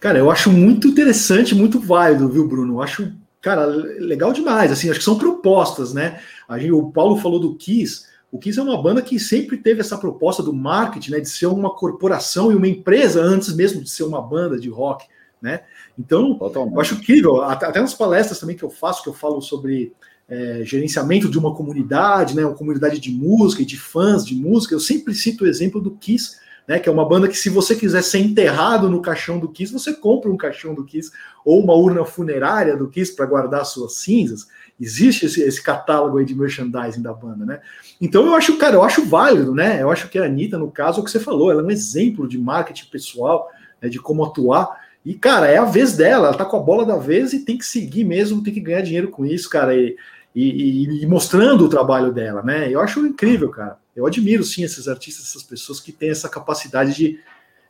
[0.05, 2.75] Cara, eu acho muito interessante, muito válido, viu, Bruno?
[2.75, 3.11] Eu acho,
[3.41, 4.71] cara, legal demais.
[4.71, 6.21] Assim, acho que são propostas, né?
[6.47, 8.05] A gente, o Paulo falou do Kiss.
[8.31, 11.21] O Kiss é uma banda que sempre teve essa proposta do marketing, né?
[11.21, 15.07] De ser uma corporação e uma empresa antes mesmo de ser uma banda de rock,
[15.41, 15.63] né?
[15.99, 16.75] Então, Totalmente.
[16.75, 17.41] eu acho incrível.
[17.41, 19.95] Até, nas palestras também que eu faço, que eu falo sobre
[20.29, 22.45] é, gerenciamento de uma comunidade, né?
[22.45, 24.75] Uma comunidade de música e de fãs de música.
[24.75, 26.79] Eu sempre cito o exemplo do Kiss né?
[26.79, 29.93] Que é uma banda que, se você quiser ser enterrado no caixão do Kiss, você
[29.93, 31.11] compra um caixão do Kiss
[31.45, 34.47] ou uma urna funerária do Kiss para guardar suas cinzas.
[34.81, 37.61] Existe esse, esse, catálogo aí de merchandising da banda, né?
[38.01, 39.81] Então eu acho, cara, eu acho válido, né?
[39.81, 41.71] Eu acho que a Anitta, no caso, é o que você falou, ela é um
[41.71, 43.49] exemplo de marketing pessoal,
[43.81, 44.83] né, de como atuar.
[45.05, 47.59] E, cara, é a vez dela, ela tá com a bola da vez e tem
[47.59, 49.97] que seguir mesmo, tem que ganhar dinheiro com isso, cara, e,
[50.35, 52.69] e, e mostrando o trabalho dela, né?
[52.71, 56.95] Eu acho incrível, cara eu admiro sim esses artistas, essas pessoas que têm essa capacidade
[56.95, 57.21] de,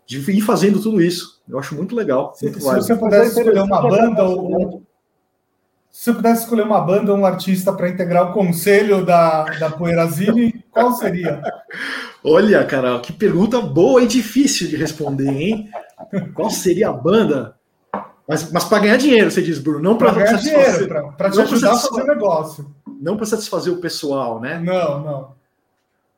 [0.06, 1.42] de ir fazendo tudo isso.
[1.48, 2.34] Eu acho muito legal.
[2.34, 4.82] Se, muito se você pudesse escolher uma banda ou
[5.90, 9.70] se você pudesse escolher uma banda ou um artista para integrar o conselho da, da
[9.70, 11.40] Poeirazine, qual seria?
[12.24, 15.70] Olha, cara, que pergunta boa e difícil de responder, hein?
[16.34, 17.54] Qual seria a banda?
[18.26, 21.72] Mas, mas para ganhar dinheiro, você diz, Bruno, não para ganhar dinheiro, para te ajudar
[21.72, 22.74] a fazer negócio.
[23.00, 24.58] não para satisfazer o pessoal, né?
[24.58, 25.34] Não, não.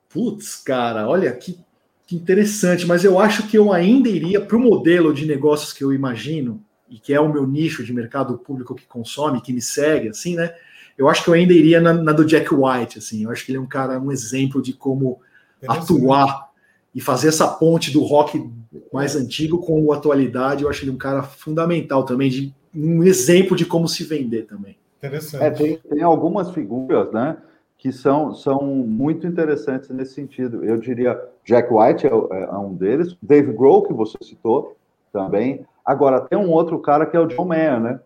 [0.08, 1.58] Putz, cara, olha que,
[2.06, 5.82] que interessante, mas eu acho que eu ainda iria para o modelo de negócios que
[5.82, 9.60] eu imagino, e que é o meu nicho de mercado público que consome, que me
[9.60, 10.54] segue, assim, né?
[10.96, 13.24] Eu acho que eu ainda iria na, na do Jack White, assim.
[13.24, 15.20] Eu acho que ele é um cara, um exemplo de como
[15.66, 16.45] atuar
[16.96, 18.50] e fazer essa ponte do rock
[18.90, 20.64] mais antigo com a atualidade.
[20.64, 24.78] Eu acho ele um cara fundamental também, de um exemplo de como se vender também.
[24.98, 25.44] Interessante.
[25.44, 27.36] É, tem, tem algumas figuras, né?
[27.78, 30.64] que são, são muito interessantes nesse sentido.
[30.64, 34.74] Eu diria, Jack White é, é um deles, Dave Grohl, que você citou
[35.12, 35.64] também.
[35.84, 38.00] Agora, tem um outro cara que é o John Mayer, né?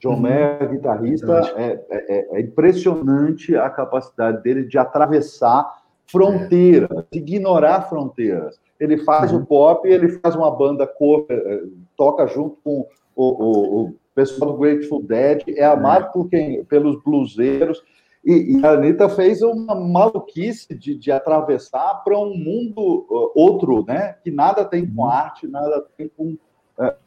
[0.00, 0.20] John uhum.
[0.20, 7.16] Mayer, guitarrista, é, é, é, impressionante a capacidade dele de atravessar fronteiras, é.
[7.16, 8.58] ignorar fronteiras.
[8.78, 9.40] Ele faz uhum.
[9.40, 11.62] o pop, ele faz uma banda cover, é,
[11.96, 17.02] toca junto com o, o, o pessoal do Grateful Dead, é amado por quem, pelos
[17.02, 17.82] bluseiros.
[18.24, 23.84] E, e, a Anitta fez uma maluquice de, de atravessar para um mundo uh, outro,
[23.86, 24.16] né?
[24.24, 25.08] Que nada tem com uhum.
[25.08, 26.36] arte, nada tem com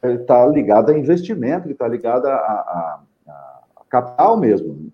[0.04, 4.92] está é, ligado a investimento, está ligado a, a, a, capital mesmo.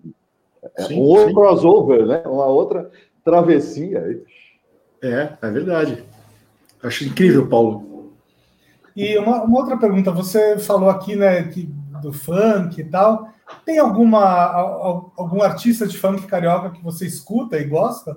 [0.76, 2.22] É sim, um outro crossover, né?
[2.26, 2.90] Uma outra
[3.26, 4.22] travessia.
[5.02, 6.04] É, é verdade.
[6.82, 8.14] Acho incrível, Paulo.
[8.94, 11.68] E uma, uma outra pergunta, você falou aqui, né, que,
[12.00, 13.28] do funk e tal.
[13.64, 18.16] Tem alguma algum artista de funk carioca que você escuta e gosta?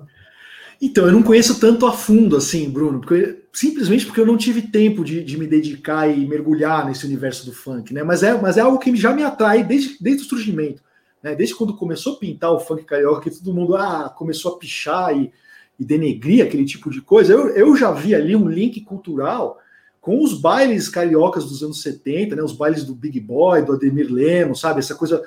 [0.80, 4.62] Então, eu não conheço tanto a fundo assim, Bruno, porque, simplesmente porque eu não tive
[4.62, 8.02] tempo de, de, me dedicar e mergulhar nesse universo do funk, né?
[8.02, 10.82] Mas é, mas é algo que já me atrai desde, desde o surgimento,
[11.22, 11.34] né?
[11.34, 15.16] Desde quando começou a pintar o funk carioca, que todo mundo ah, começou a pichar
[15.16, 15.32] e,
[15.78, 19.58] e denegrir aquele tipo de coisa, eu, eu já vi ali um link cultural
[20.00, 22.42] com os bailes cariocas dos anos 70, né?
[22.42, 24.80] Os bailes do Big Boy, do Ademir Lemos, sabe?
[24.80, 25.22] Essa coisa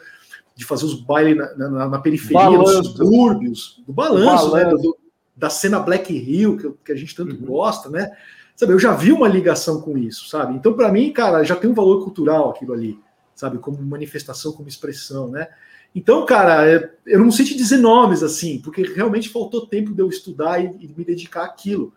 [0.56, 2.78] de fazer os bailes na, na, na periferia, balanço.
[2.78, 4.76] nos subúrbios, do balanço, balanço.
[4.76, 4.82] né?
[4.82, 4.98] Do,
[5.36, 7.46] da cena Black Hill, que, que a gente tanto uhum.
[7.46, 8.12] gosta, né?
[8.56, 10.54] Sabe, eu já vi uma ligação com isso, sabe?
[10.56, 13.00] Então, para mim, cara, já tem um valor cultural aquilo ali,
[13.36, 13.58] sabe?
[13.58, 15.48] Como manifestação, como expressão, né?
[15.96, 20.02] Então, cara, é, eu não sei te dizer nomes assim, porque realmente faltou tempo de
[20.02, 21.94] eu estudar e, e me dedicar àquilo.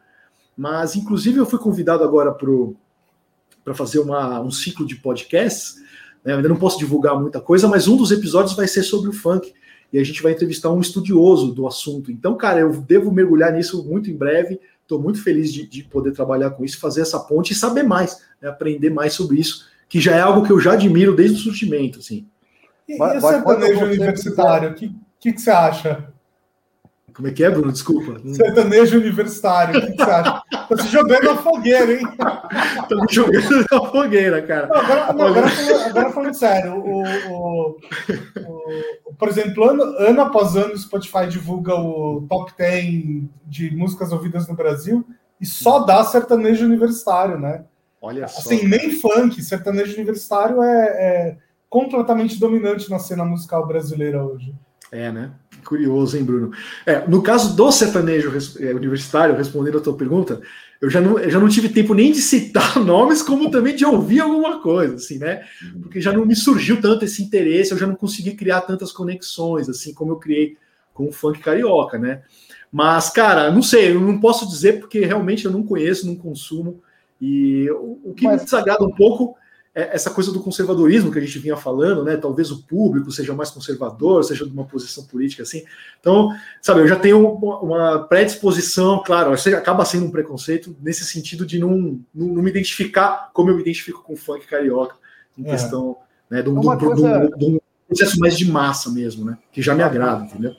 [0.57, 5.77] Mas, inclusive, eu fui convidado agora para fazer uma, um ciclo de podcasts.
[6.25, 6.33] Né?
[6.33, 9.13] Eu ainda não posso divulgar muita coisa, mas um dos episódios vai ser sobre o
[9.13, 9.53] funk
[9.93, 12.11] e a gente vai entrevistar um estudioso do assunto.
[12.11, 14.61] Então, cara, eu devo mergulhar nisso muito em breve.
[14.83, 18.21] Estou muito feliz de, de, poder trabalhar com isso, fazer essa ponte e saber mais,
[18.41, 21.41] né, aprender mais sobre isso, que já é algo que eu já admiro desde o
[21.41, 21.99] surgimento.
[21.99, 22.27] Assim.
[22.89, 26.13] E, e o sertanejo universitário, o que, que, que você acha?
[27.17, 27.73] Como é que é, Bruno?
[27.73, 28.21] Desculpa.
[28.35, 30.43] Sertanejo universitário, o que, você acha?
[30.51, 32.07] Tá se jogando na fogueira, hein?
[32.91, 34.67] Tô me jogando na fogueira, cara.
[34.67, 35.47] Não, agora, não, agora,
[35.87, 37.03] agora, falando sério, o,
[37.33, 37.77] o,
[39.07, 44.13] o, por exemplo, ano, ano após ano o Spotify divulga o top 10 de músicas
[44.13, 45.03] ouvidas no Brasil
[45.41, 47.65] e só dá sertanejo universitário, né?
[47.99, 48.41] Olha só.
[48.41, 51.37] Assim, nem funk, sertanejo universitário é, é
[51.69, 54.55] completamente dominante na cena musical brasileira hoje.
[54.93, 55.33] É, né?
[55.65, 56.53] Curioso, hein, Bruno?
[56.85, 60.41] É, no caso do sertanejo é, universitário, respondendo a tua pergunta,
[60.81, 63.85] eu já, não, eu já não tive tempo nem de citar nomes, como também de
[63.85, 65.45] ouvir alguma coisa, assim, né?
[65.83, 69.69] Porque já não me surgiu tanto esse interesse, eu já não consegui criar tantas conexões,
[69.69, 70.57] assim, como eu criei
[70.95, 72.23] com o funk carioca, né?
[72.71, 76.81] Mas, cara, não sei, eu não posso dizer porque realmente eu não conheço, não consumo.
[77.21, 78.41] E o, o que Mas...
[78.41, 79.37] me desagrada um pouco
[79.79, 82.17] essa coisa do conservadorismo que a gente vinha falando, né?
[82.17, 85.65] Talvez o público seja mais conservador, seja de uma posição política assim.
[86.01, 91.59] Então, sabe, eu já tenho uma predisposição, claro, acaba sendo um preconceito nesse sentido de
[91.59, 94.97] não, não, não me identificar como eu me identifico com o funk carioca,
[95.37, 95.51] em é.
[95.51, 95.99] questão
[96.31, 97.31] né, de, um, é coisa...
[97.37, 99.37] de, um, processo mais de massa mesmo, né?
[99.53, 100.53] Que já me agrada, entendeu?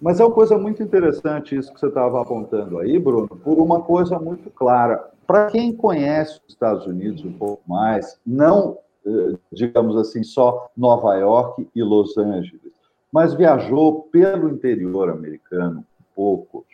[0.00, 3.82] Mas é uma coisa muito interessante isso que você estava apontando aí, Bruno, por uma
[3.82, 9.94] coisa muito clara para quem conhece os Estados Unidos um pouco mais, não, eh, digamos
[9.98, 12.72] assim, só Nova York e Los Angeles,
[13.12, 16.64] mas viajou pelo interior americano um pouco,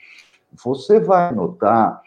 [0.53, 2.01] você vai notar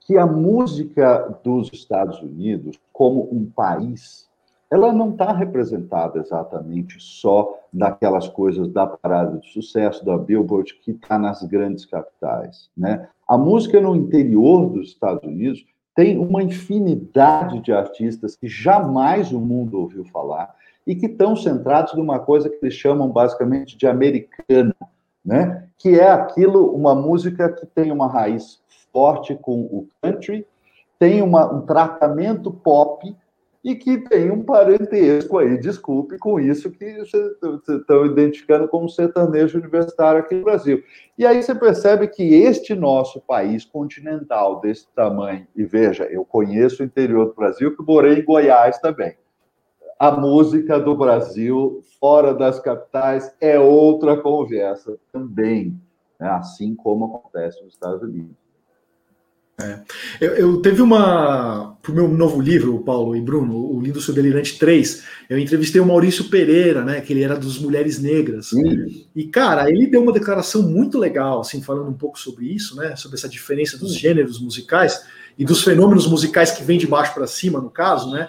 [0.00, 4.27] que a música dos Estados Unidos, como um país,
[4.70, 10.90] ela não está representada exatamente só daquelas coisas da parada de sucesso, da Billboard, que
[10.90, 12.70] está nas grandes capitais.
[12.76, 13.08] Né?
[13.26, 15.64] A música no interior dos Estados Unidos
[15.94, 20.54] tem uma infinidade de artistas que jamais o mundo ouviu falar
[20.86, 24.74] e que estão centrados numa coisa que eles chamam basicamente de americana,
[25.24, 25.66] né?
[25.76, 28.60] que é aquilo, uma música que tem uma raiz
[28.92, 30.46] forte com o country,
[30.98, 32.87] tem uma, um tratamento pop
[33.64, 37.32] e que tem um parentesco aí, desculpe com isso que vocês
[37.68, 40.82] estão identificando como sertanejo universitário aqui no Brasil.
[41.16, 46.82] E aí você percebe que este nosso país continental desse tamanho, e veja, eu conheço
[46.82, 49.16] o interior do Brasil, que morei em Goiás também.
[49.98, 55.76] A música do Brasil, fora das capitais, é outra conversa também,
[56.20, 56.28] né?
[56.28, 58.47] assim como acontece nos Estados Unidos.
[59.60, 59.80] É.
[60.20, 61.76] Eu, eu, teve uma.
[61.82, 65.80] Para o meu novo livro, Paulo e Bruno, O Lindo Seu Delirante 3, eu entrevistei
[65.80, 67.00] o Maurício Pereira, né?
[67.00, 68.50] Que ele era dos Mulheres Negras.
[69.16, 72.94] E, cara, ele deu uma declaração muito legal, assim, falando um pouco sobre isso, né?
[72.94, 75.02] Sobre essa diferença dos gêneros musicais
[75.36, 78.28] e dos fenômenos musicais que vêm de baixo para cima, no caso, né?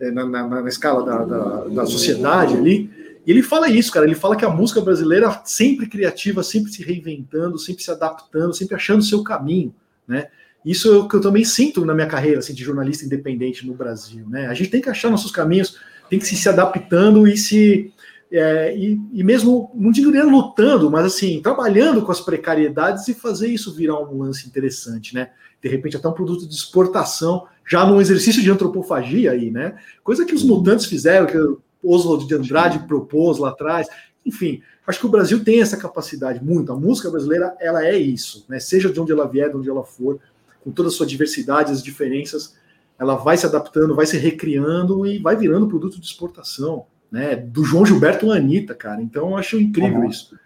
[0.00, 2.90] É, na, na, na escala da, da, da sociedade ali.
[3.26, 4.06] E ele fala isso, cara.
[4.06, 8.74] Ele fala que a música brasileira sempre criativa, sempre se reinventando, sempre se adaptando, sempre
[8.74, 9.74] achando o seu caminho,
[10.08, 10.28] né?
[10.64, 13.74] Isso é o que eu também sinto na minha carreira assim, de jornalista independente no
[13.74, 14.26] Brasil.
[14.28, 14.46] Né?
[14.46, 15.78] A gente tem que achar nossos caminhos,
[16.08, 17.92] tem que se, se adaptando e se.
[18.30, 23.14] É, e, e, mesmo, não digo nem lutando, mas assim, trabalhando com as precariedades e
[23.14, 25.30] fazer isso virar um lance interessante, né?
[25.62, 29.76] De repente, até um produto de exportação, já num exercício de antropofagia aí, né?
[30.02, 33.86] Coisa que os mutantes fizeram, que o Oswald de Andrade propôs lá atrás.
[34.24, 36.72] Enfim, acho que o Brasil tem essa capacidade muito.
[36.72, 38.58] A música brasileira, ela é isso, né?
[38.58, 40.18] Seja de onde ela vier, de onde ela for,
[40.62, 42.56] com toda a sua diversidade, as diferenças,
[42.98, 47.36] ela vai se adaptando, vai se recriando e vai virando produto de exportação, né?
[47.36, 49.02] Do João Gilberto à Anitta, cara.
[49.02, 50.08] Então eu acho incrível uhum.
[50.08, 50.38] isso.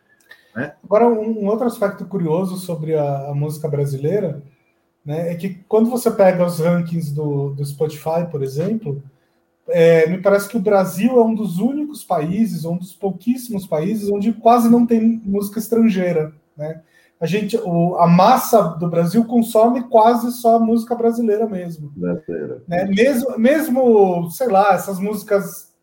[0.55, 0.73] Né?
[0.83, 4.43] Agora, um, outro aspecto curioso sobre a, a, música brasileira
[5.05, 9.03] né, é que quando você pega os rankings do, do Spotify, por exemplo,
[9.69, 14.09] é, me parece que o Brasil é um dos únicos países, um dos pouquíssimos países
[14.09, 16.81] onde quase não tem música estrangeira, né?
[17.21, 21.91] A gente, o, a massa do Brasil consome quase só música brasileira mesmo.
[21.97, 22.63] Brasileira.
[22.69, 22.85] Né?
[22.85, 25.75] Mesmo, mesmo, sei lá, essas músicas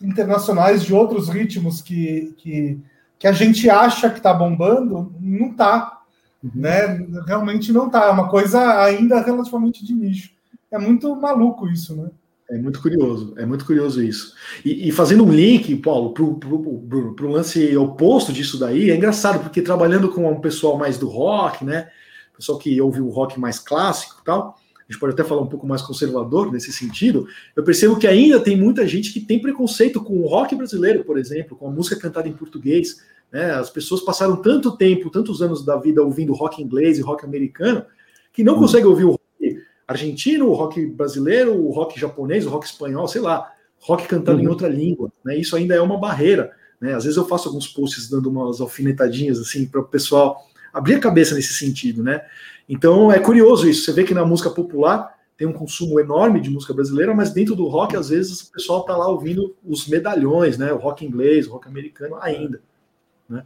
[0.00, 2.80] internacionais de outros ritmos que, que,
[3.18, 6.00] que a gente acha que está bombando, não está.
[6.42, 6.50] Uhum.
[6.54, 7.06] Né?
[7.26, 8.06] Realmente não está.
[8.06, 10.32] É uma coisa ainda relativamente de nicho.
[10.70, 12.10] É muito maluco isso, né?
[12.52, 14.34] É muito curioso, é muito curioso isso.
[14.62, 19.62] E, e fazendo um link, Paulo, para o lance oposto disso daí, é engraçado, porque
[19.62, 21.88] trabalhando com um pessoal mais do rock, né?
[22.36, 25.46] Pessoal que ouve o rock mais clássico e tal, a gente pode até falar um
[25.46, 27.26] pouco mais conservador nesse sentido,
[27.56, 31.16] eu percebo que ainda tem muita gente que tem preconceito com o rock brasileiro, por
[31.16, 32.98] exemplo, com a música cantada em português.
[33.32, 33.50] Né?
[33.52, 37.82] As pessoas passaram tanto tempo, tantos anos da vida ouvindo rock inglês e rock americano,
[38.30, 38.58] que não hum.
[38.58, 39.18] conseguem ouvir o
[39.86, 44.44] argentino, o rock brasileiro, o rock japonês, o rock espanhol, sei lá, rock cantando uhum.
[44.44, 45.36] em outra língua, né?
[45.36, 46.94] Isso ainda é uma barreira, né?
[46.94, 51.00] Às vezes eu faço alguns posts dando umas alfinetadinhas assim para o pessoal abrir a
[51.00, 52.24] cabeça nesse sentido, né?
[52.68, 53.84] Então é curioso isso.
[53.84, 57.56] Você vê que na música popular tem um consumo enorme de música brasileira, mas dentro
[57.56, 60.72] do rock às vezes o pessoal tá lá ouvindo os medalhões, né?
[60.72, 62.62] O rock inglês, o rock americano ainda,
[63.28, 63.44] né?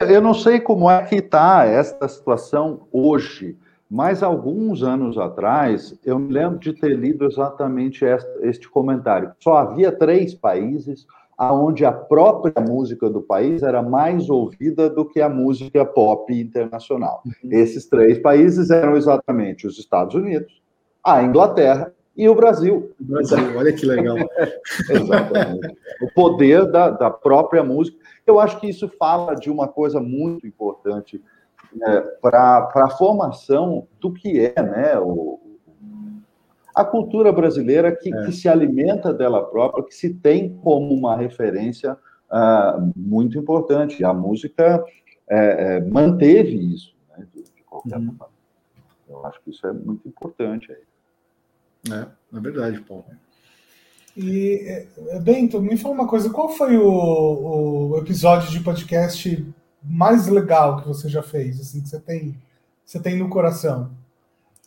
[0.00, 3.56] Eu não sei como é que está esta situação hoje
[3.90, 8.04] mas alguns anos atrás, eu me lembro de ter lido exatamente
[8.42, 9.32] este comentário.
[9.38, 11.06] Só havia três países
[11.38, 17.22] onde a própria música do país era mais ouvida do que a música pop internacional.
[17.26, 17.50] Uhum.
[17.52, 20.62] Esses três países eram exatamente os Estados Unidos,
[21.04, 22.90] a Inglaterra e o Brasil.
[22.98, 24.16] Brasil, olha que legal.
[24.90, 25.76] exatamente.
[26.02, 27.98] O poder da, da própria música.
[28.26, 31.22] Eu acho que isso fala de uma coisa muito importante
[31.82, 35.40] é, para a formação do que é né, o,
[36.74, 38.26] a cultura brasileira que, é.
[38.26, 41.94] que, se alimenta dela própria, que se tem como uma referência
[42.30, 44.04] uh, muito importante.
[44.04, 44.84] A música
[45.28, 48.14] é, é, manteve isso, né, de, de qualquer uhum.
[48.16, 48.34] forma.
[49.08, 50.70] Eu acho que isso é muito importante.
[50.70, 51.92] Aí.
[51.92, 53.04] É, é verdade, Paulo.
[54.16, 59.46] E, é, Bento, me fala uma coisa, qual foi o, o episódio de podcast
[59.82, 62.36] mais legal que você já fez, assim, que você tem,
[62.84, 63.90] você tem no coração?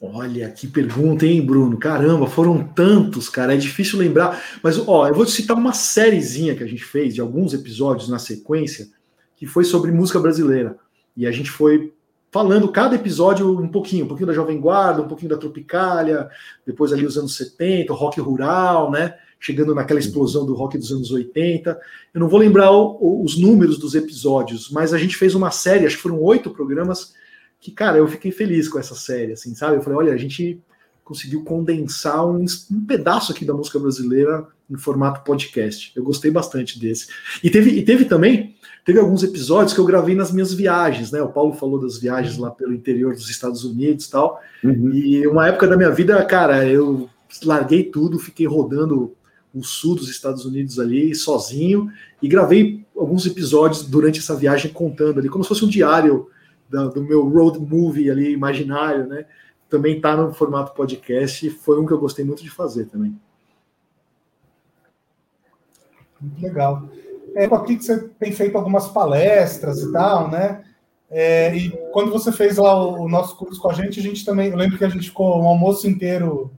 [0.02, 1.78] Olha, que pergunta, hein, Bruno?
[1.78, 4.42] Caramba, foram tantos, cara, é difícil lembrar.
[4.64, 8.18] Mas, ó, eu vou citar uma sériezinha que a gente fez, de alguns episódios na
[8.18, 8.88] sequência,
[9.36, 10.78] que foi sobre música brasileira.
[11.18, 11.94] E a gente foi
[12.32, 16.30] falando cada episódio um pouquinho, um pouquinho da Jovem Guarda, um pouquinho da Tropicália,
[16.66, 19.16] depois ali os anos 70, rock rural, né?
[19.40, 21.80] Chegando naquela explosão do rock dos anos 80.
[22.14, 25.86] Eu não vou lembrar o, os números dos episódios, mas a gente fez uma série,
[25.86, 27.14] acho que foram oito programas,
[27.60, 29.78] que, cara, eu fiquei feliz com essa série, assim, sabe?
[29.78, 30.62] Eu falei, olha, a gente
[31.04, 35.92] conseguiu condensar um, um pedaço aqui da música brasileira em formato podcast.
[35.96, 37.08] Eu gostei bastante desse.
[37.44, 38.56] E teve, e teve também,
[38.86, 41.22] teve alguns episódios que eu gravei nas minhas viagens, né?
[41.22, 44.40] O Paulo falou das viagens lá pelo interior dos Estados Unidos e tal.
[44.64, 44.94] Uhum.
[44.94, 47.10] E uma época da minha vida, cara, eu
[47.44, 49.16] larguei tudo, fiquei rodando
[49.54, 55.20] o sul dos Estados Unidos ali, sozinho, e gravei alguns episódios durante essa viagem contando
[55.20, 56.30] ali, como se fosse um diário
[56.70, 59.26] do, do meu road movie ali, imaginário, né?
[59.70, 63.20] Também está no formato podcast, e foi um que eu gostei muito de fazer também.
[66.20, 66.90] Muito legal.
[67.36, 70.64] É, aqui que você tem feito algumas palestras e tal, né?
[71.10, 74.26] É, e quando você fez lá o, o, nosso curso com a gente, a gente
[74.26, 74.50] também.
[74.52, 76.52] Eu lembro que a gente ficou um almoço inteiro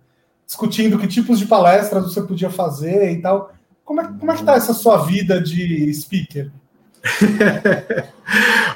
[0.51, 3.53] discutindo que tipos de palestras você podia fazer e tal.
[3.85, 6.51] Como é, como é que tá essa sua vida de speaker?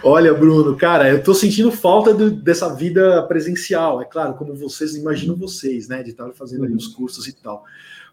[0.02, 4.96] Olha, Bruno, cara, eu tô sentindo falta do, dessa vida presencial, é claro, como vocês
[4.96, 7.66] imaginam vocês, né, de estar fazendo ali os cursos e tal.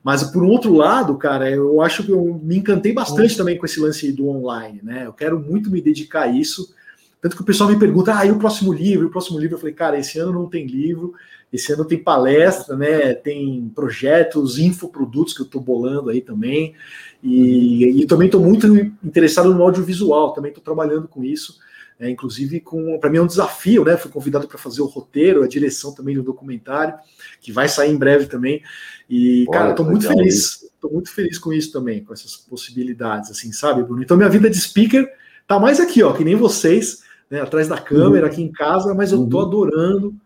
[0.02, 3.64] Mas por um outro lado, cara, eu acho que eu me encantei bastante também com
[3.64, 5.06] esse lance do online, né?
[5.06, 6.74] Eu quero muito me dedicar a isso.
[7.20, 9.04] Tanto que o pessoal me pergunta, ah, e o próximo livro?
[9.04, 9.54] E o próximo livro?
[9.54, 11.14] Eu falei, cara, esse ano não tem livro,
[11.52, 13.14] esse ano tem palestra, né?
[13.14, 16.74] Tem projetos, infoprodutos que eu estou bolando aí também.
[17.22, 18.66] E, e também estou muito
[19.04, 21.58] interessado no audiovisual, também estou trabalhando com isso.
[22.00, 23.96] É, inclusive, com para mim é um desafio, né?
[23.96, 26.94] Fui convidado para fazer o roteiro, a direção também do documentário,
[27.40, 28.62] que vai sair em breve também.
[29.08, 33.52] E, cara, estou muito feliz, estou muito feliz com isso também, com essas possibilidades, assim,
[33.52, 34.02] sabe, Bruno?
[34.02, 35.06] Então, minha vida de speaker
[35.46, 37.40] tá mais aqui, ó, que nem vocês, né?
[37.40, 38.32] Atrás da câmera, uhum.
[38.32, 39.46] aqui em casa, mas eu tô uhum.
[39.46, 40.16] adorando,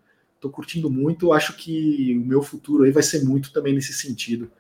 [0.47, 1.33] tô curtindo muito.
[1.33, 4.51] Acho que o meu futuro aí vai ser muito também nesse sentido,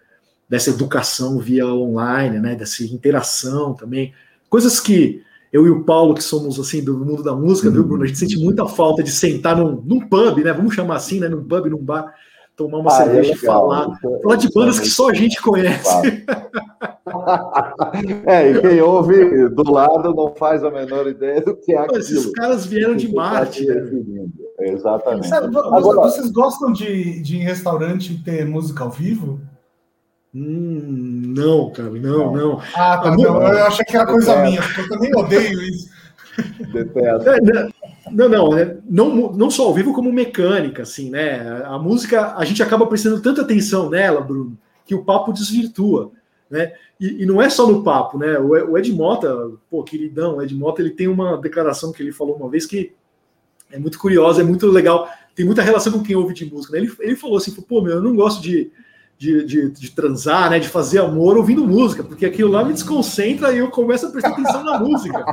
[0.48, 2.54] dessa educação via online, né?
[2.54, 4.12] Dessa interação também.
[4.48, 5.22] Coisas que
[5.52, 8.04] eu e o Paulo, que somos assim do mundo da música, viu, Bruno?
[8.04, 10.52] A gente sente muita falta de sentar num, num pub, né?
[10.52, 11.28] Vamos chamar assim, né?
[11.28, 12.14] Num pub, num bar,
[12.56, 13.98] tomar uma ah, é cerveja e falar.
[14.02, 16.24] É falar de bandas que só a gente conhece.
[18.26, 21.98] é, e quem ouve do lado não faz a menor ideia do que é aquilo.
[21.98, 23.66] Esses caras vieram de Marte.
[24.58, 25.28] Exatamente.
[25.28, 29.38] Sabe, Agora, vocês gostam de, de ir em restaurante ter música ao vivo?
[30.34, 32.60] Hum, não, cara, não, não.
[32.74, 35.88] Ah, tá, não, eu achei que era coisa minha, porque eu também odeio isso.
[36.72, 37.30] Detesto.
[37.30, 37.70] É, né,
[38.10, 41.62] não, não, né, não, não só ao vivo, como mecânica, assim, né?
[41.64, 46.12] A música, a gente acaba prestando tanta atenção nela, Bruno, que o papo desvirtua,
[46.50, 46.72] né?
[47.00, 48.38] E, e não é só no papo, né?
[48.38, 52.12] O, o Ed Mota, pô, queridão, o Ed Mota, ele tem uma declaração que ele
[52.12, 52.92] falou uma vez que
[53.70, 56.78] é muito curiosa, é muito legal, tem muita relação com quem ouve de música, né?
[56.78, 58.70] Ele, ele falou assim, pô, meu, eu não gosto de
[59.18, 63.52] de, de, de, transar, né, de fazer amor ouvindo música, porque aquilo lá me desconcentra
[63.52, 65.24] e eu começo a prestar atenção na música.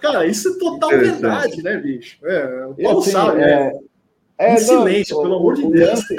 [0.00, 2.18] Cara, isso é total verdade, né, bicho?
[2.24, 3.80] É, o Paulo assim, sabe, é, né?
[4.38, 5.90] É, em silêncio, não, pelo amor de Deus.
[5.90, 6.16] Lance,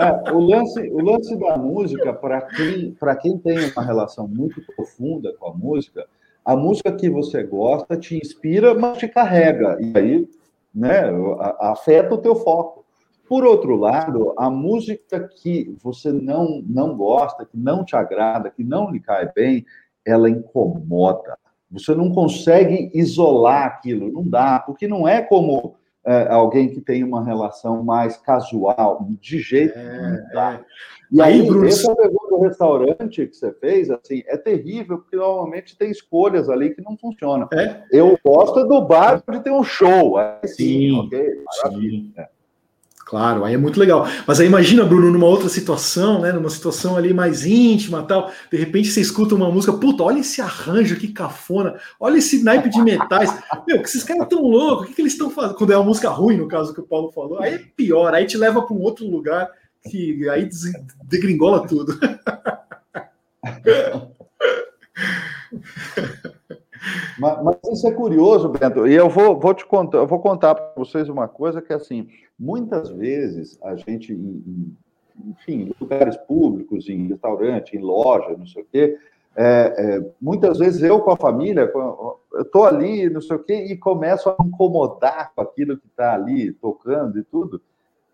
[0.00, 5.32] é, o, lance, o lance da música, para quem, quem tem uma relação muito profunda
[5.38, 6.06] com a música,
[6.44, 9.78] a música que você gosta te inspira, mas te carrega.
[9.80, 10.28] E aí
[10.74, 11.04] né,
[11.60, 12.83] afeta o teu foco.
[13.28, 18.62] Por outro lado, a música que você não, não gosta, que não te agrada, que
[18.62, 19.64] não lhe cai bem,
[20.04, 21.38] ela incomoda.
[21.70, 25.74] Você não consegue isolar aquilo, não dá, porque não é como
[26.04, 30.60] é, alguém que tem uma relação mais casual, de jeito é, É.
[31.10, 31.66] E aí, aí Bruno...
[31.66, 36.74] essa pergunta do restaurante que você fez, assim, é terrível, porque normalmente tem escolhas ali
[36.74, 37.48] que não funcionam.
[37.52, 37.84] É?
[37.90, 41.42] Eu gosto do bar de ter um show, aí sim, ok?
[41.62, 42.12] Maravilha.
[42.16, 42.33] Sim.
[43.04, 44.06] Claro, aí é muito legal.
[44.26, 46.32] Mas aí imagina, Bruno, numa outra situação, né?
[46.32, 48.30] Numa situação ali mais íntima tal.
[48.50, 52.70] De repente você escuta uma música, puta, olha esse arranjo, que cafona, olha esse naipe
[52.70, 53.30] de metais.
[53.66, 55.56] Meu, que esses caras tão loucos, o que, que eles estão fazendo?
[55.56, 58.26] Quando é uma música ruim, no caso que o Paulo falou, aí é pior, aí
[58.26, 59.48] te leva para um outro lugar
[59.90, 60.48] que aí
[61.04, 61.98] degringola tudo.
[67.18, 68.86] Mas, mas, isso é curioso, Bento.
[68.86, 71.76] E eu vou, vou te contar, eu vou contar para vocês uma coisa que é
[71.76, 72.08] assim,
[72.38, 74.76] muitas vezes a gente, em,
[75.26, 78.98] enfim, em lugares públicos, em restaurante, em loja, não sei o quê,
[79.36, 83.66] é, é, muitas vezes eu com a família, eu estou ali, não sei o quê,
[83.68, 87.60] e começo a incomodar com aquilo que está ali tocando e tudo.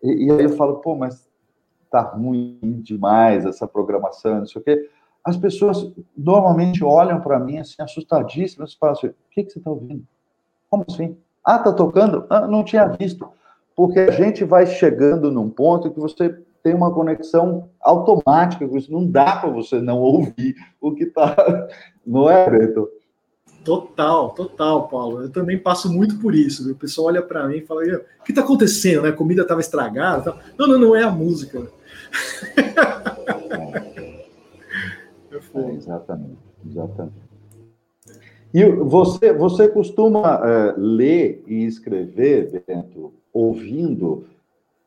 [0.01, 1.29] E, e aí eu falo, pô, mas
[1.91, 4.89] tá ruim demais essa programação, não sei o quê
[5.23, 9.59] as pessoas normalmente olham para mim assim, assustadíssimas, e falam assim: o que, que você
[9.59, 10.03] está ouvindo?
[10.69, 11.17] Como assim?
[11.45, 12.25] Ah, está tocando?
[12.29, 13.27] Ah, não tinha visto.
[13.75, 18.91] Porque a gente vai chegando num ponto que você tem uma conexão automática com isso.
[18.91, 21.35] Não dá para você não ouvir o que está.
[22.05, 22.89] Não é, Beto?
[23.63, 25.21] Total, total, Paulo.
[25.21, 26.63] Eu também passo muito por isso.
[26.63, 26.73] Viu?
[26.73, 29.03] O pessoal olha para mim e fala: o que está acontecendo?
[29.03, 29.09] Né?
[29.09, 30.35] A comida estava estragada?
[30.57, 31.67] Não, não, não é a música.
[35.55, 37.31] É, exatamente, exatamente.
[38.53, 44.25] E você, você costuma uh, ler e escrever, Bento, ouvindo?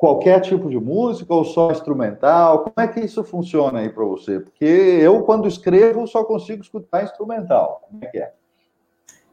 [0.04, 2.64] qualquer tipo de música ou só instrumental?
[2.64, 4.38] Como é que isso funciona aí para você?
[4.38, 7.88] Porque eu, quando escrevo, só consigo escutar instrumental.
[7.88, 8.32] Como é que é?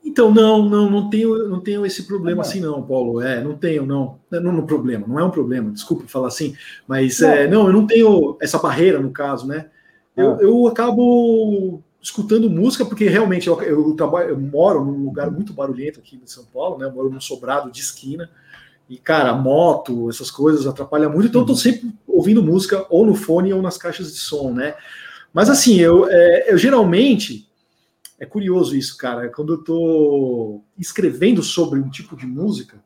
[0.03, 3.21] Então, não, não, não tenho, não tenho esse problema assim, não, Paulo.
[3.21, 4.17] É, não tenho, não.
[4.31, 6.55] Não, não problema, não é um problema, desculpa falar assim,
[6.87, 9.69] mas não, é, não eu não tenho essa barreira, no caso, né?
[10.15, 10.37] Eu, ah.
[10.41, 15.99] eu acabo escutando música, porque realmente eu, eu, trabalho, eu moro num lugar muito barulhento
[15.99, 16.85] aqui em São Paulo, né?
[16.85, 18.29] Eu moro num sobrado de esquina.
[18.89, 21.57] E, cara, moto, essas coisas atrapalham muito, então eu tô uhum.
[21.57, 24.75] sempre ouvindo música ou no fone ou nas caixas de som, né?
[25.33, 27.47] Mas assim, eu, é, eu geralmente
[28.19, 29.29] é curioso isso, cara.
[29.29, 32.83] Quando eu estou escrevendo sobre um tipo de música,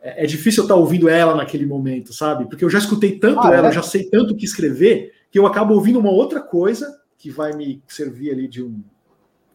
[0.00, 2.46] é, é difícil eu estar tá ouvindo ela naquele momento, sabe?
[2.46, 3.70] Porque eu já escutei tanto ah, ela, é?
[3.70, 7.30] eu já sei tanto o que escrever, que eu acabo ouvindo uma outra coisa que
[7.30, 8.84] vai me servir ali de, um,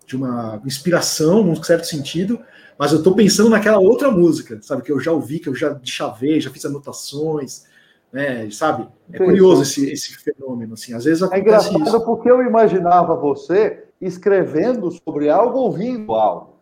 [0.08, 2.40] de uma inspiração, num certo sentido,
[2.80, 4.82] mas eu estou pensando naquela outra música, sabe?
[4.82, 7.66] Que eu já ouvi, que eu já chavei, já fiz anotações,
[8.12, 8.50] né?
[8.50, 8.88] Sabe?
[9.14, 10.94] É curioso esse, esse fenômeno, assim.
[10.94, 12.06] Às vezes é acontece é engraçado isso.
[12.06, 16.57] porque eu imaginava você escrevendo sobre algo, ouvindo algo.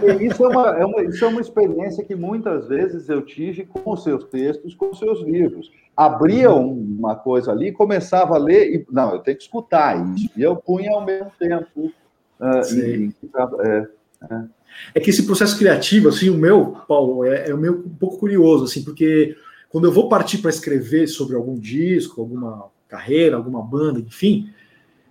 [0.00, 3.64] Porque isso é, uma, é uma, isso é uma experiência que muitas vezes eu tive
[3.64, 5.70] com os seus textos, com os seus livros.
[5.96, 6.96] Abria uhum.
[6.98, 10.30] uma coisa ali, começava a ler, e não, eu tenho que escutar isso.
[10.36, 11.92] E eu punha ao mesmo tempo.
[12.40, 13.12] Uh, e,
[13.66, 13.86] é,
[14.30, 14.44] é.
[14.94, 18.18] é, que esse processo criativo, assim, o meu, Paulo, é, é o meu um pouco
[18.18, 19.36] curioso, assim, porque
[19.68, 24.48] quando eu vou partir para escrever sobre algum disco, alguma carreira, alguma banda, enfim,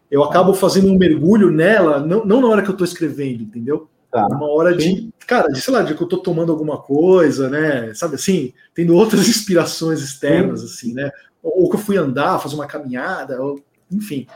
[0.10, 3.90] eu acabo fazendo um mergulho nela, não, não na hora que eu estou escrevendo, entendeu?
[4.12, 4.26] Tá.
[4.28, 7.94] Uma hora de, cara, de, sei lá, de que eu estou tomando alguma coisa, né?
[7.94, 10.66] Sabe assim, tendo outras inspirações externas, Sim.
[10.66, 11.12] assim, né?
[11.44, 13.60] Ou que eu fui andar, fazer uma caminhada, ou,
[13.92, 14.28] enfim.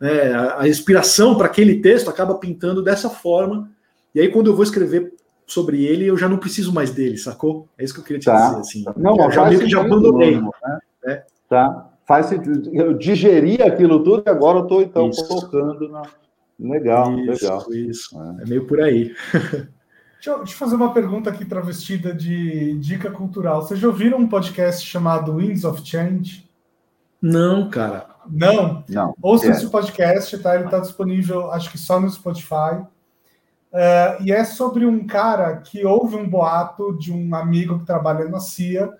[0.00, 0.32] Né?
[0.32, 3.70] A, a inspiração para aquele texto acaba pintando dessa forma.
[4.14, 5.14] E aí, quando eu vou escrever
[5.46, 7.68] sobre ele, eu já não preciso mais dele, sacou?
[7.78, 8.48] É isso que eu queria te tá.
[8.48, 8.84] dizer, assim.
[8.96, 10.40] Não, eu já meio que já abandonei.
[10.40, 10.50] Né?
[11.04, 11.22] né?
[11.48, 12.70] Tá faz sentido.
[12.72, 15.26] Eu digeri aquilo tudo e agora eu estou, então, isso.
[15.26, 16.02] colocando na.
[16.58, 17.72] Legal, isso, legal.
[17.72, 18.42] Isso, é.
[18.42, 19.14] é meio por aí.
[20.24, 23.60] Deixa eu, deixa eu, fazer uma pergunta aqui travestida de dica cultural.
[23.60, 26.48] Vocês já ouviram um podcast chamado Winds of Change?
[27.20, 28.06] Não, cara.
[28.26, 28.82] Não?
[28.88, 29.14] Não.
[29.20, 29.50] Ouça é.
[29.50, 30.54] esse podcast, tá?
[30.54, 32.86] Ele está disponível, acho que só no Spotify.
[33.70, 38.26] Uh, e é sobre um cara que houve um boato de um amigo que trabalha
[38.26, 38.90] na CIA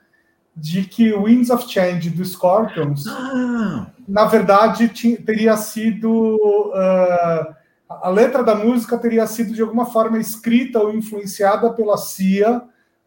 [0.56, 3.86] de que o Winds of Change do Scorpions, ah.
[4.06, 4.88] na verdade,
[5.24, 6.10] teria sido.
[6.10, 7.54] Uh,
[7.88, 12.62] a letra da música teria sido de alguma forma escrita ou influenciada pela CIA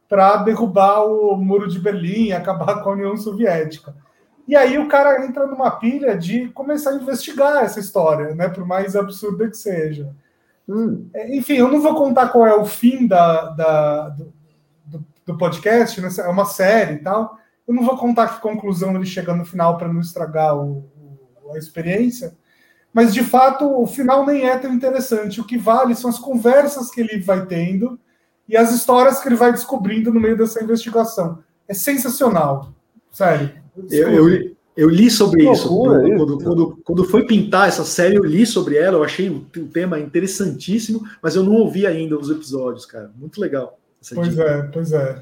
[0.08, 3.94] para derrubar o muro de Berlim, acabar com a União Soviética.
[4.48, 8.48] E aí o cara entra numa pilha de começar a investigar essa história, né?
[8.48, 10.10] Por mais absurda que seja.
[10.68, 11.10] Hum.
[11.14, 14.34] É, enfim, eu não vou contar qual é o fim da, da do,
[15.28, 16.08] do podcast, né?
[16.20, 17.38] é uma série e tal.
[17.68, 20.90] Eu não vou contar que conclusão ele chega no final para não estragar o,
[21.44, 22.34] o, a experiência,
[22.94, 25.42] mas de fato o final nem é tão interessante.
[25.42, 28.00] O que vale são as conversas que ele vai tendo
[28.48, 31.40] e as histórias que ele vai descobrindo no meio dessa investigação.
[31.68, 32.74] É sensacional,
[33.12, 33.52] sério.
[33.92, 35.68] Eu, eu, eu, li sobre que isso.
[35.68, 36.38] Quando.
[36.38, 40.00] Quando, quando, foi pintar essa série, eu li sobre ela, eu achei o, o tema
[40.00, 43.12] interessantíssimo, mas eu não ouvi ainda os episódios, cara.
[43.18, 43.78] Muito legal.
[44.16, 44.44] Pois dica.
[44.44, 45.20] é, pois é.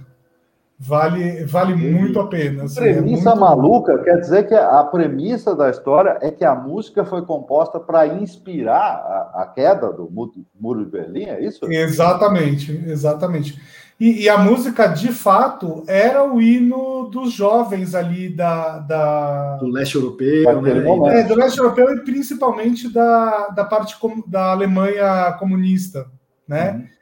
[0.77, 2.65] Vale, vale muito a pena.
[2.65, 6.53] Assim, é premissa é maluca quer dizer que a premissa da história é que a
[6.53, 10.11] música foi composta para inspirar a, a, queda do
[10.59, 11.65] muro de Berlim, é isso?
[11.71, 13.57] Exatamente, exatamente.
[13.97, 18.79] E, e, a música, de fato, era o hino dos jovens ali da.
[18.79, 19.55] da...
[19.55, 21.21] Do leste europeu, né?
[21.21, 23.95] É, do leste europeu e principalmente da, da parte
[24.27, 26.07] da Alemanha comunista,
[26.45, 26.71] né?
[26.73, 26.94] Uhum.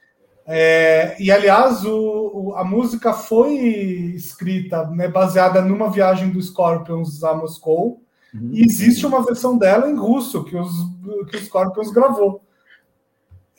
[0.45, 3.53] É, e aliás, o, o, a música foi
[4.15, 8.01] escrita né, baseada numa viagem do Scorpions a Moscou,
[8.33, 8.49] uhum.
[8.51, 10.71] e existe uma versão dela em russo que, os,
[11.29, 12.41] que o Scorpions gravou.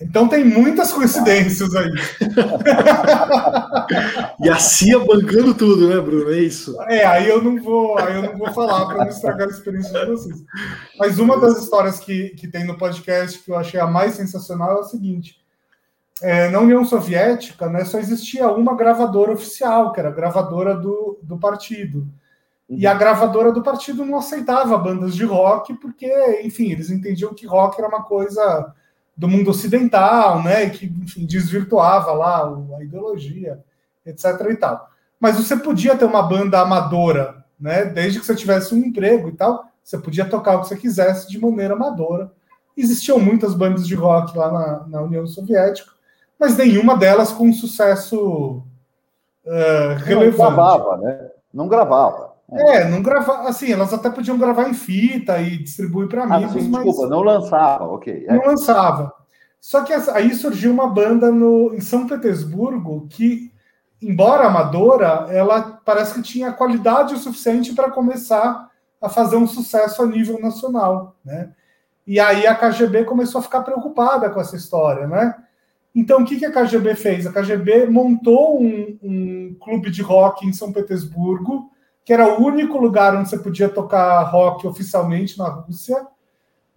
[0.01, 1.91] Então tem muitas coincidências aí.
[4.43, 6.33] e a CIA bancando tudo, né, Bruno?
[6.33, 6.77] É isso.
[6.83, 10.05] É, aí eu não vou, aí eu não vou falar para não estragar a experiência
[10.05, 10.43] de vocês.
[10.99, 14.79] Mas uma das histórias que, que tem no podcast que eu achei a mais sensacional
[14.79, 15.44] é a seguinte:
[16.23, 21.19] é, na União Soviética né, só existia uma gravadora oficial, que era a gravadora do,
[21.23, 22.07] do partido.
[22.69, 22.79] Uhum.
[22.79, 26.09] E a gravadora do partido não aceitava bandas de rock, porque,
[26.43, 28.73] enfim, eles entendiam que rock era uma coisa
[29.17, 30.71] do mundo ocidental, né?
[30.71, 33.63] Que, enfim, desvirtuava lá a ideologia,
[34.07, 34.25] etc.
[34.51, 34.89] e tal.
[35.19, 37.85] Mas você podia ter uma banda amadora, né?
[37.85, 41.29] Desde que você tivesse um emprego e tal, você podia tocar o que você quisesse
[41.29, 42.33] de maneira amadora.
[42.77, 45.94] Existiam muitas bandas de rock lá na, na União Soviética
[46.45, 48.63] mas nenhuma delas com sucesso
[49.47, 50.43] uh, relevante.
[50.43, 51.31] Acabava, né?
[51.53, 52.35] Não gravava.
[52.53, 53.49] É, não gravava.
[53.49, 56.85] Assim, elas até podiam gravar em fita e distribuir para ah, amigos, ah, sim, mas.
[56.85, 58.27] Desculpa, não lançava, ok.
[58.29, 58.35] É.
[58.35, 59.15] Não lançava.
[59.59, 63.51] Só que aí surgiu uma banda no, em São Petersburgo que,
[64.03, 68.69] embora amadora, ela parece que tinha qualidade o suficiente para começar
[69.01, 71.53] a fazer um sucesso a nível nacional, né?
[72.07, 75.35] E aí a KGB começou a ficar preocupada com essa história, né?
[75.95, 77.27] Então, o que, que a KGB fez?
[77.27, 81.71] A KGB montou um, um clube de rock em São Petersburgo,
[82.05, 86.07] que era o único lugar onde você podia tocar rock oficialmente na Rússia,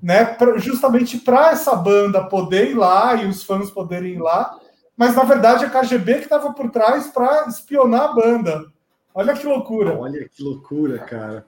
[0.01, 0.23] né?
[0.23, 4.55] Pra, justamente para essa banda poder ir lá e os fãs poderem ir lá.
[4.95, 8.65] Mas na verdade a KGB que estava por trás para espionar a banda.
[9.13, 9.97] Olha que loucura.
[9.97, 11.45] Olha que loucura, cara.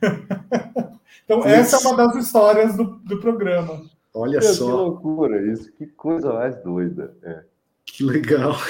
[1.24, 1.48] então, isso.
[1.48, 3.82] essa é uma das histórias do, do programa.
[4.18, 4.66] Olha Meu, só.
[4.66, 7.14] Que loucura isso, que coisa mais doida.
[7.22, 7.42] É.
[7.86, 8.54] Que legal.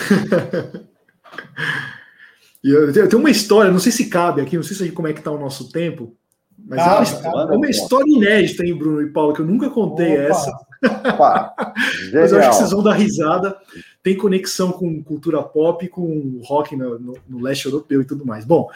[2.63, 5.15] eu, eu tenho uma história, não sei se cabe aqui, não sei se como é
[5.15, 6.15] que está o nosso tempo,
[6.67, 9.71] mas ah, é uma, história, uma história inédita, hein, Bruno e Paulo, que eu nunca
[9.71, 10.23] contei Opa.
[10.23, 10.53] essa.
[11.15, 11.55] Opa,
[12.13, 13.57] mas eu acho que vocês vão dar risada.
[14.03, 18.45] Tem conexão com cultura pop, com rock no, no, no leste europeu e tudo mais.
[18.45, 18.69] Bom,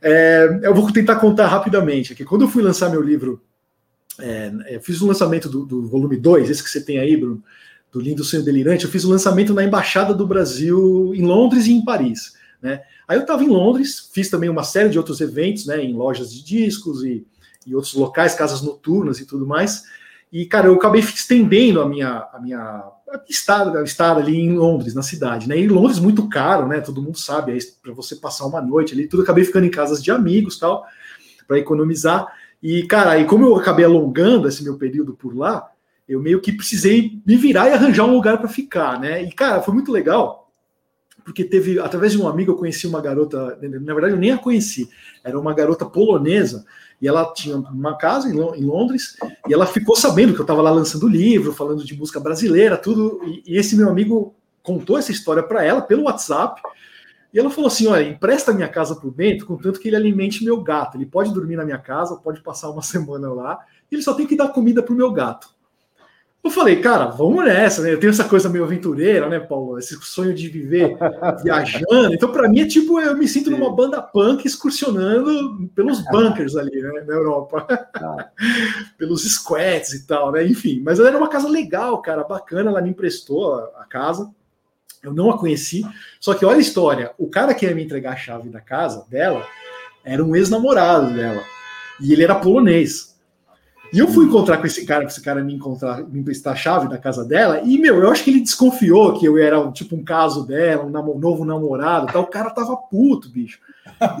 [0.00, 2.24] é, eu vou tentar contar rapidamente aqui.
[2.24, 3.42] Quando eu fui lançar meu livro,
[4.20, 7.42] é, eu fiz o lançamento do, do, volume 2, esse que você tem aí, Bruno,
[7.92, 8.84] do Lindo Sonho Delirante.
[8.84, 12.34] Eu fiz o lançamento na Embaixada do Brasil em Londres e em Paris.
[12.62, 12.82] Né?
[13.08, 16.32] Aí eu estava em Londres, fiz também uma série de outros eventos né, em lojas
[16.32, 17.26] de discos e,
[17.66, 19.84] e outros locais, casas noturnas e tudo mais.
[20.32, 22.84] E, cara, eu acabei estendendo a minha, a minha
[23.28, 25.58] estar, ali em Londres, na cidade, né?
[25.58, 26.80] E Londres muito caro, né?
[26.80, 30.12] Todo mundo sabe, para você passar uma noite ali, tudo acabei ficando em casas de
[30.12, 30.86] amigos tal,
[31.48, 32.32] para economizar.
[32.62, 35.70] E, cara, e como eu acabei alongando esse meu período por lá,
[36.08, 39.22] eu meio que precisei me virar e arranjar um lugar para ficar, né?
[39.22, 40.50] E, cara, foi muito legal,
[41.24, 44.38] porque teve, através de um amigo, eu conheci uma garota, na verdade eu nem a
[44.38, 44.88] conheci,
[45.22, 46.66] era uma garota polonesa
[47.00, 49.16] e ela tinha uma casa em, Londres,
[49.48, 53.22] e ela ficou sabendo que eu estava lá lançando livro, falando de música brasileira, tudo,
[53.24, 56.60] e, e esse meu amigo contou essa história para ela pelo WhatsApp,
[57.32, 60.44] e ela falou assim: olha, empresta minha casa para o Bento, contanto que ele alimente
[60.44, 60.96] meu gato.
[60.96, 63.58] Ele pode dormir na minha casa, pode passar uma semana lá,
[63.90, 65.48] e ele só tem que dar comida para o meu gato.
[66.42, 67.92] Eu falei, cara, vamos nessa, né?
[67.92, 69.78] Eu tenho essa coisa meio aventureira, né, Paulo?
[69.78, 70.96] Esse sonho de viver
[71.44, 72.14] viajando.
[72.14, 76.80] Então, para mim, é tipo, eu me sinto numa banda punk excursionando pelos bunkers ali,
[76.80, 77.66] né, na Europa.
[77.94, 78.30] Ah.
[78.96, 80.46] pelos squats e tal, né?
[80.46, 82.70] Enfim, mas era uma casa legal, cara, bacana.
[82.70, 84.30] Ela me emprestou a casa.
[85.02, 85.84] Eu não a conheci.
[86.18, 89.06] Só que olha a história: o cara que ia me entregar a chave da casa
[89.08, 89.46] dela
[90.04, 91.42] era um ex-namorado dela.
[92.00, 93.10] E ele era polonês.
[93.92, 96.56] E eu fui encontrar com esse cara, com esse cara me encontrar, me emprestar a
[96.56, 99.96] chave da casa dela, e, meu, eu acho que ele desconfiou que eu era, tipo,
[99.96, 102.22] um caso dela, um novo namorado tal.
[102.22, 103.58] O cara tava puto, bicho.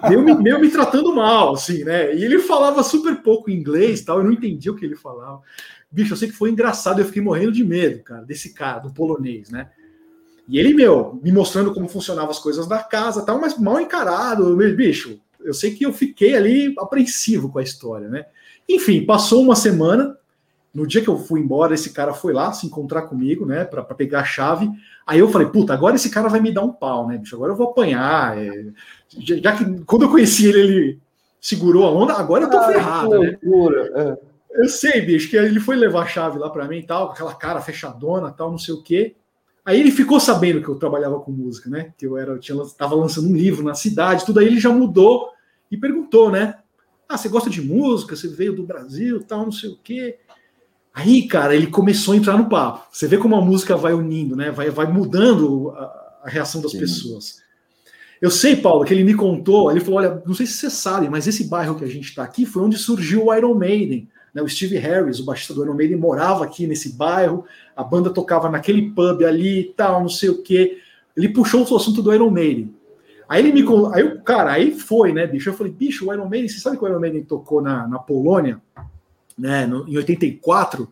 [0.08, 2.12] Meio, meio me tratando mal, assim, né?
[2.14, 5.40] E ele falava super pouco inglês tal, eu não entendia o que ele falava.
[5.90, 8.92] Bicho, eu sei que foi engraçado, eu fiquei morrendo de medo, cara, desse cara, do
[8.92, 9.68] polonês, né?
[10.50, 14.56] E ele, meu, me mostrando como funcionavam as coisas da casa tal, mas mal encarado,
[14.74, 15.20] bicho.
[15.38, 18.26] Eu sei que eu fiquei ali apreensivo com a história, né?
[18.68, 20.16] Enfim, passou uma semana.
[20.74, 23.82] No dia que eu fui embora, esse cara foi lá se encontrar comigo, né, para
[23.82, 24.68] pegar a chave.
[25.06, 27.36] Aí eu falei, puta, agora esse cara vai me dar um pau, né, bicho?
[27.36, 28.36] Agora eu vou apanhar.
[28.36, 28.66] É...
[29.08, 31.00] Já que quando eu conheci ele, ele
[31.40, 33.38] segurou a onda, agora eu tô ah, ferrado, né?
[33.94, 34.18] É.
[34.62, 37.12] Eu sei, bicho, que ele foi levar a chave lá para mim e tal, com
[37.12, 39.14] aquela cara fechadona tal, não sei o quê.
[39.64, 41.92] Aí ele ficou sabendo que eu trabalhava com música, né?
[41.96, 44.70] Que eu era, eu tinha, tava lançando um livro na cidade, tudo aí ele já
[44.70, 45.28] mudou
[45.70, 46.56] e perguntou, né?
[47.08, 50.18] Ah, você gosta de música, você veio do Brasil, tal, não sei o quê.
[50.94, 52.86] Aí, cara, ele começou a entrar no papo.
[52.90, 54.50] Você vê como a música vai unindo, né?
[54.50, 56.78] Vai, vai mudando a, a reação das Sim.
[56.78, 57.42] pessoas.
[58.20, 61.08] Eu sei, Paulo, que ele me contou, ele falou: olha, não sei se você sabe,
[61.08, 64.08] mas esse bairro que a gente está aqui foi onde surgiu o Iron Maiden.
[64.34, 64.42] Né?
[64.42, 67.44] O Steve Harris, o baixista do Iron Maiden, morava aqui nesse bairro,
[67.76, 70.78] a banda tocava naquele pub ali e tal, não sei o quê.
[71.16, 72.74] Ele puxou o assunto do Iron Maiden.
[73.28, 73.64] Aí ele me.
[73.94, 75.48] Aí, cara, aí foi, né, bicho?
[75.48, 77.96] Eu falei, bicho, o Iron Maiden, você sabe que o Iron Maiden tocou na, na
[77.96, 78.60] Polônia,
[79.38, 80.88] né, no, em 84?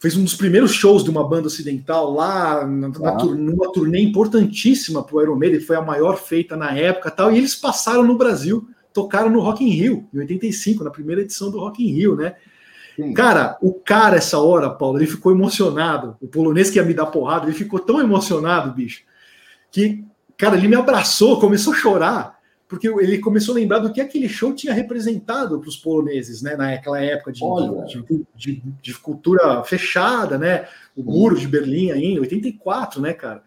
[0.00, 2.90] Fez um dos primeiros shows de uma banda ocidental lá, na, ah.
[3.00, 7.32] na, numa turnê importantíssima para o Iron Maiden, foi a maior feita na época tal,
[7.32, 11.48] e eles passaram no Brasil, tocaram no Rock in Rio, em 85, na primeira edição
[11.48, 12.34] do Rock in Rio, né?
[13.02, 13.14] Sim.
[13.14, 16.16] Cara, o cara, essa hora, Paulo, ele ficou emocionado.
[16.20, 19.02] O polonês que ia me dar porrada, ele ficou tão emocionado, bicho,
[19.70, 20.04] que
[20.42, 24.28] Cara, ele me abraçou, começou a chorar, porque ele começou a lembrar do que aquele
[24.28, 27.40] show tinha representado para os poloneses, né, naquela época de,
[27.86, 30.66] de, de, de, cultura fechada, né,
[30.96, 33.40] o muro de Berlim aí, em 84, né, cara.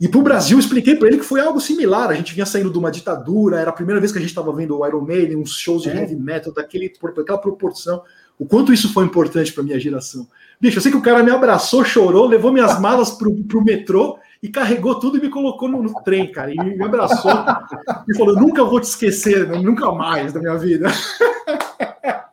[0.00, 2.08] E para o Brasil, eu expliquei para ele que foi algo similar.
[2.08, 4.52] A gente vinha saindo de uma ditadura, era a primeira vez que a gente estava
[4.52, 5.96] vendo o Iron Maiden, uns shows de é.
[5.96, 8.04] heavy metal daquele, daquela proporção.
[8.38, 10.26] O quanto isso foi importante para minha geração.
[10.60, 14.18] Bicho, eu sei que o cara me abraçou, chorou, levou minhas malas pro, pro metrô
[14.42, 16.52] e carregou tudo e me colocou no, no trem, cara.
[16.52, 17.32] E me abraçou
[18.08, 20.88] e falou: nunca vou te esquecer, nunca mais da minha vida.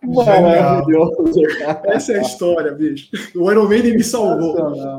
[0.07, 1.41] Maravilhoso.
[1.86, 3.10] Essa é a história, bicho.
[3.36, 4.56] O Iron Maiden me salvou.
[4.56, 4.98] Sensacional.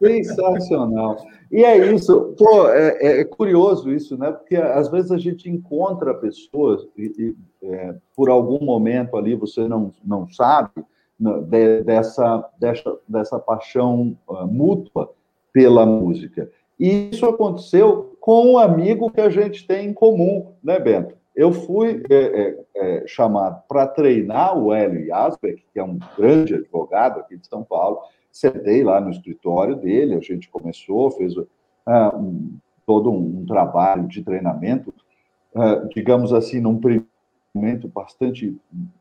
[0.00, 1.16] Sensacional.
[1.50, 2.34] E é isso.
[2.38, 4.32] Pô, é, é, curioso isso, né?
[4.32, 7.36] Porque às vezes a gente encontra pessoas e, e
[7.66, 10.84] é, por algum momento ali você não, não sabe
[11.18, 15.12] né, de, dessa, dessa, dessa paixão uh, mútua
[15.52, 16.50] pela música.
[16.78, 21.14] E isso aconteceu com um amigo que a gente tem em comum, né, Bento?
[21.34, 26.54] Eu fui é, é, é, chamado para treinar o Hélio Yasbeck, que é um grande
[26.54, 28.00] advogado aqui de São Paulo.
[28.30, 31.46] Sentei lá no escritório dele, a gente começou, fez uh,
[32.16, 32.56] um,
[32.86, 34.94] todo um, um, trabalho de treinamento,
[35.54, 36.80] uh, digamos assim, num
[37.54, 38.56] momento bastante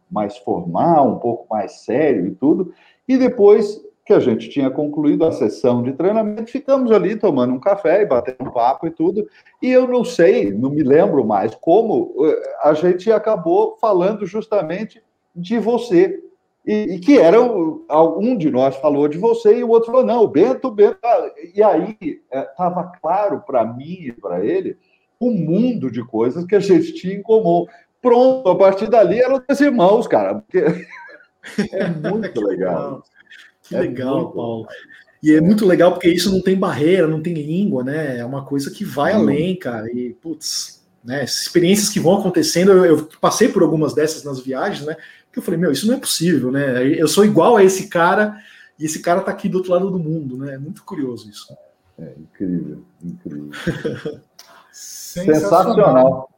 [0.10, 2.74] mais formal, um pouco mais sério e tudo.
[3.08, 7.60] E depois que a gente tinha concluído a sessão de treinamento, ficamos ali tomando um
[7.60, 9.26] café e batendo um papo e tudo.
[9.62, 15.02] E eu não sei, não me lembro mais como eh, a gente acabou falando justamente
[15.34, 16.22] de você.
[16.66, 20.24] E, e que era um de nós falou de você e o outro falou não,
[20.24, 20.98] o Bento, o Bento.
[21.04, 21.98] Ah, e aí
[22.32, 24.78] estava eh, claro para mim e para ele
[25.20, 27.66] um mundo de coisas que a gente tinha em comum.
[28.02, 30.36] Pronto, a partir dali eram dois irmãos, cara.
[30.36, 30.60] Porque
[31.72, 33.02] é muito legal.
[33.74, 34.68] Que é legal, Paulo.
[35.24, 38.20] E é muito legal porque isso não tem barreira, não tem língua, né?
[38.20, 39.20] É uma coisa que vai hum.
[39.22, 39.90] além, cara.
[39.90, 41.24] E, putz, né?
[41.24, 44.98] Experiências que vão acontecendo, eu, eu, passei por algumas dessas nas viagens, né?
[45.32, 46.86] Que eu falei, meu, isso não é possível, né?
[46.86, 48.38] Eu sou igual a esse cara
[48.78, 50.56] e esse cara tá aqui do outro lado do mundo, né?
[50.56, 51.56] É muito curioso isso.
[51.98, 53.50] É incrível, incrível.
[54.72, 56.30] Sensacional.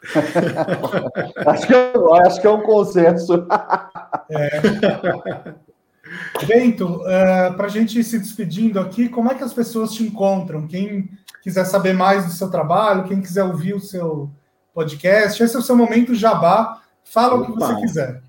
[1.46, 1.92] acho, que é,
[2.26, 3.46] acho que é um consenso.
[4.30, 5.54] é.
[6.46, 9.92] Bento, uh, eh, para a gente ir se despedindo aqui, como é que as pessoas
[9.92, 10.66] te encontram?
[10.66, 11.08] Quem
[11.42, 14.30] quiser saber mais do seu trabalho, quem quiser ouvir o seu
[14.72, 16.80] podcast, esse é o seu momento jabá.
[17.04, 17.42] Fala Opa.
[17.42, 18.22] o que você quiser.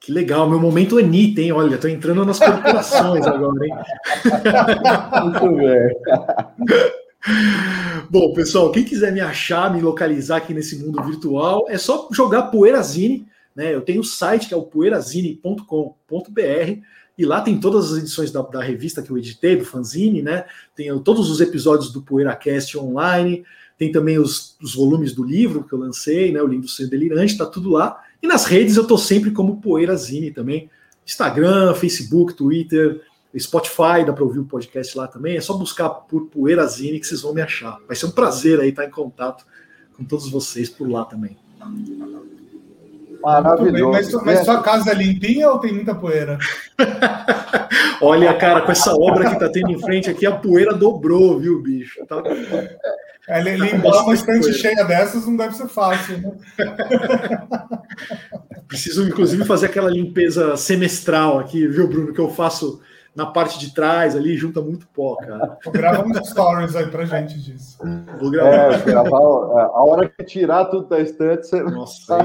[0.00, 1.52] Que legal, meu momento Anitta, hein?
[1.52, 3.74] Olha, estou entrando nas corporações agora, hein?
[5.22, 5.96] Muito bem.
[8.10, 12.42] Bom, pessoal, quem quiser me achar, me localizar aqui nesse mundo virtual, é só jogar
[12.44, 13.72] Poeirazine, né?
[13.72, 16.82] Eu tenho o site que é o poeirazine.com.br
[17.22, 20.44] e lá tem todas as edições da, da, revista que eu editei, do fanzine, né?
[20.74, 23.44] Tem todos os episódios do PoeiraCast online,
[23.78, 26.42] tem também os, os volumes do livro que eu lancei, né?
[26.42, 28.02] O livro Ser Delirante, tá tudo lá.
[28.20, 30.68] E nas redes eu tô sempre como Poeirazine também.
[31.06, 33.00] Instagram, Facebook, Twitter,
[33.38, 35.36] Spotify, dá para ouvir o podcast lá também.
[35.36, 37.78] É só buscar por Poeirazine que vocês vão me achar.
[37.86, 39.46] Vai ser um prazer aí estar em contato
[39.96, 41.36] com todos vocês por lá também.
[43.22, 43.92] Maravilhoso.
[43.92, 46.38] Mas, mas, sua casa é limpinha ou tem muita poeira?
[48.02, 51.62] Olha, cara, com essa obra que tá tendo em frente aqui, a poeira dobrou, viu,
[51.62, 52.04] bicho?
[52.06, 52.22] Tá...
[53.28, 56.32] É, limpar uma estante cheia dessas não deve ser fácil, né?
[58.66, 62.80] Preciso, inclusive, fazer aquela limpeza semestral aqui, viu, Bruno, que eu faço
[63.14, 65.58] na parte de trás ali, junta muito pó, cara.
[65.62, 67.78] Vou gravar uns stories aí pra gente disso.
[68.18, 68.74] Vou gravar.
[68.74, 71.62] É, gravar a hora que tirar tudo da estante, você.
[71.62, 72.18] Nossa,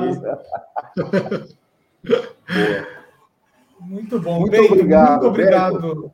[3.79, 4.39] Muito bom.
[4.39, 5.09] Muito Bem, obrigado.
[5.11, 6.11] Muito obrigado.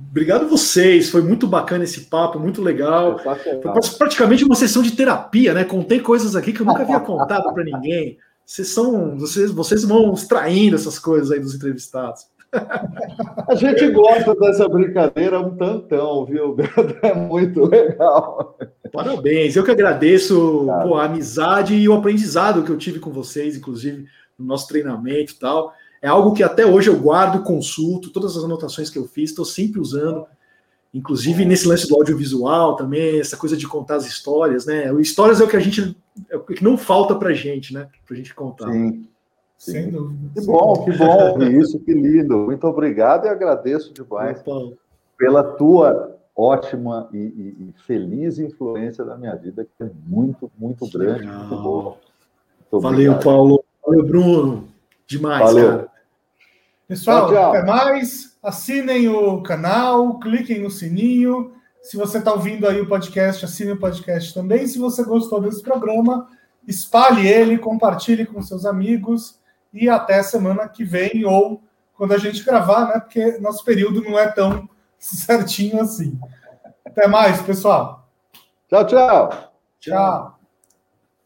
[0.00, 3.18] Obrigado vocês, foi muito bacana esse papo, muito legal.
[3.18, 5.64] Foi praticamente uma sessão de terapia, né?
[5.64, 8.16] Contei coisas aqui que eu nunca havia contado para ninguém.
[8.46, 12.26] Vocês são, vocês, vocês vão extraindo essas coisas aí dos entrevistados.
[13.48, 16.56] A gente gosta dessa brincadeira um tantão, viu,
[17.02, 18.56] É muito legal.
[18.92, 23.56] Parabéns, eu que agradeço pô, a amizade e o aprendizado que eu tive com vocês,
[23.56, 24.06] inclusive
[24.38, 25.72] no nosso treinamento e tal.
[26.00, 29.44] É algo que até hoje eu guardo, consulto, todas as anotações que eu fiz, estou
[29.44, 30.24] sempre usando,
[30.94, 34.92] inclusive nesse lance do audiovisual também, essa coisa de contar as histórias, né?
[35.00, 35.96] Histórias é o que a gente,
[36.30, 37.88] é o que não falta para gente, né?
[38.06, 38.70] Para gente contar.
[38.70, 39.08] Sim.
[39.58, 39.72] Sim.
[39.72, 40.30] Sem dúvida.
[40.32, 42.38] Que bom, que bom isso, que lindo.
[42.38, 44.76] Muito obrigado e agradeço demais Opa.
[45.18, 50.88] pela tua ótima e, e, e, feliz influência na minha vida, que é muito, muito
[50.88, 51.96] grande, muito boa.
[52.70, 53.64] Valeu, Paulo.
[53.84, 54.68] Valeu, Bruno.
[55.04, 55.68] Demais, Valeu.
[55.70, 55.88] cara.
[56.86, 57.50] Pessoal, tchau, tchau.
[57.50, 58.38] até mais.
[58.40, 61.52] Assinem o canal, cliquem no sininho.
[61.82, 64.68] Se você está ouvindo aí o podcast, assine o podcast também.
[64.68, 66.28] Se você gostou desse programa,
[66.66, 69.37] espalhe ele, compartilhe com seus amigos
[69.72, 71.62] e até semana que vem, ou
[71.94, 73.00] quando a gente gravar, né?
[73.00, 74.68] Porque nosso período não é tão
[74.98, 76.18] certinho assim.
[76.84, 78.08] Até mais, pessoal.
[78.68, 79.52] Tchau, tchau.
[79.80, 80.37] Tchau.